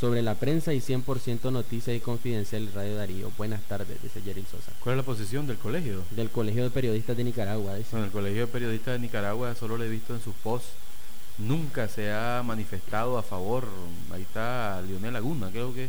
sobre 0.00 0.22
la 0.22 0.34
prensa 0.34 0.74
y 0.74 0.80
100% 0.80 1.52
noticias 1.52 1.96
y 1.96 2.00
confidencial 2.00 2.68
Radio 2.74 2.96
Darío. 2.96 3.30
Buenas 3.38 3.62
tardes, 3.62 4.02
dice 4.02 4.20
Jerry 4.20 4.42
Sosa. 4.50 4.72
¿Cuál 4.82 4.94
es 4.94 4.96
la 4.96 5.02
posición 5.04 5.46
del 5.46 5.58
colegio? 5.58 6.02
Del 6.10 6.28
Colegio 6.28 6.64
de 6.64 6.70
Periodistas 6.70 7.16
de 7.16 7.22
Nicaragua. 7.22 7.76
Dice. 7.76 7.96
el 7.96 8.10
Colegio 8.10 8.40
de 8.40 8.46
Periodistas 8.48 8.94
de 8.94 8.98
Nicaragua 8.98 9.54
solo 9.54 9.76
lo 9.76 9.84
he 9.84 9.88
visto 9.88 10.12
en 10.12 10.20
sus 10.20 10.34
posts. 10.34 10.70
Nunca 11.38 11.86
se 11.86 12.10
ha 12.12 12.42
manifestado 12.44 13.16
a 13.16 13.22
favor. 13.22 13.68
Ahí 14.12 14.22
está 14.22 14.82
Lionel 14.82 15.12
Laguna, 15.12 15.50
creo 15.52 15.72
que 15.72 15.88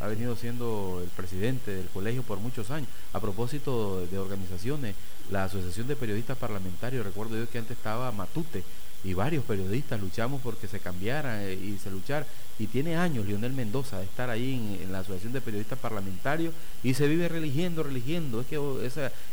ha 0.00 0.06
venido 0.06 0.34
siendo 0.34 1.00
el 1.02 1.10
presidente 1.10 1.70
del 1.72 1.86
colegio 1.88 2.22
por 2.22 2.38
muchos 2.38 2.70
años. 2.70 2.88
A 3.12 3.20
propósito 3.20 4.06
de 4.06 4.18
organizaciones, 4.18 4.94
la 5.30 5.44
Asociación 5.44 5.86
de 5.86 5.96
Periodistas 5.96 6.38
Parlamentarios, 6.38 7.04
recuerdo 7.04 7.36
yo 7.36 7.48
que 7.48 7.58
antes 7.58 7.76
estaba 7.76 8.10
Matute 8.10 8.64
y 9.02 9.14
varios 9.14 9.44
periodistas 9.44 9.98
luchamos 10.00 10.42
porque 10.42 10.68
se 10.68 10.78
cambiara 10.78 11.44
eh, 11.44 11.54
y 11.54 11.78
se 11.78 11.90
luchara. 11.90 12.26
Y 12.58 12.66
tiene 12.66 12.96
años 12.96 13.24
Lionel 13.24 13.52
Mendoza 13.52 13.98
de 13.98 14.04
estar 14.04 14.28
ahí 14.28 14.78
en, 14.82 14.92
la 14.92 14.98
Asociación 14.98 15.32
de 15.32 15.40
Periodistas 15.40 15.78
Parlamentarios 15.78 16.52
y 16.82 16.92
se 16.92 17.08
vive 17.08 17.28
religiendo, 17.28 17.82
religiendo. 17.82 18.42
Es 18.42 18.46
que 18.46 18.58
oh, 18.58 18.78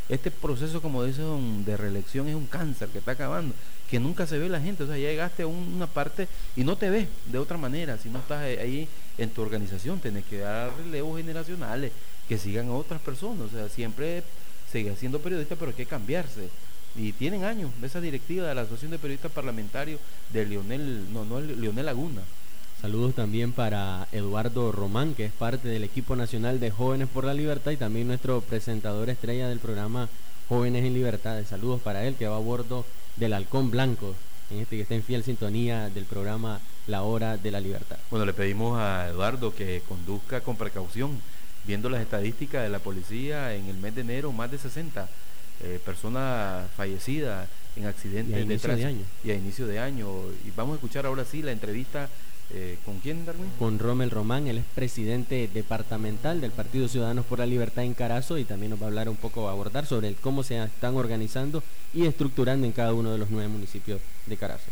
este 0.08 0.32
proceso, 0.32 0.82
como 0.82 1.04
dicen, 1.04 1.66
de 1.66 1.76
reelección 1.76 2.30
es 2.30 2.36
un 2.36 2.46
cáncer 2.46 2.88
que 2.90 3.00
está 3.00 3.12
acabando, 3.12 3.54
que 3.90 4.00
nunca 4.00 4.26
se 4.26 4.38
ve 4.38 4.48
la 4.48 4.62
gente. 4.62 4.84
O 4.84 4.88
sea, 4.88 4.98
ya 4.98 5.10
llegaste 5.10 5.44
a 5.44 5.48
una 5.48 5.88
parte 5.88 6.30
y 6.56 6.64
no 6.64 6.78
te 6.78 6.90
ves 6.90 7.08
de 7.26 7.38
otra 7.38 7.58
manera 7.58 7.98
si 7.98 8.10
no 8.10 8.20
estás 8.20 8.44
ahí 8.44 8.88
en 9.18 9.30
tu 9.30 9.42
organización, 9.42 10.00
tenés 10.00 10.26
que 10.26 10.40
dar 10.40 10.72
relevos 10.78 11.18
generacionales, 11.18 11.92
que 12.28 12.38
sigan 12.38 12.70
a 12.70 12.74
otras 12.74 13.02
personas, 13.02 13.48
o 13.48 13.50
sea, 13.50 13.70
siempre 13.70 14.24
sigue 14.72 14.96
siendo 14.96 15.20
periodista, 15.20 15.56
pero 15.56 15.70
hay 15.70 15.78
que 15.78 15.86
cambiarse. 15.86 16.50
Y 16.96 17.12
tienen 17.14 17.44
años 17.44 17.72
esa 17.84 18.02
directiva 18.02 18.48
de 18.48 18.56
la 18.56 18.62
Asociación 18.62 18.92
de 18.92 19.00
Periodistas 19.00 19.32
Parlamentarios 19.32 20.00
de 20.34 20.46
Leonel, 20.46 21.14
no, 21.14 21.26
no, 21.26 21.40
Leonel 21.40 21.86
Laguna. 21.86 22.22
Saludos 22.82 23.16
también 23.16 23.54
para 23.54 24.08
Eduardo 24.12 24.72
Román, 24.72 25.16
que 25.16 25.26
es 25.26 25.32
parte 25.32 25.68
del 25.68 25.84
equipo 25.84 26.16
nacional 26.16 26.60
de 26.60 26.70
Jóvenes 26.70 27.08
por 27.08 27.24
la 27.24 27.34
Libertad 27.34 27.72
y 27.72 27.78
también 27.78 28.08
nuestro 28.08 28.42
presentador 28.42 29.10
estrella 29.10 29.50
del 29.50 29.60
programa 29.60 30.10
Jóvenes 30.48 30.86
en 30.86 30.94
Libertad. 30.94 31.44
Saludos 31.50 31.82
para 31.82 32.06
él, 32.06 32.16
que 32.16 32.28
va 32.28 32.36
a 32.36 32.40
bordo 32.40 32.86
del 33.16 33.34
Halcón 33.34 33.72
Blanco, 33.72 34.16
en 34.50 34.60
este 34.60 34.76
que 34.78 34.82
está 34.84 34.96
en 34.96 35.04
fiel 35.04 35.24
sintonía 35.24 35.90
del 35.90 36.06
programa 36.06 36.60
La 36.88 37.04
Hora 37.04 37.38
de 37.38 37.52
la 37.52 37.60
Libertad. 37.60 37.98
Bueno, 38.10 38.26
le 38.26 38.34
pedimos 38.34 38.80
a 38.80 39.10
Eduardo 39.10 39.54
que 39.54 39.82
conduzca 39.88 40.42
con 40.42 40.56
precaución, 40.56 41.20
viendo 41.66 41.90
las 41.90 42.02
estadísticas 42.02 42.64
de 42.64 42.70
la 42.70 42.80
policía 42.80 43.54
en 43.54 43.68
el 43.68 43.78
mes 43.78 43.96
de 43.96 44.02
enero, 44.02 44.32
más 44.32 44.50
de 44.50 44.58
60 44.58 45.08
eh, 45.64 45.80
personas 45.84 46.70
fallecidas 46.76 47.48
en 47.76 47.86
accidentes 47.86 48.36
y 48.36 48.40
a 48.40 48.42
inicio 48.42 48.76
de, 48.76 48.86
año. 48.86 49.06
Y 49.24 49.32
a 49.32 49.36
inicio 49.36 49.68
de 49.68 49.80
año. 49.80 50.08
Y 50.46 50.52
vamos 50.56 50.74
a 50.74 50.76
escuchar 50.76 51.06
ahora 51.06 51.26
sí 51.26 51.42
la 51.42 51.52
entrevista 51.52 52.10
eh, 52.52 52.78
¿Con 52.86 53.00
quién, 53.00 53.26
Darwin? 53.26 53.50
Con 53.60 53.78
Rommel 53.78 54.10
Román, 54.10 54.48
él 54.48 54.60
es 54.60 54.66
presidente 54.74 55.50
departamental 55.54 56.40
del 56.40 56.52
Partido 56.52 56.88
Ciudadanos 56.88 57.26
por 57.26 57.40
la 57.40 57.46
Libertad 57.46 57.84
en 57.84 57.94
Carazo 57.94 58.38
y 58.38 58.46
también 58.46 58.70
nos 58.70 58.82
va 58.82 58.86
a 58.86 58.88
hablar 58.88 59.10
un 59.10 59.18
poco, 59.18 59.50
a 59.50 59.52
abordar 59.52 59.86
sobre 59.86 60.14
cómo 60.16 60.44
se 60.44 60.64
están 60.64 60.96
organizando 60.96 61.62
y 61.94 62.06
estructurando 62.06 62.66
en 62.66 62.72
cada 62.72 62.94
uno 62.94 63.12
de 63.12 63.18
los 63.18 63.30
nueve 63.30 63.50
municipios 63.50 64.00
de 64.26 64.38
Carazo. 64.38 64.72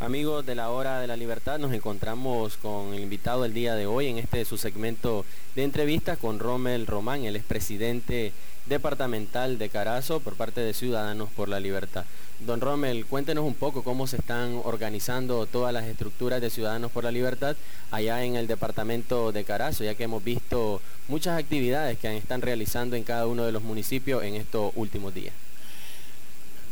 Amigos 0.00 0.44
de 0.44 0.56
la 0.56 0.70
Hora 0.70 1.00
de 1.00 1.06
la 1.06 1.16
Libertad, 1.16 1.60
nos 1.60 1.72
encontramos 1.72 2.56
con 2.56 2.92
el 2.92 3.04
invitado 3.04 3.42
del 3.42 3.54
día 3.54 3.76
de 3.76 3.86
hoy 3.86 4.08
en 4.08 4.18
este 4.18 4.44
su 4.44 4.58
segmento 4.58 5.24
de 5.54 5.62
entrevistas 5.62 6.18
con 6.18 6.40
Rommel 6.40 6.88
Román, 6.88 7.24
él 7.24 7.36
es 7.36 7.44
presidente 7.44 8.32
departamental 8.66 9.58
de 9.58 9.68
Carazo 9.68 10.20
por 10.20 10.34
parte 10.34 10.60
de 10.60 10.74
Ciudadanos 10.74 11.28
por 11.30 11.48
la 11.48 11.60
Libertad. 11.60 12.04
Don 12.40 12.60
Rommel, 12.60 13.06
cuéntenos 13.06 13.44
un 13.44 13.54
poco 13.54 13.84
cómo 13.84 14.06
se 14.06 14.16
están 14.16 14.60
organizando 14.64 15.46
todas 15.46 15.72
las 15.72 15.84
estructuras 15.84 16.40
de 16.40 16.50
Ciudadanos 16.50 16.90
por 16.90 17.04
la 17.04 17.12
Libertad 17.12 17.56
allá 17.90 18.24
en 18.24 18.34
el 18.36 18.46
departamento 18.46 19.30
de 19.30 19.44
Carazo, 19.44 19.84
ya 19.84 19.94
que 19.94 20.04
hemos 20.04 20.24
visto 20.24 20.80
muchas 21.08 21.38
actividades 21.38 21.98
que 21.98 22.16
están 22.16 22.42
realizando 22.42 22.96
en 22.96 23.04
cada 23.04 23.26
uno 23.26 23.44
de 23.44 23.52
los 23.52 23.62
municipios 23.62 24.24
en 24.24 24.34
estos 24.34 24.72
últimos 24.74 25.14
días. 25.14 25.34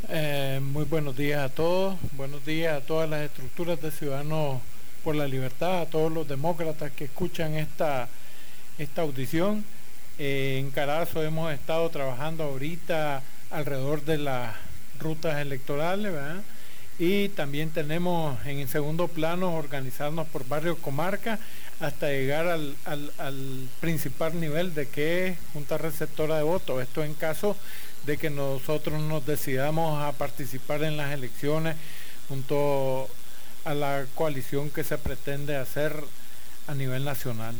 Eh, 0.09 0.59
muy 0.61 0.83
buenos 0.83 1.15
días 1.15 1.39
a 1.39 1.49
todos, 1.49 1.95
buenos 2.17 2.45
días 2.45 2.75
a 2.75 2.85
todas 2.85 3.09
las 3.09 3.21
estructuras 3.21 3.81
de 3.81 3.91
Ciudadanos 3.91 4.59
por 5.03 5.15
la 5.15 5.27
Libertad, 5.27 5.81
a 5.81 5.85
todos 5.85 6.11
los 6.11 6.27
demócratas 6.27 6.91
que 6.91 7.05
escuchan 7.05 7.53
esta, 7.53 8.09
esta 8.77 9.03
audición. 9.03 9.63
Eh, 10.23 10.59
en 10.59 10.69
Carazo 10.69 11.23
hemos 11.23 11.51
estado 11.51 11.89
trabajando 11.89 12.43
ahorita 12.43 13.23
alrededor 13.49 14.05
de 14.05 14.19
las 14.19 14.53
rutas 14.99 15.41
electorales, 15.41 16.13
Y 16.99 17.29
también 17.29 17.71
tenemos 17.71 18.37
en 18.45 18.67
segundo 18.67 19.07
plano 19.07 19.55
organizarnos 19.55 20.27
por 20.27 20.47
barrio 20.47 20.77
comarca 20.77 21.39
hasta 21.79 22.09
llegar 22.09 22.45
al, 22.45 22.75
al, 22.85 23.67
principal 23.79 24.39
nivel 24.39 24.75
de 24.75 24.87
que 24.87 25.29
es 25.29 25.37
junta 25.53 25.79
receptora 25.79 26.37
de 26.37 26.43
votos. 26.43 26.83
Esto 26.83 27.03
en 27.03 27.15
caso 27.15 27.55
de 28.05 28.17
que 28.17 28.29
nosotros 28.29 29.01
nos 29.01 29.25
decidamos 29.25 30.03
a 30.03 30.11
participar 30.11 30.83
en 30.83 30.97
las 30.97 31.11
elecciones 31.13 31.77
junto 32.29 33.09
a 33.65 33.73
la 33.73 34.05
coalición 34.13 34.69
que 34.69 34.83
se 34.83 34.99
pretende 34.99 35.55
hacer 35.55 35.95
a 36.67 36.75
nivel 36.75 37.05
nacional. 37.05 37.55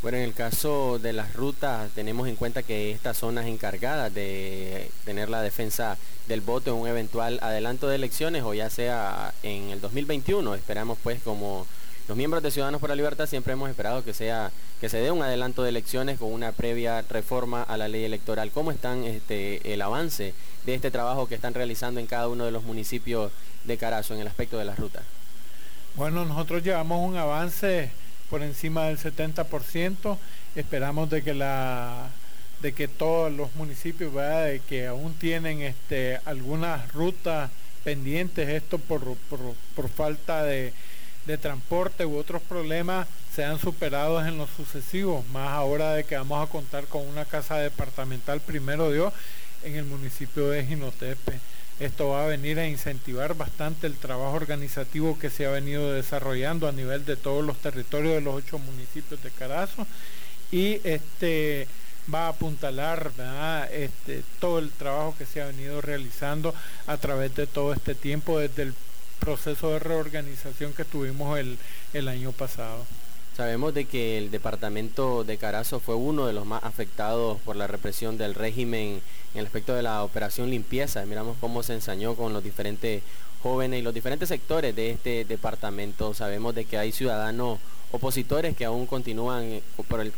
Bueno, 0.00 0.18
en 0.18 0.24
el 0.24 0.32
caso 0.32 1.00
de 1.00 1.12
las 1.12 1.34
rutas, 1.34 1.90
tenemos 1.90 2.28
en 2.28 2.36
cuenta 2.36 2.62
que 2.62 2.92
estas 2.92 3.16
zonas 3.16 3.46
encargadas 3.46 4.14
de 4.14 4.92
tener 5.04 5.28
la 5.28 5.42
defensa 5.42 5.98
del 6.28 6.40
voto 6.40 6.70
en 6.70 6.76
un 6.80 6.86
eventual 6.86 7.40
adelanto 7.42 7.88
de 7.88 7.96
elecciones 7.96 8.44
o 8.44 8.54
ya 8.54 8.70
sea 8.70 9.34
en 9.42 9.70
el 9.70 9.80
2021, 9.80 10.54
esperamos 10.54 10.98
pues 11.02 11.20
como 11.22 11.66
los 12.06 12.16
miembros 12.16 12.44
de 12.44 12.52
Ciudadanos 12.52 12.80
por 12.80 12.90
la 12.90 12.96
Libertad 12.96 13.26
siempre 13.26 13.54
hemos 13.54 13.68
esperado 13.68 14.04
que 14.04 14.14
sea 14.14 14.52
que 14.80 14.88
se 14.88 14.98
dé 14.98 15.10
un 15.10 15.22
adelanto 15.22 15.64
de 15.64 15.70
elecciones 15.70 16.20
con 16.20 16.32
una 16.32 16.52
previa 16.52 17.02
reforma 17.02 17.64
a 17.64 17.76
la 17.76 17.88
ley 17.88 18.04
electoral. 18.04 18.52
¿Cómo 18.52 18.70
están 18.70 19.02
este, 19.02 19.74
el 19.74 19.82
avance 19.82 20.32
de 20.64 20.74
este 20.74 20.92
trabajo 20.92 21.26
que 21.26 21.34
están 21.34 21.54
realizando 21.54 21.98
en 21.98 22.06
cada 22.06 22.28
uno 22.28 22.44
de 22.44 22.52
los 22.52 22.62
municipios 22.62 23.32
de 23.64 23.76
Carazo 23.76 24.14
en 24.14 24.20
el 24.20 24.28
aspecto 24.28 24.58
de 24.58 24.64
las 24.64 24.78
rutas? 24.78 25.02
Bueno, 25.96 26.24
nosotros 26.24 26.62
llevamos 26.62 27.06
un 27.06 27.16
avance 27.16 27.90
por 28.30 28.42
encima 28.42 28.84
del 28.84 28.98
70%. 28.98 30.18
Esperamos 30.54 31.10
de 31.10 31.22
que 31.22 31.34
la 31.34 32.08
de 32.60 32.72
que 32.72 32.88
todos 32.88 33.32
los 33.32 33.54
municipios 33.54 34.12
de 34.14 34.60
que 34.68 34.88
aún 34.88 35.14
tienen 35.14 35.62
este 35.62 36.18
algunas 36.24 36.92
rutas 36.92 37.50
pendientes 37.84 38.48
esto 38.48 38.78
por, 38.78 39.16
por, 39.74 39.88
falta 39.88 40.42
de, 40.42 40.72
de, 41.26 41.38
transporte 41.38 42.04
u 42.04 42.16
otros 42.16 42.42
problemas 42.42 43.06
sean 43.32 43.60
superados 43.60 44.26
en 44.26 44.38
los 44.38 44.50
sucesivos 44.50 45.24
más 45.28 45.50
ahora 45.52 45.94
de 45.94 46.02
que 46.02 46.16
vamos 46.16 46.46
a 46.46 46.50
contar 46.50 46.86
con 46.86 47.06
una 47.06 47.24
casa 47.24 47.58
departamental 47.58 48.40
primero 48.40 48.90
Dios 48.90 49.12
en 49.62 49.76
el 49.76 49.84
municipio 49.84 50.48
de 50.48 50.66
Ginotepe 50.66 51.38
esto 51.80 52.08
va 52.08 52.24
a 52.24 52.28
venir 52.28 52.58
a 52.58 52.66
incentivar 52.66 53.34
bastante 53.34 53.86
el 53.86 53.96
trabajo 53.96 54.34
organizativo 54.34 55.18
que 55.18 55.30
se 55.30 55.46
ha 55.46 55.50
venido 55.50 55.92
desarrollando 55.92 56.66
a 56.66 56.72
nivel 56.72 57.04
de 57.04 57.16
todos 57.16 57.44
los 57.44 57.56
territorios 57.58 58.14
de 58.14 58.20
los 58.20 58.34
ocho 58.34 58.58
municipios 58.58 59.22
de 59.22 59.30
Carazo 59.30 59.86
y 60.50 60.80
este 60.84 61.68
va 62.12 62.26
a 62.26 62.28
apuntalar 62.30 63.12
este, 63.70 64.22
todo 64.40 64.58
el 64.58 64.70
trabajo 64.70 65.14
que 65.16 65.26
se 65.26 65.42
ha 65.42 65.46
venido 65.46 65.80
realizando 65.80 66.54
a 66.86 66.96
través 66.96 67.34
de 67.34 67.46
todo 67.46 67.72
este 67.72 67.94
tiempo 67.94 68.38
desde 68.38 68.62
el 68.62 68.74
proceso 69.20 69.72
de 69.72 69.78
reorganización 69.78 70.72
que 70.72 70.84
tuvimos 70.84 71.38
el, 71.38 71.58
el 71.92 72.08
año 72.08 72.32
pasado. 72.32 72.86
Sabemos 73.38 73.72
de 73.72 73.84
que 73.84 74.18
el 74.18 74.32
departamento 74.32 75.22
de 75.22 75.38
Carazo 75.38 75.78
fue 75.78 75.94
uno 75.94 76.26
de 76.26 76.32
los 76.32 76.44
más 76.44 76.64
afectados 76.64 77.38
por 77.42 77.54
la 77.54 77.68
represión 77.68 78.18
del 78.18 78.34
régimen 78.34 79.00
en 79.32 79.38
el 79.38 79.46
aspecto 79.46 79.76
de 79.76 79.82
la 79.82 80.02
operación 80.02 80.50
limpieza. 80.50 81.06
Miramos 81.06 81.36
cómo 81.40 81.62
se 81.62 81.74
ensañó 81.74 82.16
con 82.16 82.32
los 82.32 82.42
diferentes 82.42 83.00
jóvenes 83.40 83.78
y 83.78 83.82
los 83.82 83.94
diferentes 83.94 84.28
sectores 84.28 84.74
de 84.74 84.90
este 84.90 85.24
departamento. 85.24 86.14
Sabemos 86.14 86.52
de 86.56 86.64
que 86.64 86.78
hay 86.78 86.90
ciudadanos 86.90 87.60
opositores 87.92 88.56
que 88.56 88.64
aún 88.64 88.86
continúan 88.86 89.44
eh, 89.44 89.62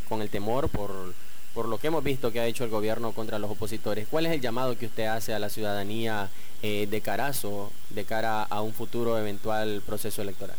con 0.09 0.23
el 0.23 0.31
temor 0.31 0.71
por, 0.71 1.13
por 1.53 1.69
lo 1.69 1.77
que 1.77 1.89
hemos 1.89 2.03
visto 2.03 2.33
que 2.33 2.41
ha 2.41 2.47
hecho 2.47 2.65
el 2.65 2.71
gobierno 2.71 3.13
contra 3.13 3.39
los 3.39 3.51
opositores. 3.51 4.09
¿Cuál 4.09 4.25
es 4.25 4.33
el 4.33 4.41
llamado 4.41 4.79
que 4.79 4.87
usted 4.87 5.05
hace 5.05 5.35
a 5.35 5.39
la 5.39 5.51
ciudadanía 5.51 6.31
eh, 6.63 6.87
de 6.91 7.03
Carazo 7.03 7.71
de 7.91 8.07
cara 8.07 8.45
a 8.45 8.63
un 8.63 8.73
futuro 8.73 9.19
eventual 9.19 9.83
proceso 9.85 10.23
electoral? 10.23 10.57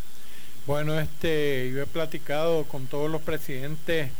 Bueno, 0.67 0.99
este, 0.99 1.71
yo 1.73 1.81
he 1.81 1.87
platicado 1.87 2.65
con 2.65 2.85
todos 2.85 3.09
los 3.09 3.23
presidentes 3.23 4.11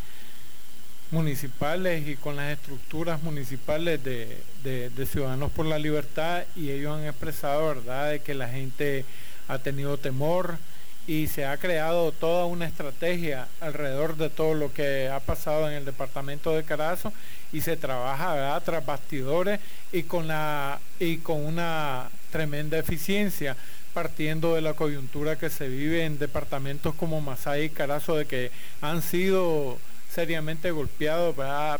municipales 1.11 2.07
y 2.07 2.15
con 2.15 2.35
las 2.35 2.53
estructuras 2.53 3.21
municipales 3.21 4.03
de, 4.03 5.05
Ciudadanos 5.05 5.51
por 5.51 5.67
la 5.67 5.77
Libertad 5.77 6.43
y 6.55 6.71
ellos 6.71 6.97
han 6.97 7.05
expresado, 7.05 7.67
¿verdad?, 7.67 8.09
de 8.09 8.21
que 8.21 8.33
la 8.33 8.47
gente 8.47 9.05
ha 9.47 9.59
tenido 9.59 9.97
temor 9.97 10.57
y 11.05 11.27
se 11.27 11.45
ha 11.45 11.57
creado 11.57 12.11
toda 12.11 12.45
una 12.45 12.65
estrategia 12.65 13.47
alrededor 13.59 14.17
de 14.17 14.31
todo 14.31 14.55
lo 14.55 14.73
que 14.73 15.09
ha 15.09 15.19
pasado 15.19 15.69
en 15.69 15.75
el 15.75 15.85
departamento 15.85 16.55
de 16.55 16.63
Carazo 16.63 17.13
y 17.53 17.61
se 17.61 17.77
trabaja 17.77 18.33
¿verdad? 18.33 18.63
tras 18.63 18.85
bastidores 18.85 19.59
y 19.91 20.03
con, 20.03 20.27
la, 20.27 20.79
y 20.99 21.17
con 21.17 21.45
una 21.45 22.09
tremenda 22.31 22.79
eficiencia 22.79 23.55
partiendo 23.93 24.55
de 24.55 24.61
la 24.61 24.73
coyuntura 24.73 25.37
que 25.37 25.49
se 25.49 25.67
vive 25.67 26.05
en 26.05 26.19
departamentos 26.19 26.95
como 26.95 27.21
Masaya 27.21 27.63
y 27.63 27.69
Carazo, 27.69 28.15
de 28.15 28.25
que 28.25 28.51
han 28.81 29.01
sido 29.01 29.77
seriamente 30.13 30.71
golpeados 30.71 31.35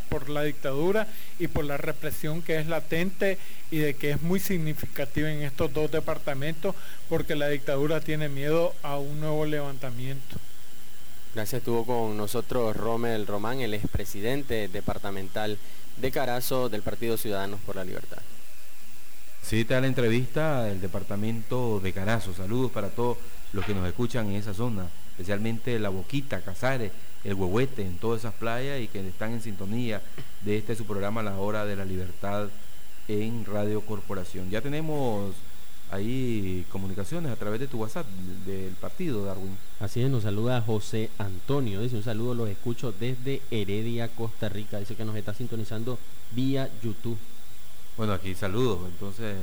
por 0.09 0.29
la 0.29 0.43
dictadura 0.43 1.07
y 1.37 1.47
por 1.47 1.65
la 1.65 1.77
represión 1.77 2.41
que 2.41 2.59
es 2.59 2.67
latente 2.67 3.37
y 3.71 3.79
de 3.79 3.93
que 3.95 4.11
es 4.11 4.21
muy 4.21 4.39
significativa 4.39 5.29
en 5.29 5.41
estos 5.41 5.73
dos 5.73 5.91
departamentos 5.91 6.75
porque 7.09 7.35
la 7.35 7.49
dictadura 7.49 7.99
tiene 7.99 8.29
miedo 8.29 8.73
a 8.83 8.97
un 8.97 9.19
nuevo 9.19 9.45
levantamiento. 9.45 10.37
Gracias, 11.35 11.59
estuvo 11.59 11.85
con 11.85 12.17
nosotros 12.17 12.75
Romel 12.75 13.27
Román, 13.27 13.59
el 13.61 13.73
expresidente 13.73 14.67
departamental 14.67 15.57
de 15.97 16.11
Carazo 16.11 16.69
del 16.69 16.81
Partido 16.81 17.17
Ciudadanos 17.17 17.59
por 17.65 17.75
la 17.75 17.85
Libertad. 17.85 18.21
Sí, 19.41 19.65
te 19.65 19.73
da 19.73 19.81
la 19.81 19.87
entrevista 19.87 20.63
del 20.63 20.79
departamento 20.79 21.79
de 21.81 21.91
Carazo. 21.91 22.33
Saludos 22.33 22.71
para 22.71 22.89
todos 22.89 23.17
los 23.51 23.65
que 23.65 23.73
nos 23.73 23.87
escuchan 23.87 24.27
en 24.27 24.35
esa 24.35 24.53
zona, 24.53 24.87
especialmente 25.11 25.77
La 25.79 25.89
Boquita, 25.89 26.41
Casares, 26.41 26.91
El 27.23 27.33
Huehuete, 27.33 27.81
en 27.81 27.97
todas 27.97 28.21
esas 28.21 28.33
playas 28.33 28.79
y 28.79 28.87
que 28.87 29.05
están 29.05 29.33
en 29.33 29.41
sintonía 29.41 30.01
de 30.45 30.57
este 30.57 30.75
su 30.75 30.85
programa 30.85 31.21
La 31.21 31.37
Hora 31.37 31.65
de 31.65 31.75
la 31.75 31.83
Libertad 31.83 32.47
en 33.07 33.43
Radio 33.45 33.81
Corporación. 33.81 34.49
Ya 34.49 34.61
tenemos 34.61 35.35
ahí 35.89 36.65
comunicaciones 36.71 37.31
a 37.31 37.35
través 37.35 37.59
de 37.59 37.67
tu 37.67 37.79
WhatsApp 37.79 38.07
del 38.45 38.73
partido, 38.75 39.25
Darwin. 39.25 39.57
Así 39.81 40.01
es, 40.01 40.09
nos 40.09 40.23
saluda 40.23 40.61
José 40.61 41.09
Antonio, 41.17 41.81
dice 41.81 41.97
un 41.97 42.03
saludo, 42.03 42.33
los 42.35 42.49
escucho 42.49 42.93
desde 42.97 43.41
Heredia, 43.51 44.07
Costa 44.07 44.47
Rica, 44.47 44.79
dice 44.79 44.95
que 44.95 45.03
nos 45.03 45.15
está 45.17 45.33
sintonizando 45.33 45.99
vía 46.31 46.69
YouTube. 46.81 47.17
Bueno, 47.97 48.13
aquí 48.13 48.33
saludos, 48.35 48.79
entonces 48.87 49.35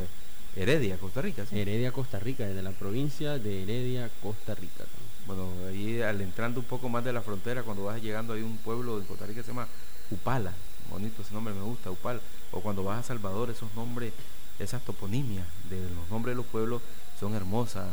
Heredia, 0.57 0.97
Costa 0.97 1.21
Rica. 1.21 1.45
¿sí? 1.45 1.61
Heredia, 1.61 1.93
Costa 1.93 2.19
Rica, 2.19 2.47
desde 2.47 2.63
la 2.63 2.71
provincia 2.71 3.39
de 3.39 3.63
Heredia, 3.63 4.11
Costa 4.23 4.55
Rica. 4.55 4.85
Bueno, 5.27 5.51
ahí 5.69 6.01
al 6.01 6.21
entrando 6.23 6.61
un 6.61 6.67
poco 6.67 6.89
más 6.89 7.05
de 7.05 7.13
la 7.13 7.21
frontera, 7.21 7.63
cuando 7.63 7.85
vas 7.85 8.01
llegando 8.01 8.33
hay 8.33 8.41
un 8.41 8.57
pueblo 8.57 8.99
de 8.99 9.07
Costa 9.07 9.27
Rica 9.27 9.41
que 9.41 9.45
se 9.45 9.53
llama 9.53 9.69
Upala, 10.11 10.55
bonito 10.91 11.21
ese 11.21 11.35
nombre 11.35 11.53
me 11.53 11.61
gusta, 11.61 11.91
Upala, 11.91 12.21
o 12.51 12.61
cuando 12.61 12.83
vas 12.83 13.01
a 13.01 13.03
Salvador, 13.03 13.51
esos 13.51 13.73
nombres, 13.75 14.15
esas 14.59 14.83
toponimias 14.83 15.47
de 15.69 15.81
los 15.91 16.09
nombres 16.11 16.33
de 16.35 16.37
los 16.37 16.47
pueblos 16.47 16.81
son 17.21 17.35
hermosas, 17.35 17.87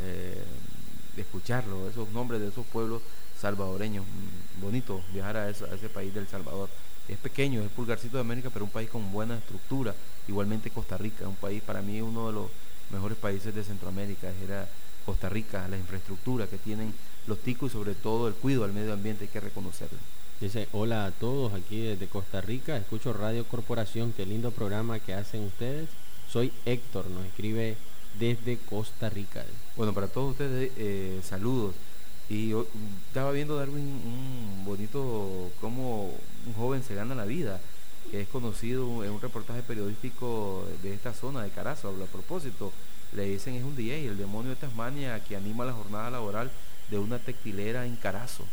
eh, 0.00 0.42
escucharlo, 1.16 1.88
esos 1.88 2.10
nombres 2.10 2.40
de 2.40 2.48
esos 2.48 2.66
pueblos 2.66 3.00
salvadoreños, 3.40 4.04
mm, 4.04 4.60
bonito 4.60 5.02
viajar 5.12 5.36
a 5.36 5.50
ese 5.50 5.88
país 5.88 6.12
del 6.12 6.26
Salvador 6.26 6.68
es 7.08 7.18
pequeño, 7.18 7.60
es 7.60 7.66
el 7.66 7.70
pulgarcito 7.70 8.16
de 8.16 8.22
América, 8.22 8.50
pero 8.52 8.64
un 8.64 8.70
país 8.70 8.88
con 8.88 9.12
buena 9.12 9.36
estructura. 9.36 9.94
Igualmente 10.28 10.70
Costa 10.70 10.96
Rica, 10.96 11.28
un 11.28 11.36
país 11.36 11.62
para 11.62 11.82
mí 11.82 12.00
uno 12.00 12.28
de 12.28 12.32
los 12.32 12.50
mejores 12.90 13.18
países 13.18 13.54
de 13.54 13.62
Centroamérica, 13.62 14.32
era 14.42 14.68
Costa 15.04 15.28
Rica, 15.28 15.68
la 15.68 15.76
infraestructura 15.76 16.46
que 16.46 16.58
tienen 16.58 16.94
los 17.26 17.38
ticos 17.38 17.70
y 17.70 17.72
sobre 17.72 17.94
todo 17.94 18.28
el 18.28 18.34
cuidado 18.34 18.64
al 18.64 18.72
medio 18.72 18.92
ambiente, 18.92 19.24
hay 19.24 19.30
que 19.30 19.40
reconocerlo. 19.40 19.98
Dice, 20.40 20.68
hola 20.72 21.06
a 21.06 21.10
todos 21.10 21.52
aquí 21.54 21.80
desde 21.80 22.06
Costa 22.06 22.40
Rica, 22.40 22.76
escucho 22.76 23.12
Radio 23.12 23.46
Corporación, 23.46 24.12
qué 24.12 24.26
lindo 24.26 24.50
programa 24.50 24.98
que 24.98 25.14
hacen 25.14 25.44
ustedes. 25.44 25.88
Soy 26.28 26.52
Héctor, 26.64 27.08
nos 27.08 27.24
escribe 27.26 27.76
desde 28.18 28.58
Costa 28.58 29.08
Rica. 29.08 29.44
Bueno, 29.76 29.92
para 29.92 30.08
todos 30.08 30.32
ustedes, 30.32 30.72
eh, 30.76 31.20
saludos. 31.22 31.74
Y 32.28 32.52
estaba 33.08 33.32
viendo 33.32 33.56
Darwin 33.56 33.84
un 33.84 34.64
bonito 34.64 35.50
cómo 35.60 36.10
un 36.46 36.54
joven 36.54 36.82
se 36.82 36.94
gana 36.94 37.14
la 37.14 37.24
vida, 37.24 37.60
que 38.10 38.22
es 38.22 38.28
conocido 38.28 39.04
en 39.04 39.10
un 39.10 39.20
reportaje 39.20 39.62
periodístico 39.62 40.66
de 40.82 40.94
esta 40.94 41.12
zona 41.12 41.42
de 41.42 41.50
Carazo, 41.50 41.88
a 41.88 42.06
propósito, 42.06 42.72
le 43.12 43.24
dicen 43.24 43.54
es 43.54 43.62
un 43.62 43.76
DJ, 43.76 44.06
el 44.06 44.16
demonio 44.16 44.50
de 44.50 44.56
Tasmania, 44.56 45.22
que 45.22 45.36
anima 45.36 45.64
la 45.64 45.72
jornada 45.72 46.10
laboral 46.10 46.50
de 46.90 46.98
una 46.98 47.18
textilera 47.18 47.86
en 47.86 47.96
Carazo, 47.96 48.44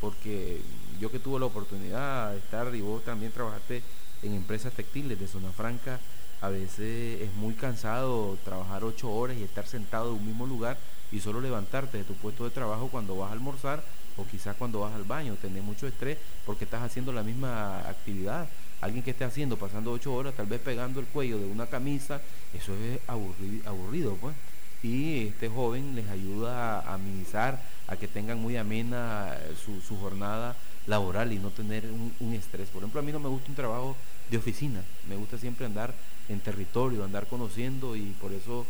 porque 0.00 0.60
yo 1.00 1.10
que 1.10 1.18
tuve 1.18 1.40
la 1.40 1.46
oportunidad 1.46 2.32
de 2.32 2.38
estar 2.38 2.74
y 2.74 2.80
vos 2.80 3.04
también 3.04 3.32
trabajaste 3.32 3.82
en 4.22 4.34
empresas 4.34 4.72
textiles 4.72 5.18
de 5.18 5.26
Zona 5.26 5.50
Franca, 5.50 6.00
a 6.40 6.48
veces 6.48 7.20
es 7.20 7.34
muy 7.34 7.54
cansado 7.54 8.38
trabajar 8.44 8.82
ocho 8.84 9.10
horas 9.10 9.36
y 9.36 9.42
estar 9.42 9.66
sentado 9.66 10.10
en 10.10 10.20
un 10.20 10.26
mismo 10.26 10.46
lugar 10.46 10.78
y 11.12 11.20
solo 11.20 11.40
levantarte 11.40 11.98
de 11.98 12.04
tu 12.04 12.14
puesto 12.14 12.44
de 12.44 12.50
trabajo 12.50 12.88
cuando 12.88 13.16
vas 13.16 13.30
a 13.30 13.32
almorzar 13.32 13.82
o 14.16 14.26
quizás 14.26 14.56
cuando 14.56 14.80
vas 14.80 14.94
al 14.94 15.04
baño, 15.04 15.36
tener 15.40 15.62
mucho 15.62 15.86
estrés 15.86 16.18
porque 16.46 16.64
estás 16.64 16.82
haciendo 16.82 17.12
la 17.12 17.22
misma 17.22 17.80
actividad. 17.80 18.48
Alguien 18.80 19.02
que 19.02 19.10
esté 19.10 19.24
haciendo, 19.24 19.58
pasando 19.58 19.92
ocho 19.92 20.14
horas, 20.14 20.34
tal 20.34 20.46
vez 20.46 20.60
pegando 20.60 21.00
el 21.00 21.06
cuello 21.06 21.38
de 21.38 21.46
una 21.46 21.66
camisa, 21.66 22.20
eso 22.54 22.74
es 22.74 22.98
aburrido, 23.06 24.16
pues. 24.16 24.34
y 24.82 25.28
este 25.28 25.50
joven 25.50 25.94
les 25.94 26.08
ayuda 26.08 26.80
a 26.80 26.94
amenizar, 26.94 27.62
a 27.86 27.96
que 27.96 28.08
tengan 28.08 28.40
muy 28.40 28.56
amena 28.56 29.36
su 29.66 29.98
jornada 29.98 30.56
laboral 30.86 31.32
y 31.32 31.38
no 31.38 31.50
tener 31.50 31.84
un, 32.20 32.34
estrés. 32.34 32.68
Por 32.68 32.82
ejemplo, 32.82 33.00
a 33.00 33.02
mí 33.02 33.12
no 33.12 33.20
me 33.20 33.28
gusta 33.28 33.48
un 33.48 33.54
trabajo 33.56 33.96
de 34.30 34.38
oficina, 34.38 34.82
me 35.08 35.16
gusta 35.16 35.38
siempre 35.38 35.66
andar 35.66 35.94
en 36.28 36.40
territorio, 36.40 37.04
andar 37.04 37.26
conociendo 37.26 37.96
y 37.96 38.14
por 38.20 38.32
eso 38.32 38.66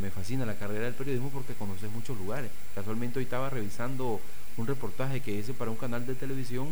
me 0.00 0.10
fascina 0.10 0.44
la 0.44 0.56
carrera 0.56 0.84
del 0.84 0.94
periodismo 0.94 1.30
porque 1.30 1.54
conoces 1.54 1.90
muchos 1.90 2.18
lugares. 2.18 2.50
Casualmente 2.74 3.18
hoy 3.18 3.24
estaba 3.24 3.48
revisando 3.50 4.20
un 4.56 4.66
reportaje 4.66 5.20
que 5.20 5.32
hice 5.32 5.54
para 5.54 5.70
un 5.70 5.76
canal 5.76 6.06
de 6.06 6.14
televisión 6.14 6.66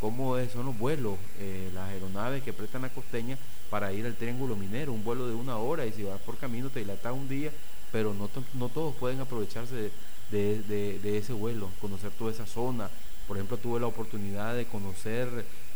cómo 0.00 0.36
son 0.48 0.66
los 0.66 0.78
vuelos, 0.78 1.18
eh, 1.38 1.70
las 1.74 1.90
aeronaves 1.90 2.42
que 2.42 2.52
prestan 2.54 2.82
la 2.82 2.88
costeña 2.88 3.36
para 3.68 3.92
ir 3.92 4.06
al 4.06 4.14
Triángulo 4.16 4.56
Minero, 4.56 4.92
un 4.92 5.04
vuelo 5.04 5.28
de 5.28 5.34
una 5.34 5.58
hora 5.58 5.84
y 5.86 5.92
si 5.92 6.02
vas 6.02 6.18
por 6.20 6.38
camino 6.38 6.70
te 6.70 6.80
dilata 6.80 7.12
un 7.12 7.28
día, 7.28 7.50
pero 7.92 8.14
no, 8.14 8.28
to- 8.28 8.42
no 8.54 8.68
todos 8.70 8.94
pueden 8.96 9.20
aprovecharse 9.20 9.90
de 10.30 11.18
ese 11.18 11.32
vuelo, 11.34 11.68
conocer 11.80 12.10
toda 12.12 12.32
esa 12.32 12.46
zona. 12.46 12.88
Por 13.30 13.36
ejemplo, 13.36 13.58
tuve 13.58 13.78
la 13.78 13.86
oportunidad 13.86 14.56
de 14.56 14.64
conocer 14.64 15.28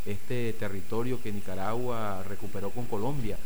este 0.04 0.52
territorio 0.54 1.22
que 1.22 1.30
Nicaragua 1.30 2.24
recuperó 2.24 2.70
con 2.70 2.84
Colombia, 2.86 3.38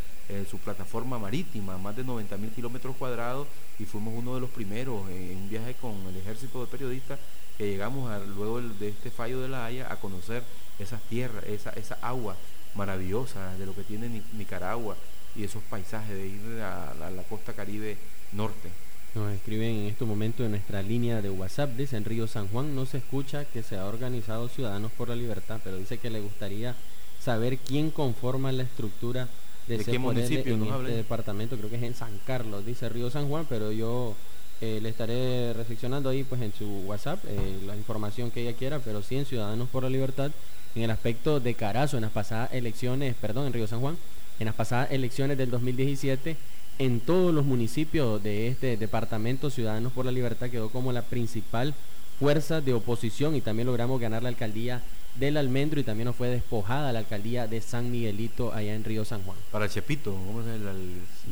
su 0.48 0.56
plataforma 0.56 1.18
marítima, 1.18 1.76
más 1.76 1.94
de 1.94 2.04
90 2.04 2.38
mil 2.38 2.48
kilómetros 2.52 2.96
cuadrados, 2.96 3.46
y 3.78 3.84
fuimos 3.84 4.14
uno 4.16 4.34
de 4.36 4.40
los 4.40 4.48
primeros 4.48 5.06
en, 5.10 5.36
un 5.36 5.50
viaje 5.50 5.74
con 5.74 5.92
el 6.06 6.16
ejército 6.16 6.62
de 6.62 6.68
periodistas 6.68 7.18
que 7.58 7.68
llegamos 7.70 8.10
luego 8.28 8.62
de 8.62 8.88
este 8.88 9.10
fallo 9.10 9.42
de 9.42 9.48
la 9.48 9.66
Haya 9.66 9.92
a 9.92 9.96
conocer 9.96 10.42
esas 10.78 11.02
tierras, 11.02 11.44
esa, 11.44 11.68
esa 11.72 11.98
agua 12.00 12.34
maravillosa 12.76 13.58
de 13.58 13.66
lo 13.66 13.74
que 13.74 13.82
tiene 13.82 14.08
Ni- 14.08 14.22
Nicaragua 14.38 14.96
y 15.36 15.44
esos 15.44 15.62
paisajes 15.64 16.16
de 16.16 16.28
ir 16.28 16.62
a 16.62 16.94
la 17.10 17.22
costa 17.24 17.52
caribe 17.52 17.98
norte. 18.32 18.70
Nos 19.14 19.32
escriben 19.32 19.70
en 19.70 19.86
estos 19.86 20.06
momentos 20.06 20.44
en 20.44 20.52
nuestra 20.52 20.82
línea 20.82 21.22
de 21.22 21.30
WhatsApp, 21.30 21.70
dice 21.76 21.96
en 21.96 22.04
Río 22.04 22.26
San 22.26 22.48
Juan 22.48 22.74
no 22.74 22.86
se 22.86 22.98
escucha 22.98 23.44
que 23.46 23.62
se 23.62 23.76
ha 23.76 23.86
organizado 23.86 24.48
Ciudadanos 24.48 24.92
por 24.92 25.08
la 25.08 25.16
Libertad, 25.16 25.60
pero 25.64 25.78
dice 25.78 25.98
que 25.98 26.10
le 26.10 26.20
gustaría 26.20 26.76
saber 27.20 27.58
quién 27.58 27.90
conforma 27.90 28.52
la 28.52 28.62
estructura 28.62 29.28
de, 29.66 29.78
¿De 29.78 29.84
qué 29.84 29.98
municipio 29.98 30.54
en 30.54 30.62
este 30.64 30.92
departamento, 30.92 31.56
creo 31.56 31.70
que 31.70 31.76
es 31.76 31.82
en 31.82 31.94
San 31.94 32.18
Carlos, 32.26 32.64
dice 32.64 32.88
Río 32.88 33.10
San 33.10 33.28
Juan, 33.28 33.46
pero 33.48 33.72
yo 33.72 34.14
eh, 34.60 34.78
le 34.82 34.88
estaré 34.88 35.52
reflexionando 35.52 36.08
ahí 36.08 36.24
pues 36.24 36.42
en 36.42 36.52
su 36.52 36.66
WhatsApp 36.86 37.24
eh, 37.26 37.60
la 37.66 37.76
información 37.76 38.30
que 38.30 38.42
ella 38.42 38.56
quiera, 38.56 38.78
pero 38.78 39.02
sí 39.02 39.16
en 39.16 39.24
Ciudadanos 39.24 39.68
por 39.68 39.82
la 39.82 39.90
Libertad, 39.90 40.30
en 40.74 40.82
el 40.82 40.90
aspecto 40.90 41.40
de 41.40 41.54
Carazo, 41.54 41.96
en 41.96 42.02
las 42.02 42.12
pasadas 42.12 42.52
elecciones, 42.52 43.14
perdón, 43.20 43.46
en 43.46 43.52
Río 43.52 43.66
San 43.66 43.80
Juan, 43.80 43.96
en 44.38 44.46
las 44.46 44.54
pasadas 44.54 44.90
elecciones 44.90 45.38
del 45.38 45.50
2017, 45.50 46.36
en 46.78 47.00
todos 47.00 47.34
los 47.34 47.44
municipios 47.44 48.22
de 48.22 48.48
este 48.48 48.76
departamento, 48.76 49.50
Ciudadanos 49.50 49.92
por 49.92 50.04
la 50.04 50.12
Libertad 50.12 50.48
quedó 50.50 50.70
como 50.70 50.92
la 50.92 51.02
principal 51.02 51.74
fuerza 52.18 52.60
de 52.60 52.72
oposición 52.74 53.34
y 53.36 53.40
también 53.40 53.66
logramos 53.66 54.00
ganar 54.00 54.22
la 54.22 54.28
alcaldía 54.28 54.82
del 55.16 55.36
Almendro 55.36 55.80
y 55.80 55.84
también 55.84 56.06
nos 56.06 56.14
fue 56.16 56.28
despojada 56.28 56.92
la 56.92 57.00
alcaldía 57.00 57.46
de 57.48 57.60
San 57.60 57.90
Miguelito 57.90 58.52
allá 58.52 58.74
en 58.74 58.84
Río 58.84 59.04
San 59.04 59.22
Juan. 59.24 59.36
Para 59.50 59.68
Chepito, 59.68 60.12
¿cómo 60.12 60.40
llama? 60.42 60.54
El, 60.54 60.68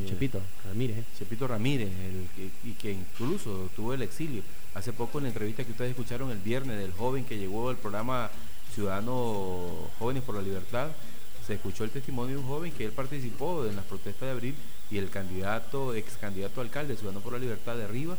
el- 0.01 0.09
Chepito 0.09 0.41
Ramírez. 0.65 0.99
¿eh? 0.99 1.05
Chepito 1.19 1.47
Ramírez, 1.47 1.89
el 1.89 2.51
y 2.69 2.73
que 2.75 2.93
incluso 2.93 3.71
tuvo 3.77 3.95
el 3.95 4.03
exilio. 4.03 4.43
Hace 4.75 4.93
poco 4.93 5.19
en 5.19 5.25
la 5.25 5.29
entrevista 5.31 5.65
que 5.65 5.71
ustedes 5.71 5.91
escucharon 5.91 6.31
el 6.33 6.39
viernes 6.39 6.79
del 6.79 6.93
joven 6.93 7.25
que 7.25 7.39
llegó 7.39 7.69
al 7.69 7.77
programa 7.77 8.31
Ciudadanos 8.75 9.73
Jóvenes 9.99 10.23
por 10.25 10.35
la 10.35 10.43
Libertad, 10.43 10.89
se 11.47 11.55
escuchó 11.55 11.85
el 11.85 11.91
testimonio 11.91 12.37
de 12.37 12.43
un 12.43 12.49
joven 12.49 12.73
que 12.73 12.85
él 12.85 12.93
participó 12.93 13.65
en 13.67 13.77
las 13.77 13.85
protestas 13.85 14.23
de 14.23 14.31
abril 14.31 14.55
y 14.91 14.99
el 14.99 15.11
candidato, 15.11 15.95
ex 15.95 16.17
candidato 16.17 16.61
alcalde, 16.61 16.97
Ciudadanos 16.97 17.23
por 17.23 17.33
la 17.33 17.39
Libertad 17.39 17.77
de 17.77 17.85
arriba, 17.85 18.17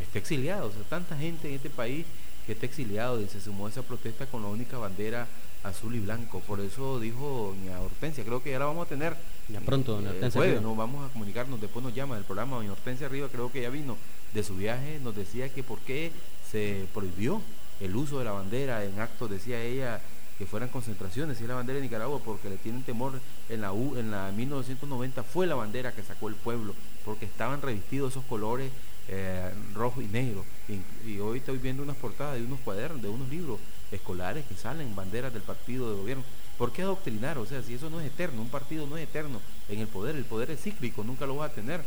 está 0.00 0.18
exiliado. 0.18 0.68
O 0.68 0.72
sea, 0.72 0.82
tanta 0.88 1.16
gente 1.16 1.48
en 1.48 1.54
este 1.56 1.70
país 1.70 2.06
que 2.46 2.52
está 2.52 2.66
exiliado 2.66 3.20
y 3.20 3.28
se 3.28 3.40
sumó 3.40 3.66
a 3.66 3.70
esa 3.70 3.82
protesta 3.82 4.26
con 4.26 4.42
la 4.42 4.48
única 4.48 4.78
bandera 4.78 5.28
azul 5.62 5.94
y 5.94 6.00
blanco. 6.00 6.40
Por 6.40 6.60
eso 6.60 6.98
dijo 6.98 7.54
doña 7.54 7.80
Hortensia, 7.80 8.24
creo 8.24 8.42
que 8.42 8.50
ya 8.50 8.58
la 8.58 8.66
vamos 8.66 8.86
a 8.86 8.88
tener. 8.88 9.16
Ya 9.48 9.60
pronto, 9.60 9.92
doña 9.92 10.10
Eh, 10.10 10.14
Hortensia 10.14 10.40
jueves, 10.40 10.62
no 10.62 10.74
vamos 10.74 11.08
a 11.08 11.12
comunicarnos, 11.12 11.60
después 11.60 11.84
nos 11.84 11.94
llama 11.94 12.16
del 12.16 12.24
programa 12.24 12.56
doña 12.56 12.72
Hortensia 12.72 13.06
Arriba, 13.06 13.28
creo 13.30 13.52
que 13.52 13.62
ya 13.62 13.70
vino 13.70 13.96
de 14.32 14.42
su 14.42 14.56
viaje, 14.56 14.98
nos 15.02 15.14
decía 15.14 15.48
que 15.50 15.62
por 15.62 15.78
qué 15.80 16.10
se 16.50 16.86
prohibió 16.94 17.42
el 17.80 17.94
uso 17.94 18.18
de 18.18 18.24
la 18.24 18.32
bandera 18.32 18.84
en 18.84 18.98
actos, 18.98 19.30
decía 19.30 19.62
ella, 19.62 20.00
que 20.42 20.48
fueran 20.48 20.70
concentraciones, 20.70 21.40
y 21.40 21.46
la 21.46 21.54
bandera 21.54 21.76
de 21.76 21.84
Nicaragua, 21.84 22.18
porque 22.24 22.50
le 22.50 22.56
tienen 22.56 22.82
temor 22.82 23.12
en 23.48 23.60
la 23.60 23.72
U, 23.72 23.96
en 23.96 24.10
la 24.10 24.32
1990 24.32 25.22
fue 25.22 25.46
la 25.46 25.54
bandera 25.54 25.92
que 25.92 26.02
sacó 26.02 26.28
el 26.28 26.34
pueblo, 26.34 26.74
porque 27.04 27.26
estaban 27.26 27.62
revestidos 27.62 28.10
esos 28.10 28.24
colores 28.24 28.72
eh, 29.06 29.52
rojo 29.72 30.02
y 30.02 30.06
negro. 30.06 30.44
Y, 30.68 31.08
y 31.08 31.20
hoy 31.20 31.38
estoy 31.38 31.58
viendo 31.58 31.84
unas 31.84 31.94
portadas 31.94 32.40
de 32.40 32.44
unos 32.44 32.58
cuadernos, 32.58 33.00
de 33.00 33.08
unos 33.08 33.28
libros 33.28 33.60
escolares 33.92 34.44
que 34.46 34.56
salen 34.56 34.96
banderas 34.96 35.32
del 35.32 35.42
partido 35.42 35.88
de 35.88 35.96
gobierno. 35.96 36.24
¿Por 36.58 36.72
qué 36.72 36.82
adoctrinar? 36.82 37.38
O 37.38 37.46
sea, 37.46 37.62
si 37.62 37.74
eso 37.74 37.88
no 37.88 38.00
es 38.00 38.08
eterno, 38.08 38.42
un 38.42 38.48
partido 38.48 38.84
no 38.88 38.96
es 38.96 39.04
eterno 39.04 39.40
en 39.68 39.78
el 39.78 39.86
poder, 39.86 40.16
el 40.16 40.24
poder 40.24 40.50
es 40.50 40.60
cíclico, 40.60 41.04
nunca 41.04 41.24
lo 41.24 41.36
vas 41.36 41.52
a 41.52 41.54
tener. 41.54 41.84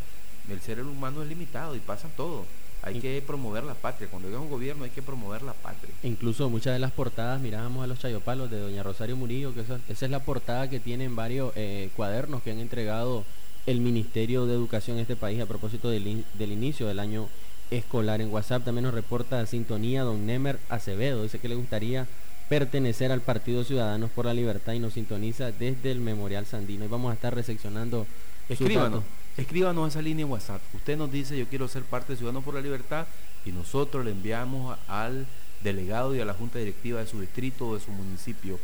El 0.49 0.61
ser 0.61 0.81
humano 0.81 1.21
es 1.23 1.27
limitado 1.27 1.75
y 1.75 1.79
pasa 1.79 2.07
todo. 2.15 2.45
Hay 2.85 2.99
que 2.99 3.21
promover 3.25 3.63
la 3.63 3.73
patria. 3.73 4.07
Cuando 4.09 4.29
llega 4.29 4.39
un 4.39 4.49
gobierno 4.49 4.83
hay 4.83 4.91
que 4.91 5.01
promover 5.01 5.41
la 5.41 5.53
patria. 5.53 5.91
Incluso 6.03 6.49
muchas 6.49 6.73
de 6.73 6.79
las 6.79 6.91
portadas 6.91 7.41
mirábamos 7.41 7.83
a 7.83 7.87
los 7.87 7.99
chayopalos 7.99 8.49
de 8.51 8.59
doña 8.59 8.83
Rosario 8.83 9.15
Murillo, 9.15 9.53
que 9.53 9.61
esa, 9.61 9.79
esa 9.89 10.05
es 10.05 10.11
la 10.11 10.19
portada 10.19 10.69
que 10.69 10.79
tienen 10.79 11.15
varios 11.15 11.51
eh, 11.55 11.89
cuadernos 11.95 12.43
que 12.43 12.51
han 12.51 12.59
entregado 12.59 13.25
el 13.65 13.81
Ministerio 13.81 14.45
de 14.45 14.53
Educación 14.53 14.97
en 14.97 15.01
este 15.01 15.15
país 15.15 15.41
a 15.41 15.47
propósito 15.47 15.89
del, 15.89 16.05
in- 16.07 16.25
del 16.35 16.51
inicio 16.51 16.85
del 16.87 16.99
año 16.99 17.27
escolar. 17.71 18.21
En 18.21 18.31
WhatsApp 18.31 18.63
también 18.63 18.83
nos 18.83 18.93
reporta 18.93 19.43
sintonía 19.47 20.03
don 20.03 20.25
Nemer 20.27 20.59
Acevedo, 20.69 21.23
dice 21.23 21.39
que 21.39 21.49
le 21.49 21.55
gustaría 21.55 22.05
pertenecer 22.49 23.11
al 23.11 23.21
Partido 23.21 23.63
Ciudadanos 23.63 24.11
por 24.11 24.25
la 24.25 24.33
Libertad 24.35 24.73
y 24.73 24.79
nos 24.79 24.93
sintoniza 24.93 25.51
desde 25.51 25.89
el 25.91 25.99
Memorial 25.99 26.45
Sandino. 26.45 26.85
Y 26.85 26.87
vamos 26.87 27.09
a 27.09 27.15
estar 27.15 27.33
recepcionando 27.33 28.05
Escríbanos. 28.49 29.03
Escríbanos 29.37 29.85
a 29.85 29.87
esa 29.89 30.01
línea 30.01 30.25
en 30.25 30.31
WhatsApp. 30.31 30.61
Usted 30.73 30.97
nos 30.97 31.11
dice 31.11 31.37
yo 31.37 31.47
quiero 31.47 31.67
ser 31.67 31.83
parte 31.83 32.13
de 32.13 32.17
Ciudadanos 32.17 32.43
por 32.43 32.53
la 32.53 32.61
Libertad 32.61 33.07
y 33.45 33.51
nosotros 33.51 34.05
le 34.05 34.11
enviamos 34.11 34.77
al 34.87 35.25
delegado 35.63 36.15
y 36.15 36.21
a 36.21 36.25
la 36.25 36.33
junta 36.33 36.59
directiva 36.59 36.99
de 36.99 37.07
su 37.07 37.19
distrito 37.19 37.67
o 37.67 37.75
de 37.75 37.81
su 37.81 37.91
municipio. 37.91 38.59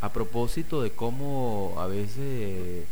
A 0.00 0.12
propósito 0.12 0.82
de 0.82 0.90
cómo 0.92 1.74
a 1.78 1.86
veces 1.86 2.18
eh, 2.18 2.86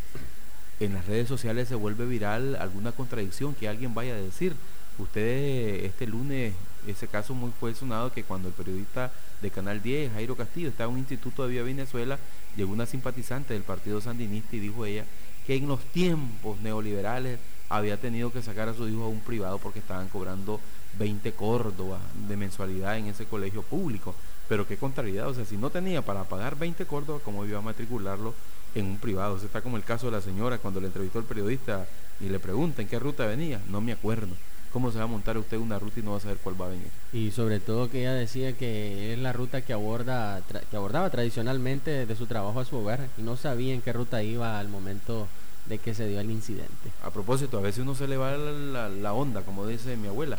en 0.80 0.94
las 0.94 1.06
redes 1.06 1.28
sociales 1.28 1.68
se 1.68 1.74
vuelve 1.74 2.06
viral 2.06 2.56
alguna 2.56 2.92
contradicción 2.92 3.54
que 3.54 3.68
alguien 3.68 3.94
vaya 3.94 4.14
a 4.14 4.18
decir. 4.18 4.54
Usted 4.98 5.84
este 5.84 6.06
lunes, 6.06 6.54
ese 6.86 7.06
caso 7.06 7.34
muy 7.34 7.52
fue 7.58 7.74
sonado 7.74 8.12
que 8.12 8.24
cuando 8.24 8.48
el 8.48 8.54
periodista 8.54 9.12
de 9.40 9.50
Canal 9.50 9.80
10, 9.80 10.12
Jairo 10.12 10.36
Castillo, 10.36 10.68
estaba 10.68 10.88
en 10.88 10.94
un 10.94 11.00
instituto 11.00 11.44
de 11.44 11.52
Vía 11.52 11.62
Venezuela, 11.62 12.18
llegó 12.56 12.72
una 12.72 12.86
simpatizante 12.86 13.54
del 13.54 13.62
partido 13.62 14.00
sandinista 14.00 14.56
y 14.56 14.60
dijo 14.60 14.84
ella 14.84 15.04
que 15.48 15.56
en 15.56 15.66
los 15.66 15.80
tiempos 15.80 16.60
neoliberales 16.60 17.38
había 17.70 17.96
tenido 17.96 18.30
que 18.30 18.42
sacar 18.42 18.68
a 18.68 18.74
su 18.74 18.86
hijo 18.86 19.04
a 19.04 19.08
un 19.08 19.20
privado 19.20 19.56
porque 19.56 19.78
estaban 19.78 20.08
cobrando 20.08 20.60
20 20.98 21.32
córdobas 21.32 22.02
de 22.28 22.36
mensualidad 22.36 22.98
en 22.98 23.06
ese 23.06 23.24
colegio 23.24 23.62
público. 23.62 24.14
Pero 24.46 24.68
qué 24.68 24.76
contrariedad, 24.76 25.26
o 25.26 25.32
sea, 25.32 25.46
si 25.46 25.56
no 25.56 25.70
tenía 25.70 26.02
para 26.02 26.24
pagar 26.24 26.58
20 26.58 26.84
córdobas, 26.84 27.22
¿cómo 27.22 27.46
iba 27.46 27.60
a 27.60 27.62
matricularlo 27.62 28.34
en 28.74 28.84
un 28.84 28.98
privado? 28.98 29.36
O 29.36 29.38
sea, 29.38 29.46
está 29.46 29.62
como 29.62 29.78
el 29.78 29.84
caso 29.84 30.04
de 30.04 30.12
la 30.12 30.20
señora 30.20 30.58
cuando 30.58 30.82
le 30.82 30.88
entrevistó 30.88 31.18
el 31.18 31.24
periodista 31.24 31.88
y 32.20 32.28
le 32.28 32.38
pregunta 32.40 32.82
en 32.82 32.88
qué 32.88 32.98
ruta 32.98 33.24
venía. 33.24 33.58
No 33.70 33.80
me 33.80 33.92
acuerdo. 33.92 34.34
¿Cómo 34.72 34.90
se 34.92 34.98
va 34.98 35.04
a 35.04 35.08
montar 35.08 35.38
usted 35.38 35.56
una 35.56 35.78
ruta 35.78 36.00
y 36.00 36.02
no 36.02 36.12
va 36.12 36.18
a 36.18 36.20
saber 36.20 36.36
cuál 36.42 36.60
va 36.60 36.66
a 36.66 36.70
venir? 36.70 36.88
Y 37.12 37.30
sobre 37.30 37.58
todo 37.60 37.88
que 37.90 38.00
ella 38.00 38.12
decía 38.14 38.52
que 38.52 39.12
es 39.14 39.18
la 39.18 39.32
ruta 39.32 39.62
que 39.62 39.72
aborda 39.72 40.40
tra- 40.46 40.62
que 40.70 40.76
abordaba 40.76 41.08
tradicionalmente 41.10 42.04
de 42.06 42.16
su 42.16 42.26
trabajo 42.26 42.60
a 42.60 42.64
su 42.64 42.76
hogar 42.76 43.08
y 43.16 43.22
no 43.22 43.36
sabía 43.36 43.72
en 43.74 43.80
qué 43.80 43.92
ruta 43.92 44.22
iba 44.22 44.58
al 44.60 44.68
momento 44.68 45.26
de 45.66 45.78
que 45.78 45.94
se 45.94 46.06
dio 46.06 46.20
el 46.20 46.30
incidente. 46.30 46.90
A 47.02 47.10
propósito, 47.10 47.58
a 47.58 47.60
veces 47.62 47.80
uno 47.80 47.94
se 47.94 48.06
le 48.08 48.16
va 48.16 48.36
la, 48.36 49.12
onda, 49.14 49.42
como 49.42 49.66
dice 49.66 49.96
mi 49.96 50.08
abuela. 50.08 50.38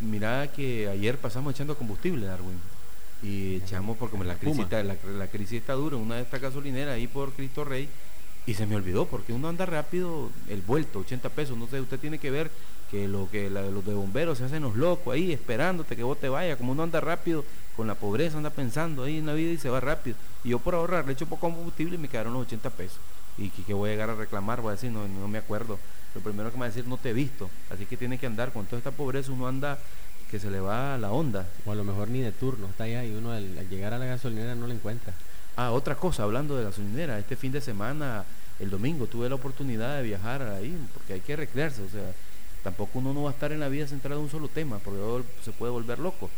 Mira 0.00 0.48
que 0.48 0.88
ayer 0.88 1.16
pasamos 1.18 1.54
echando 1.54 1.76
combustible, 1.76 2.26
Darwin. 2.26 2.58
Y 3.22 3.56
echamos 3.56 3.96
porque 3.96 4.16
la 4.24 4.34
crisis, 4.34 4.56
Puma. 4.56 4.62
está, 4.64 4.82
la, 4.82 4.96
la 5.16 5.26
crisis 5.28 5.60
está 5.60 5.74
dura, 5.74 5.96
una 5.96 6.16
de 6.16 6.22
estas 6.22 6.40
gasolineras 6.40 6.94
ahí 6.96 7.06
por 7.06 7.32
Cristo 7.32 7.64
Rey. 7.64 7.88
Y 8.46 8.54
se 8.54 8.66
me 8.66 8.74
olvidó, 8.74 9.06
porque 9.06 9.32
uno 9.32 9.48
anda 9.48 9.64
rápido, 9.66 10.30
el 10.48 10.62
vuelto, 10.62 10.98
80 11.00 11.28
pesos. 11.28 11.56
No 11.56 11.68
sé, 11.68 11.80
usted 11.80 12.00
tiene 12.00 12.18
que 12.18 12.32
ver 12.32 12.50
que 12.92 13.08
lo 13.08 13.28
que 13.28 13.50
la- 13.50 13.62
los 13.62 13.84
de 13.84 13.94
bomberos 13.94 14.38
se 14.38 14.44
hacen 14.44 14.62
los 14.62 14.76
locos 14.76 15.14
ahí, 15.14 15.32
esperándote 15.32 15.96
que 15.96 16.04
vos 16.04 16.20
te 16.20 16.28
vayas. 16.28 16.56
Como 16.58 16.70
uno 16.72 16.84
anda 16.84 17.00
rápido, 17.00 17.44
con 17.74 17.86
la 17.88 17.96
pobreza 17.96 18.36
anda 18.36 18.50
pensando 18.50 19.02
ahí 19.02 19.18
en 19.18 19.26
la 19.26 19.32
vida 19.34 19.50
y 19.50 19.56
se 19.58 19.68
va 19.70 19.80
rápido. 19.80 20.14
Y 20.44 20.50
yo 20.50 20.60
por 20.60 20.74
ahorrar 20.76 21.04
le 21.06 21.14
echo 21.14 21.26
poco 21.26 21.48
combustible 21.50 21.96
y 21.96 21.98
me 21.98 22.06
quedaron 22.08 22.34
los 22.34 22.42
80 22.42 22.70
pesos. 22.70 22.98
Y 23.38 23.48
que, 23.48 23.62
que 23.64 23.74
voy 23.74 23.88
a 23.88 23.92
llegar 23.94 24.10
a 24.10 24.14
reclamar, 24.14 24.60
voy 24.60 24.68
a 24.68 24.72
decir, 24.72 24.92
no, 24.92 25.08
no 25.08 25.26
me 25.26 25.38
acuerdo. 25.38 25.78
Lo 26.14 26.20
primero 26.20 26.50
que 26.50 26.56
me 26.56 26.60
va 26.60 26.66
a 26.66 26.68
decir, 26.68 26.86
no 26.86 26.98
te 26.98 27.10
he 27.10 27.12
visto. 27.14 27.48
Así 27.70 27.86
que 27.86 27.96
tiene 27.96 28.18
que 28.18 28.26
andar 28.26 28.52
con 28.52 28.66
toda 28.66 28.76
esta 28.78 28.90
pobreza, 28.90 29.32
uno 29.32 29.48
anda 29.48 29.78
que 30.30 30.38
se 30.38 30.50
le 30.50 30.60
va 30.60 30.98
la 30.98 31.10
onda. 31.12 31.48
O 31.64 31.72
a 31.72 31.74
lo 31.74 31.84
mejor 31.84 32.08
ni 32.08 32.20
de 32.20 32.30
turno, 32.32 32.66
está 32.66 32.84
allá 32.84 33.04
y 33.04 33.14
uno 33.14 33.32
al, 33.32 33.56
al 33.58 33.68
llegar 33.70 33.94
a 33.94 33.98
la 33.98 34.04
gasolinera 34.04 34.54
no 34.54 34.66
la 34.66 34.74
encuentra. 34.74 35.14
Ah, 35.56 35.70
otra 35.72 35.94
cosa, 35.94 36.22
hablando 36.24 36.56
de 36.56 36.64
gasolinera, 36.64 37.18
este 37.18 37.36
fin 37.36 37.52
de 37.52 37.60
semana, 37.62 38.24
el 38.60 38.68
domingo, 38.68 39.06
tuve 39.06 39.28
la 39.30 39.34
oportunidad 39.34 39.96
de 39.96 40.02
viajar 40.02 40.42
ahí, 40.42 40.76
porque 40.94 41.14
hay 41.14 41.20
que 41.20 41.34
recrearse, 41.36 41.82
o 41.82 41.88
sea, 41.88 42.12
Tampoco 42.62 42.98
uno 42.98 43.12
no 43.12 43.24
va 43.24 43.30
a 43.30 43.32
estar 43.32 43.52
en 43.52 43.60
la 43.60 43.68
vida 43.68 43.86
centrado 43.86 44.20
en 44.20 44.24
un 44.24 44.30
solo 44.30 44.48
tema, 44.48 44.78
porque 44.78 45.24
se 45.44 45.52
puede 45.52 45.72
volver 45.72 45.98
loco. 45.98 46.30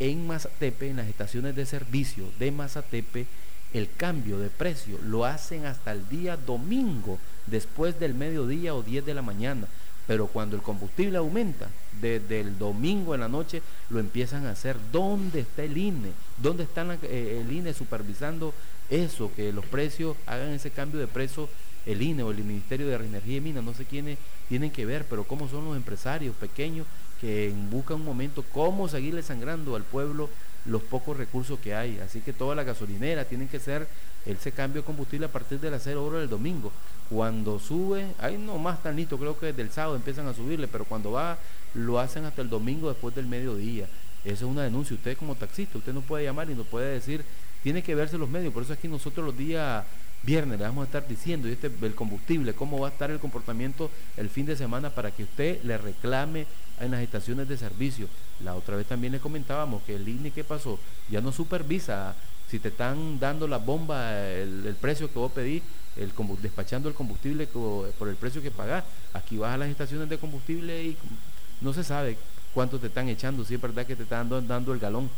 En 0.00 0.26
Mazatepe, 0.26 0.90
en 0.90 0.96
las 0.96 1.08
estaciones 1.08 1.54
de 1.54 1.66
servicio 1.66 2.24
de 2.38 2.50
Mazatepe, 2.50 3.26
el 3.74 3.88
cambio 3.96 4.38
de 4.38 4.50
precio 4.50 4.98
lo 5.04 5.24
hacen 5.24 5.66
hasta 5.66 5.92
el 5.92 6.08
día 6.08 6.36
domingo, 6.36 7.18
después 7.46 7.98
del 7.98 8.14
mediodía 8.14 8.74
o 8.74 8.82
10 8.82 9.04
de 9.04 9.14
la 9.14 9.22
mañana. 9.22 9.66
Pero 10.06 10.26
cuando 10.26 10.54
el 10.56 10.62
combustible 10.62 11.18
aumenta, 11.18 11.68
desde 12.00 12.40
el 12.40 12.58
domingo 12.58 13.14
en 13.14 13.20
la 13.20 13.28
noche 13.28 13.62
lo 13.90 13.98
empiezan 13.98 14.46
a 14.46 14.50
hacer. 14.50 14.76
¿Dónde 14.92 15.40
está 15.40 15.64
el 15.64 15.76
INE? 15.76 16.12
¿Dónde 16.38 16.64
está 16.64 16.86
eh, 17.02 17.40
el 17.40 17.50
INE 17.50 17.72
supervisando 17.72 18.52
eso? 18.90 19.32
Que 19.34 19.52
los 19.52 19.64
precios 19.64 20.16
hagan 20.26 20.50
ese 20.50 20.70
cambio 20.70 21.00
de 21.00 21.06
precio 21.06 21.48
el 21.86 22.02
INE 22.02 22.22
o 22.22 22.30
el 22.30 22.42
Ministerio 22.44 22.86
de 22.86 22.94
Energía 22.94 23.36
y 23.36 23.40
Minas, 23.40 23.64
no 23.64 23.74
sé 23.74 23.84
quiénes 23.84 24.18
tienen 24.48 24.70
que 24.70 24.86
ver, 24.86 25.06
pero 25.08 25.24
cómo 25.24 25.48
son 25.48 25.64
los 25.64 25.76
empresarios 25.76 26.34
pequeños 26.36 26.86
que 27.20 27.52
buscan 27.70 27.96
un 27.96 28.04
momento 28.04 28.44
cómo 28.52 28.88
seguirle 28.88 29.22
sangrando 29.22 29.76
al 29.76 29.82
pueblo 29.82 30.28
los 30.66 30.82
pocos 30.82 31.16
recursos 31.16 31.58
que 31.58 31.74
hay. 31.74 31.98
Así 31.98 32.20
que 32.20 32.32
toda 32.32 32.54
la 32.54 32.64
gasolinera 32.64 33.24
tienen 33.24 33.48
que 33.48 33.60
ser 33.60 33.86
ese 34.26 34.52
cambio 34.52 34.82
de 34.82 34.86
combustible 34.86 35.26
a 35.26 35.32
partir 35.32 35.60
de 35.60 35.70
las 35.70 35.82
0 35.82 36.04
horas 36.04 36.20
del 36.20 36.30
domingo. 36.30 36.72
Cuando 37.10 37.58
sube, 37.58 38.14
ahí 38.18 38.38
no 38.38 38.58
más 38.58 38.82
tan 38.82 38.96
listo, 38.96 39.18
creo 39.18 39.38
que 39.38 39.46
desde 39.46 39.62
el 39.62 39.70
sábado 39.70 39.96
empiezan 39.96 40.26
a 40.26 40.34
subirle, 40.34 40.68
pero 40.68 40.84
cuando 40.84 41.12
va 41.12 41.38
lo 41.74 41.98
hacen 41.98 42.24
hasta 42.24 42.40
el 42.40 42.48
domingo 42.48 42.88
después 42.88 43.14
del 43.14 43.26
mediodía. 43.26 43.86
Eso 44.24 44.46
es 44.46 44.50
una 44.50 44.62
denuncia. 44.62 44.96
Usted 44.96 45.18
como 45.18 45.34
taxista, 45.34 45.78
usted 45.78 45.92
no 45.92 46.00
puede 46.00 46.24
llamar 46.24 46.48
y 46.48 46.54
no 46.54 46.64
puede 46.64 46.94
decir, 46.94 47.24
tiene 47.62 47.82
que 47.82 47.94
verse 47.94 48.16
los 48.16 48.28
medios. 48.28 48.54
Por 48.54 48.62
eso 48.62 48.72
es 48.72 48.78
que 48.78 48.88
nosotros 48.88 49.26
los 49.26 49.36
días 49.36 49.84
viernes 50.24 50.58
le 50.58 50.64
vamos 50.64 50.82
a 50.82 50.86
estar 50.86 51.06
diciendo 51.06 51.48
y 51.48 51.52
este 51.52 51.70
el 51.82 51.94
combustible, 51.94 52.54
cómo 52.54 52.78
va 52.78 52.88
a 52.88 52.90
estar 52.90 53.10
el 53.10 53.18
comportamiento 53.18 53.90
el 54.16 54.30
fin 54.30 54.46
de 54.46 54.56
semana 54.56 54.90
para 54.90 55.10
que 55.10 55.24
usted 55.24 55.62
le 55.64 55.76
reclame 55.78 56.46
en 56.80 56.90
las 56.90 57.00
estaciones 57.00 57.48
de 57.48 57.56
servicio. 57.56 58.08
La 58.42 58.54
otra 58.54 58.76
vez 58.76 58.86
también 58.86 59.12
le 59.12 59.20
comentábamos 59.20 59.82
que 59.82 59.96
el 59.96 60.08
INE, 60.08 60.30
¿qué 60.30 60.44
pasó? 60.44 60.78
Ya 61.10 61.20
no 61.20 61.32
supervisa 61.32 62.14
si 62.50 62.58
te 62.58 62.68
están 62.68 63.18
dando 63.18 63.48
la 63.48 63.58
bomba, 63.58 64.20
el, 64.28 64.76
precio 64.80 65.12
que 65.12 65.18
vos 65.18 65.32
pedís, 65.32 65.62
el, 65.96 66.12
despachando 66.40 66.88
el 66.88 66.94
combustible 66.94 67.46
por 67.46 68.08
el 68.08 68.16
precio 68.16 68.42
que 68.42 68.50
pagás. 68.50 68.84
Aquí 69.12 69.38
vas 69.38 69.54
a 69.54 69.58
las 69.58 69.68
estaciones 69.68 70.08
de 70.08 70.18
combustible 70.18 70.84
y 70.84 70.96
no 71.60 71.72
se 71.72 71.84
sabe 71.84 72.16
cuánto 72.52 72.78
te 72.78 72.86
están 72.86 73.08
echando, 73.08 73.44
si 73.44 73.54
es 73.54 73.60
verdad 73.60 73.86
que 73.86 73.96
te 73.96 74.04
están 74.04 74.28
dando 74.46 74.72
el 74.72 74.78
galón. 74.78 75.10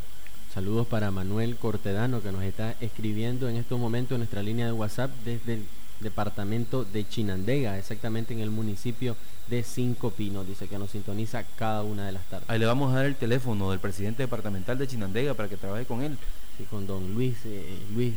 Saludos 0.57 0.87
para 0.87 1.11
Manuel 1.11 1.57
Cortedano 1.57 2.23
que 2.23 2.33
nos 2.33 2.43
está 2.43 2.77
escribiendo 2.81 3.47
en 3.47 3.57
estos 3.57 3.79
momentos 3.79 4.13
en 4.13 4.21
nuestra 4.21 4.43
línea 4.43 4.65
de 4.65 4.73
WhatsApp 4.73 5.11
desde 5.23 5.53
el 5.53 5.67
departamento 6.01 6.83
de 6.83 7.07
Chinandega, 7.07 7.77
exactamente 7.77 8.33
en 8.33 8.41
el 8.41 8.51
municipio 8.51 9.19
de 9.51 9.63
Cinco 9.63 10.13
Pinos. 10.13 10.47
Dice 10.47 10.67
que 10.67 10.79
nos 10.79 10.93
sintoniza 10.93 11.45
cada 11.59 11.83
una 11.83 12.07
de 12.07 12.13
las 12.13 12.25
tardes. 12.31 12.49
Ahí 12.49 12.59
le 12.59 12.65
vamos 12.65 12.91
a 12.91 12.97
dar 12.97 13.05
el 13.05 13.17
teléfono 13.17 13.71
del 13.71 13.81
presidente 13.81 14.23
departamental 14.23 14.79
de 14.79 14.87
Chinandega 14.87 15.35
para 15.35 15.51
que 15.51 15.59
trabaje 15.59 15.85
con 15.85 16.01
él. 16.03 16.17
Y 16.59 16.63
con 16.63 16.87
don 16.87 17.13
Luis, 17.13 17.37
eh, 17.45 17.79
Luis, 17.95 18.15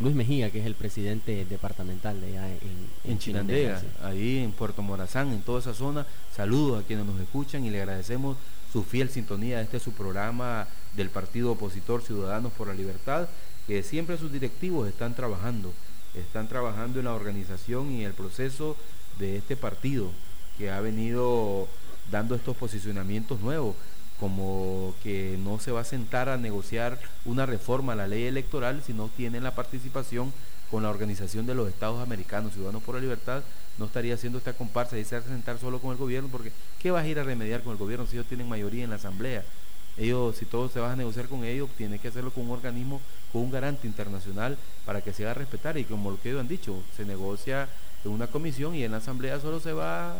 Luis 0.00 0.16
Mejía, 0.16 0.50
que 0.50 0.58
es 0.58 0.66
el 0.66 0.74
presidente 0.74 1.44
departamental 1.44 2.20
de 2.20 2.36
allá 2.36 2.50
en, 2.50 3.12
en, 3.12 3.18
Chinandega, 3.20 3.80
ahí 4.02 4.38
en 4.38 4.50
Puerto 4.50 4.82
Morazán, 4.82 5.32
en 5.32 5.42
toda 5.42 5.60
esa 5.60 5.72
zona. 5.72 6.04
Saludos 6.34 6.82
a 6.82 6.84
quienes 6.84 7.06
nos 7.06 7.20
escuchan 7.20 7.64
y 7.64 7.70
le 7.70 7.78
agradecemos 7.80 8.36
su 8.72 8.82
fiel 8.82 9.08
sintonía. 9.08 9.60
Este 9.60 9.76
es 9.76 9.84
su 9.84 9.92
programa 9.92 10.66
del 10.96 11.10
partido 11.10 11.52
opositor 11.52 12.02
Ciudadanos 12.02 12.52
por 12.52 12.68
la 12.68 12.74
Libertad, 12.74 13.28
que 13.66 13.82
siempre 13.82 14.18
sus 14.18 14.32
directivos 14.32 14.88
están 14.88 15.14
trabajando, 15.14 15.72
están 16.14 16.48
trabajando 16.48 16.98
en 16.98 17.04
la 17.06 17.14
organización 17.14 17.92
y 17.92 18.04
el 18.04 18.14
proceso 18.14 18.76
de 19.18 19.36
este 19.36 19.56
partido, 19.56 20.10
que 20.56 20.70
ha 20.70 20.80
venido 20.80 21.68
dando 22.10 22.34
estos 22.34 22.56
posicionamientos 22.56 23.40
nuevos, 23.40 23.74
como 24.18 24.94
que 25.02 25.38
no 25.42 25.58
se 25.58 25.72
va 25.72 25.80
a 25.80 25.84
sentar 25.84 26.28
a 26.28 26.38
negociar 26.38 26.98
una 27.24 27.44
reforma 27.44 27.92
a 27.92 27.96
la 27.96 28.08
ley 28.08 28.24
electoral 28.24 28.82
si 28.82 28.94
no 28.94 29.10
tienen 29.14 29.42
la 29.42 29.54
participación 29.54 30.32
con 30.70 30.82
la 30.82 30.90
Organización 30.90 31.46
de 31.46 31.54
los 31.54 31.68
Estados 31.68 32.00
Americanos, 32.02 32.54
Ciudadanos 32.54 32.82
por 32.82 32.94
la 32.94 33.00
Libertad, 33.00 33.42
no 33.78 33.86
estaría 33.86 34.14
haciendo 34.14 34.38
esta 34.38 34.54
comparsa 34.54 34.98
y 34.98 35.04
se 35.04 35.20
sentar 35.22 35.58
solo 35.58 35.80
con 35.80 35.92
el 35.92 35.96
gobierno, 35.96 36.28
porque 36.30 36.50
¿qué 36.80 36.90
vas 36.90 37.04
a 37.04 37.08
ir 37.08 37.18
a 37.18 37.24
remediar 37.24 37.62
con 37.62 37.72
el 37.72 37.78
gobierno 37.78 38.06
si 38.06 38.16
ellos 38.16 38.26
tienen 38.26 38.48
mayoría 38.48 38.84
en 38.84 38.90
la 38.90 38.96
Asamblea? 38.96 39.44
Ellos, 39.98 40.36
si 40.36 40.44
todo 40.44 40.68
se 40.68 40.80
va 40.80 40.92
a 40.92 40.96
negociar 40.96 41.26
con 41.26 41.44
ellos, 41.44 41.70
tiene 41.76 41.98
que 41.98 42.08
hacerlo 42.08 42.30
con 42.30 42.44
un 42.44 42.50
organismo, 42.50 43.00
con 43.32 43.42
un 43.42 43.50
garante 43.50 43.86
internacional 43.86 44.58
para 44.84 45.00
que 45.00 45.12
se 45.12 45.24
haga 45.24 45.34
respetar. 45.34 45.78
Y 45.78 45.84
como 45.84 46.10
lo 46.10 46.20
que 46.20 46.28
ellos 46.30 46.40
han 46.40 46.48
dicho, 46.48 46.82
se 46.96 47.04
negocia 47.04 47.68
en 48.04 48.10
una 48.10 48.26
comisión 48.26 48.74
y 48.74 48.84
en 48.84 48.92
la 48.92 48.98
asamblea 48.98 49.40
solo 49.40 49.60
se 49.60 49.72
va 49.72 50.14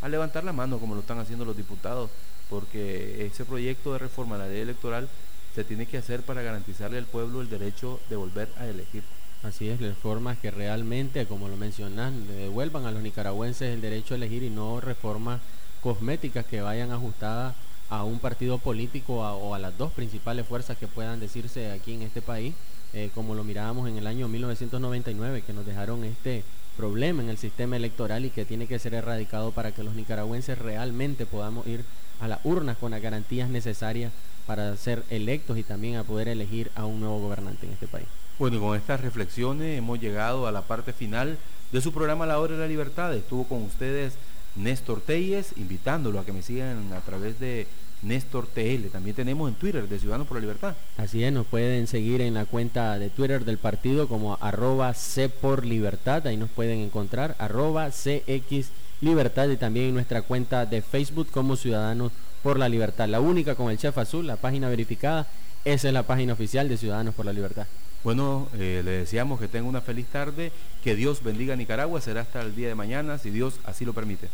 a 0.00 0.08
levantar 0.08 0.44
la 0.44 0.52
mano, 0.52 0.78
como 0.78 0.94
lo 0.94 1.00
están 1.00 1.18
haciendo 1.18 1.44
los 1.44 1.56
diputados, 1.56 2.10
porque 2.50 3.24
ese 3.26 3.44
proyecto 3.44 3.92
de 3.92 4.00
reforma 4.00 4.34
a 4.34 4.40
la 4.40 4.48
ley 4.48 4.60
electoral 4.60 5.08
se 5.54 5.64
tiene 5.64 5.86
que 5.86 5.98
hacer 5.98 6.22
para 6.22 6.42
garantizarle 6.42 6.98
al 6.98 7.06
pueblo 7.06 7.40
el 7.40 7.48
derecho 7.48 8.00
de 8.10 8.16
volver 8.16 8.48
a 8.58 8.66
elegir. 8.66 9.02
Así 9.42 9.68
es, 9.68 9.80
reformas 9.80 10.38
que 10.38 10.50
realmente, 10.50 11.26
como 11.26 11.48
lo 11.48 11.56
mencionan, 11.56 12.26
le 12.28 12.34
devuelvan 12.34 12.86
a 12.86 12.92
los 12.92 13.02
nicaragüenses 13.02 13.74
el 13.74 13.80
derecho 13.80 14.14
a 14.14 14.16
elegir 14.16 14.42
y 14.42 14.50
no 14.50 14.80
reformas 14.80 15.40
cosméticas 15.82 16.46
que 16.46 16.60
vayan 16.60 16.92
ajustadas 16.92 17.54
a 17.92 18.04
un 18.04 18.18
partido 18.20 18.56
político 18.56 19.20
o 19.20 19.54
a 19.54 19.58
las 19.58 19.76
dos 19.76 19.92
principales 19.92 20.46
fuerzas 20.46 20.78
que 20.78 20.88
puedan 20.88 21.20
decirse 21.20 21.70
aquí 21.70 21.92
en 21.92 22.00
este 22.00 22.22
país, 22.22 22.54
eh, 22.94 23.10
como 23.14 23.34
lo 23.34 23.44
mirábamos 23.44 23.86
en 23.86 23.98
el 23.98 24.06
año 24.06 24.28
1999, 24.28 25.42
que 25.42 25.52
nos 25.52 25.66
dejaron 25.66 26.02
este 26.04 26.42
problema 26.78 27.22
en 27.22 27.28
el 27.28 27.36
sistema 27.36 27.76
electoral 27.76 28.24
y 28.24 28.30
que 28.30 28.46
tiene 28.46 28.66
que 28.66 28.78
ser 28.78 28.94
erradicado 28.94 29.50
para 29.50 29.72
que 29.72 29.82
los 29.82 29.94
nicaragüenses 29.94 30.56
realmente 30.56 31.26
podamos 31.26 31.66
ir 31.66 31.84
a 32.18 32.28
las 32.28 32.38
urnas 32.44 32.78
con 32.78 32.92
las 32.92 33.02
garantías 33.02 33.50
necesarias 33.50 34.10
para 34.46 34.74
ser 34.78 35.02
electos 35.10 35.58
y 35.58 35.62
también 35.62 35.96
a 35.96 36.04
poder 36.04 36.28
elegir 36.28 36.70
a 36.74 36.86
un 36.86 36.98
nuevo 36.98 37.20
gobernante 37.20 37.66
en 37.66 37.72
este 37.74 37.88
país. 37.88 38.06
Bueno, 38.38 38.56
y 38.56 38.60
con 38.60 38.74
estas 38.74 39.02
reflexiones 39.02 39.76
hemos 39.76 40.00
llegado 40.00 40.46
a 40.46 40.52
la 40.52 40.62
parte 40.62 40.94
final 40.94 41.36
de 41.70 41.80
su 41.82 41.92
programa 41.92 42.24
La 42.24 42.38
Hora 42.38 42.54
de 42.54 42.60
la 42.60 42.68
Libertad. 42.68 43.14
Estuvo 43.14 43.44
con 43.44 43.62
ustedes 43.64 44.14
Néstor 44.56 45.00
Telles, 45.00 45.52
invitándolo 45.56 46.18
a 46.20 46.24
que 46.24 46.32
me 46.32 46.42
sigan 46.42 46.92
a 46.92 47.00
través 47.00 47.38
de 47.38 47.66
Néstor 48.02 48.46
TL. 48.46 48.88
También 48.90 49.16
tenemos 49.16 49.48
en 49.48 49.54
Twitter 49.54 49.88
de 49.88 49.98
Ciudadanos 49.98 50.26
por 50.26 50.36
la 50.36 50.42
Libertad. 50.42 50.74
Así 50.96 51.24
es, 51.24 51.32
nos 51.32 51.46
pueden 51.46 51.86
seguir 51.86 52.20
en 52.20 52.34
la 52.34 52.44
cuenta 52.44 52.98
de 52.98 53.10
Twitter 53.10 53.44
del 53.44 53.58
partido 53.58 54.08
como 54.08 54.36
arroba 54.40 54.92
C 54.94 55.28
por 55.28 55.64
Libertad. 55.64 56.26
Ahí 56.26 56.36
nos 56.36 56.50
pueden 56.50 56.80
encontrar 56.80 57.36
arroba 57.38 57.90
CX 57.90 58.70
Libertad 59.00 59.48
y 59.48 59.56
también 59.56 59.86
en 59.86 59.94
nuestra 59.94 60.22
cuenta 60.22 60.66
de 60.66 60.82
Facebook 60.82 61.28
como 61.30 61.56
Ciudadanos 61.56 62.12
por 62.42 62.58
la 62.58 62.68
Libertad. 62.68 63.08
La 63.08 63.20
única 63.20 63.54
con 63.54 63.70
el 63.70 63.78
chef 63.78 63.96
azul, 63.98 64.26
la 64.26 64.36
página 64.36 64.68
verificada. 64.68 65.26
Esa 65.64 65.88
es 65.88 65.94
la 65.94 66.02
página 66.02 66.32
oficial 66.32 66.68
de 66.68 66.76
Ciudadanos 66.76 67.14
por 67.14 67.24
la 67.24 67.32
Libertad. 67.32 67.66
Bueno, 68.04 68.48
eh, 68.54 68.82
le 68.84 68.90
deseamos 68.90 69.38
que 69.38 69.46
tenga 69.46 69.68
una 69.68 69.80
feliz 69.80 70.06
tarde, 70.06 70.50
que 70.82 70.96
Dios 70.96 71.22
bendiga 71.22 71.54
a 71.54 71.56
Nicaragua, 71.56 72.00
será 72.00 72.22
hasta 72.22 72.40
el 72.42 72.56
día 72.56 72.66
de 72.66 72.74
mañana, 72.74 73.18
si 73.18 73.30
Dios 73.30 73.60
así 73.64 73.84
lo 73.84 73.92
permite. 73.92 74.28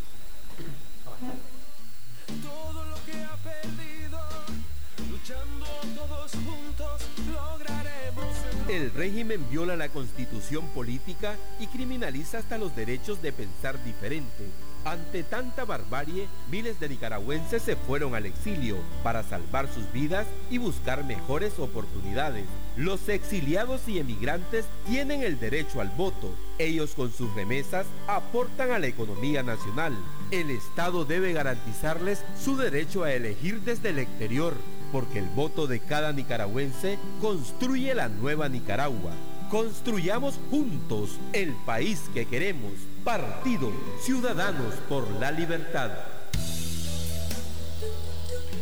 El 8.68 8.92
régimen 8.92 9.48
viola 9.50 9.76
la 9.76 9.88
constitución 9.88 10.66
política 10.74 11.36
y 11.58 11.68
criminaliza 11.68 12.36
hasta 12.36 12.58
los 12.58 12.76
derechos 12.76 13.22
de 13.22 13.32
pensar 13.32 13.82
diferente. 13.82 14.44
Ante 14.84 15.22
tanta 15.22 15.64
barbarie, 15.64 16.28
miles 16.50 16.78
de 16.78 16.90
nicaragüenses 16.90 17.62
se 17.62 17.76
fueron 17.76 18.14
al 18.14 18.26
exilio 18.26 18.76
para 19.02 19.22
salvar 19.22 19.72
sus 19.72 19.90
vidas 19.92 20.26
y 20.50 20.58
buscar 20.58 21.02
mejores 21.02 21.58
oportunidades. 21.58 22.44
Los 22.76 23.08
exiliados 23.08 23.88
y 23.88 23.98
emigrantes 23.98 24.66
tienen 24.86 25.22
el 25.22 25.40
derecho 25.40 25.80
al 25.80 25.88
voto. 25.88 26.30
Ellos 26.58 26.94
con 26.94 27.10
sus 27.10 27.34
remesas 27.34 27.86
aportan 28.06 28.70
a 28.70 28.78
la 28.78 28.86
economía 28.86 29.42
nacional. 29.42 29.96
El 30.30 30.50
Estado 30.50 31.06
debe 31.06 31.32
garantizarles 31.32 32.22
su 32.38 32.58
derecho 32.58 33.04
a 33.04 33.12
elegir 33.14 33.62
desde 33.62 33.90
el 33.90 33.98
exterior, 33.98 34.54
porque 34.92 35.18
el 35.18 35.28
voto 35.28 35.66
de 35.66 35.80
cada 35.80 36.12
nicaragüense 36.12 36.98
construye 37.20 37.94
la 37.94 38.08
nueva 38.08 38.48
Nicaragua. 38.48 39.12
Construyamos 39.50 40.38
juntos 40.50 41.18
el 41.32 41.52
país 41.66 42.02
que 42.12 42.26
queremos. 42.26 42.72
Partido 43.04 43.70
Ciudadanos 44.02 44.74
por 44.88 45.10
la 45.12 45.30
Libertad. 45.30 45.90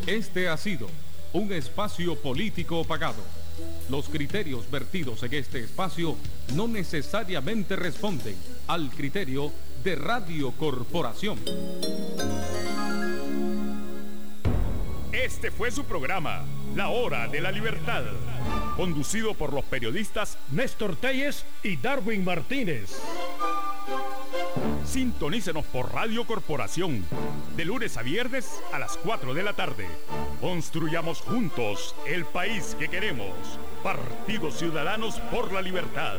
Este 0.07 0.49
ha 0.49 0.57
sido 0.57 0.87
un 1.33 1.53
espacio 1.53 2.15
político 2.17 2.85
pagado. 2.85 3.23
Los 3.89 4.09
criterios 4.09 4.71
vertidos 4.71 5.23
en 5.23 5.35
este 5.35 5.61
espacio 5.61 6.17
no 6.55 6.69
necesariamente 6.69 7.77
responden 7.77 8.37
al 8.69 8.91
criterio 8.91 9.53
de 9.83 9.97
Radio 9.97 10.53
Corporación. 10.53 11.39
Este 15.27 15.51
fue 15.51 15.73
su 15.73 15.83
programa, 15.83 16.45
La 16.77 16.89
Hora 16.91 17.27
de 17.27 17.41
la 17.41 17.51
Libertad, 17.51 18.05
conducido 18.77 19.35
por 19.35 19.53
los 19.53 19.65
periodistas 19.65 20.39
Néstor 20.53 20.95
Telles 20.95 21.45
y 21.65 21.77
Darwin 21.79 22.25
Martínez. 22.25 22.97
Sintonícenos 24.85 25.65
por 25.65 25.93
Radio 25.93 26.25
Corporación, 26.29 27.05
de 27.57 27.65
lunes 27.65 27.97
a 27.97 28.03
viernes 28.03 28.63
a 28.73 28.79
las 28.79 28.99
4 28.99 29.35
de 29.35 29.43
la 29.43 29.55
tarde. 29.55 29.89
Construyamos 30.41 31.23
juntos 31.23 31.97
el 32.07 32.25
país 32.25 32.77
que 32.79 32.87
queremos. 32.89 33.35
Partidos 33.83 34.57
Ciudadanos 34.57 35.19
por 35.33 35.53
la 35.53 35.61
Libertad. 35.61 36.19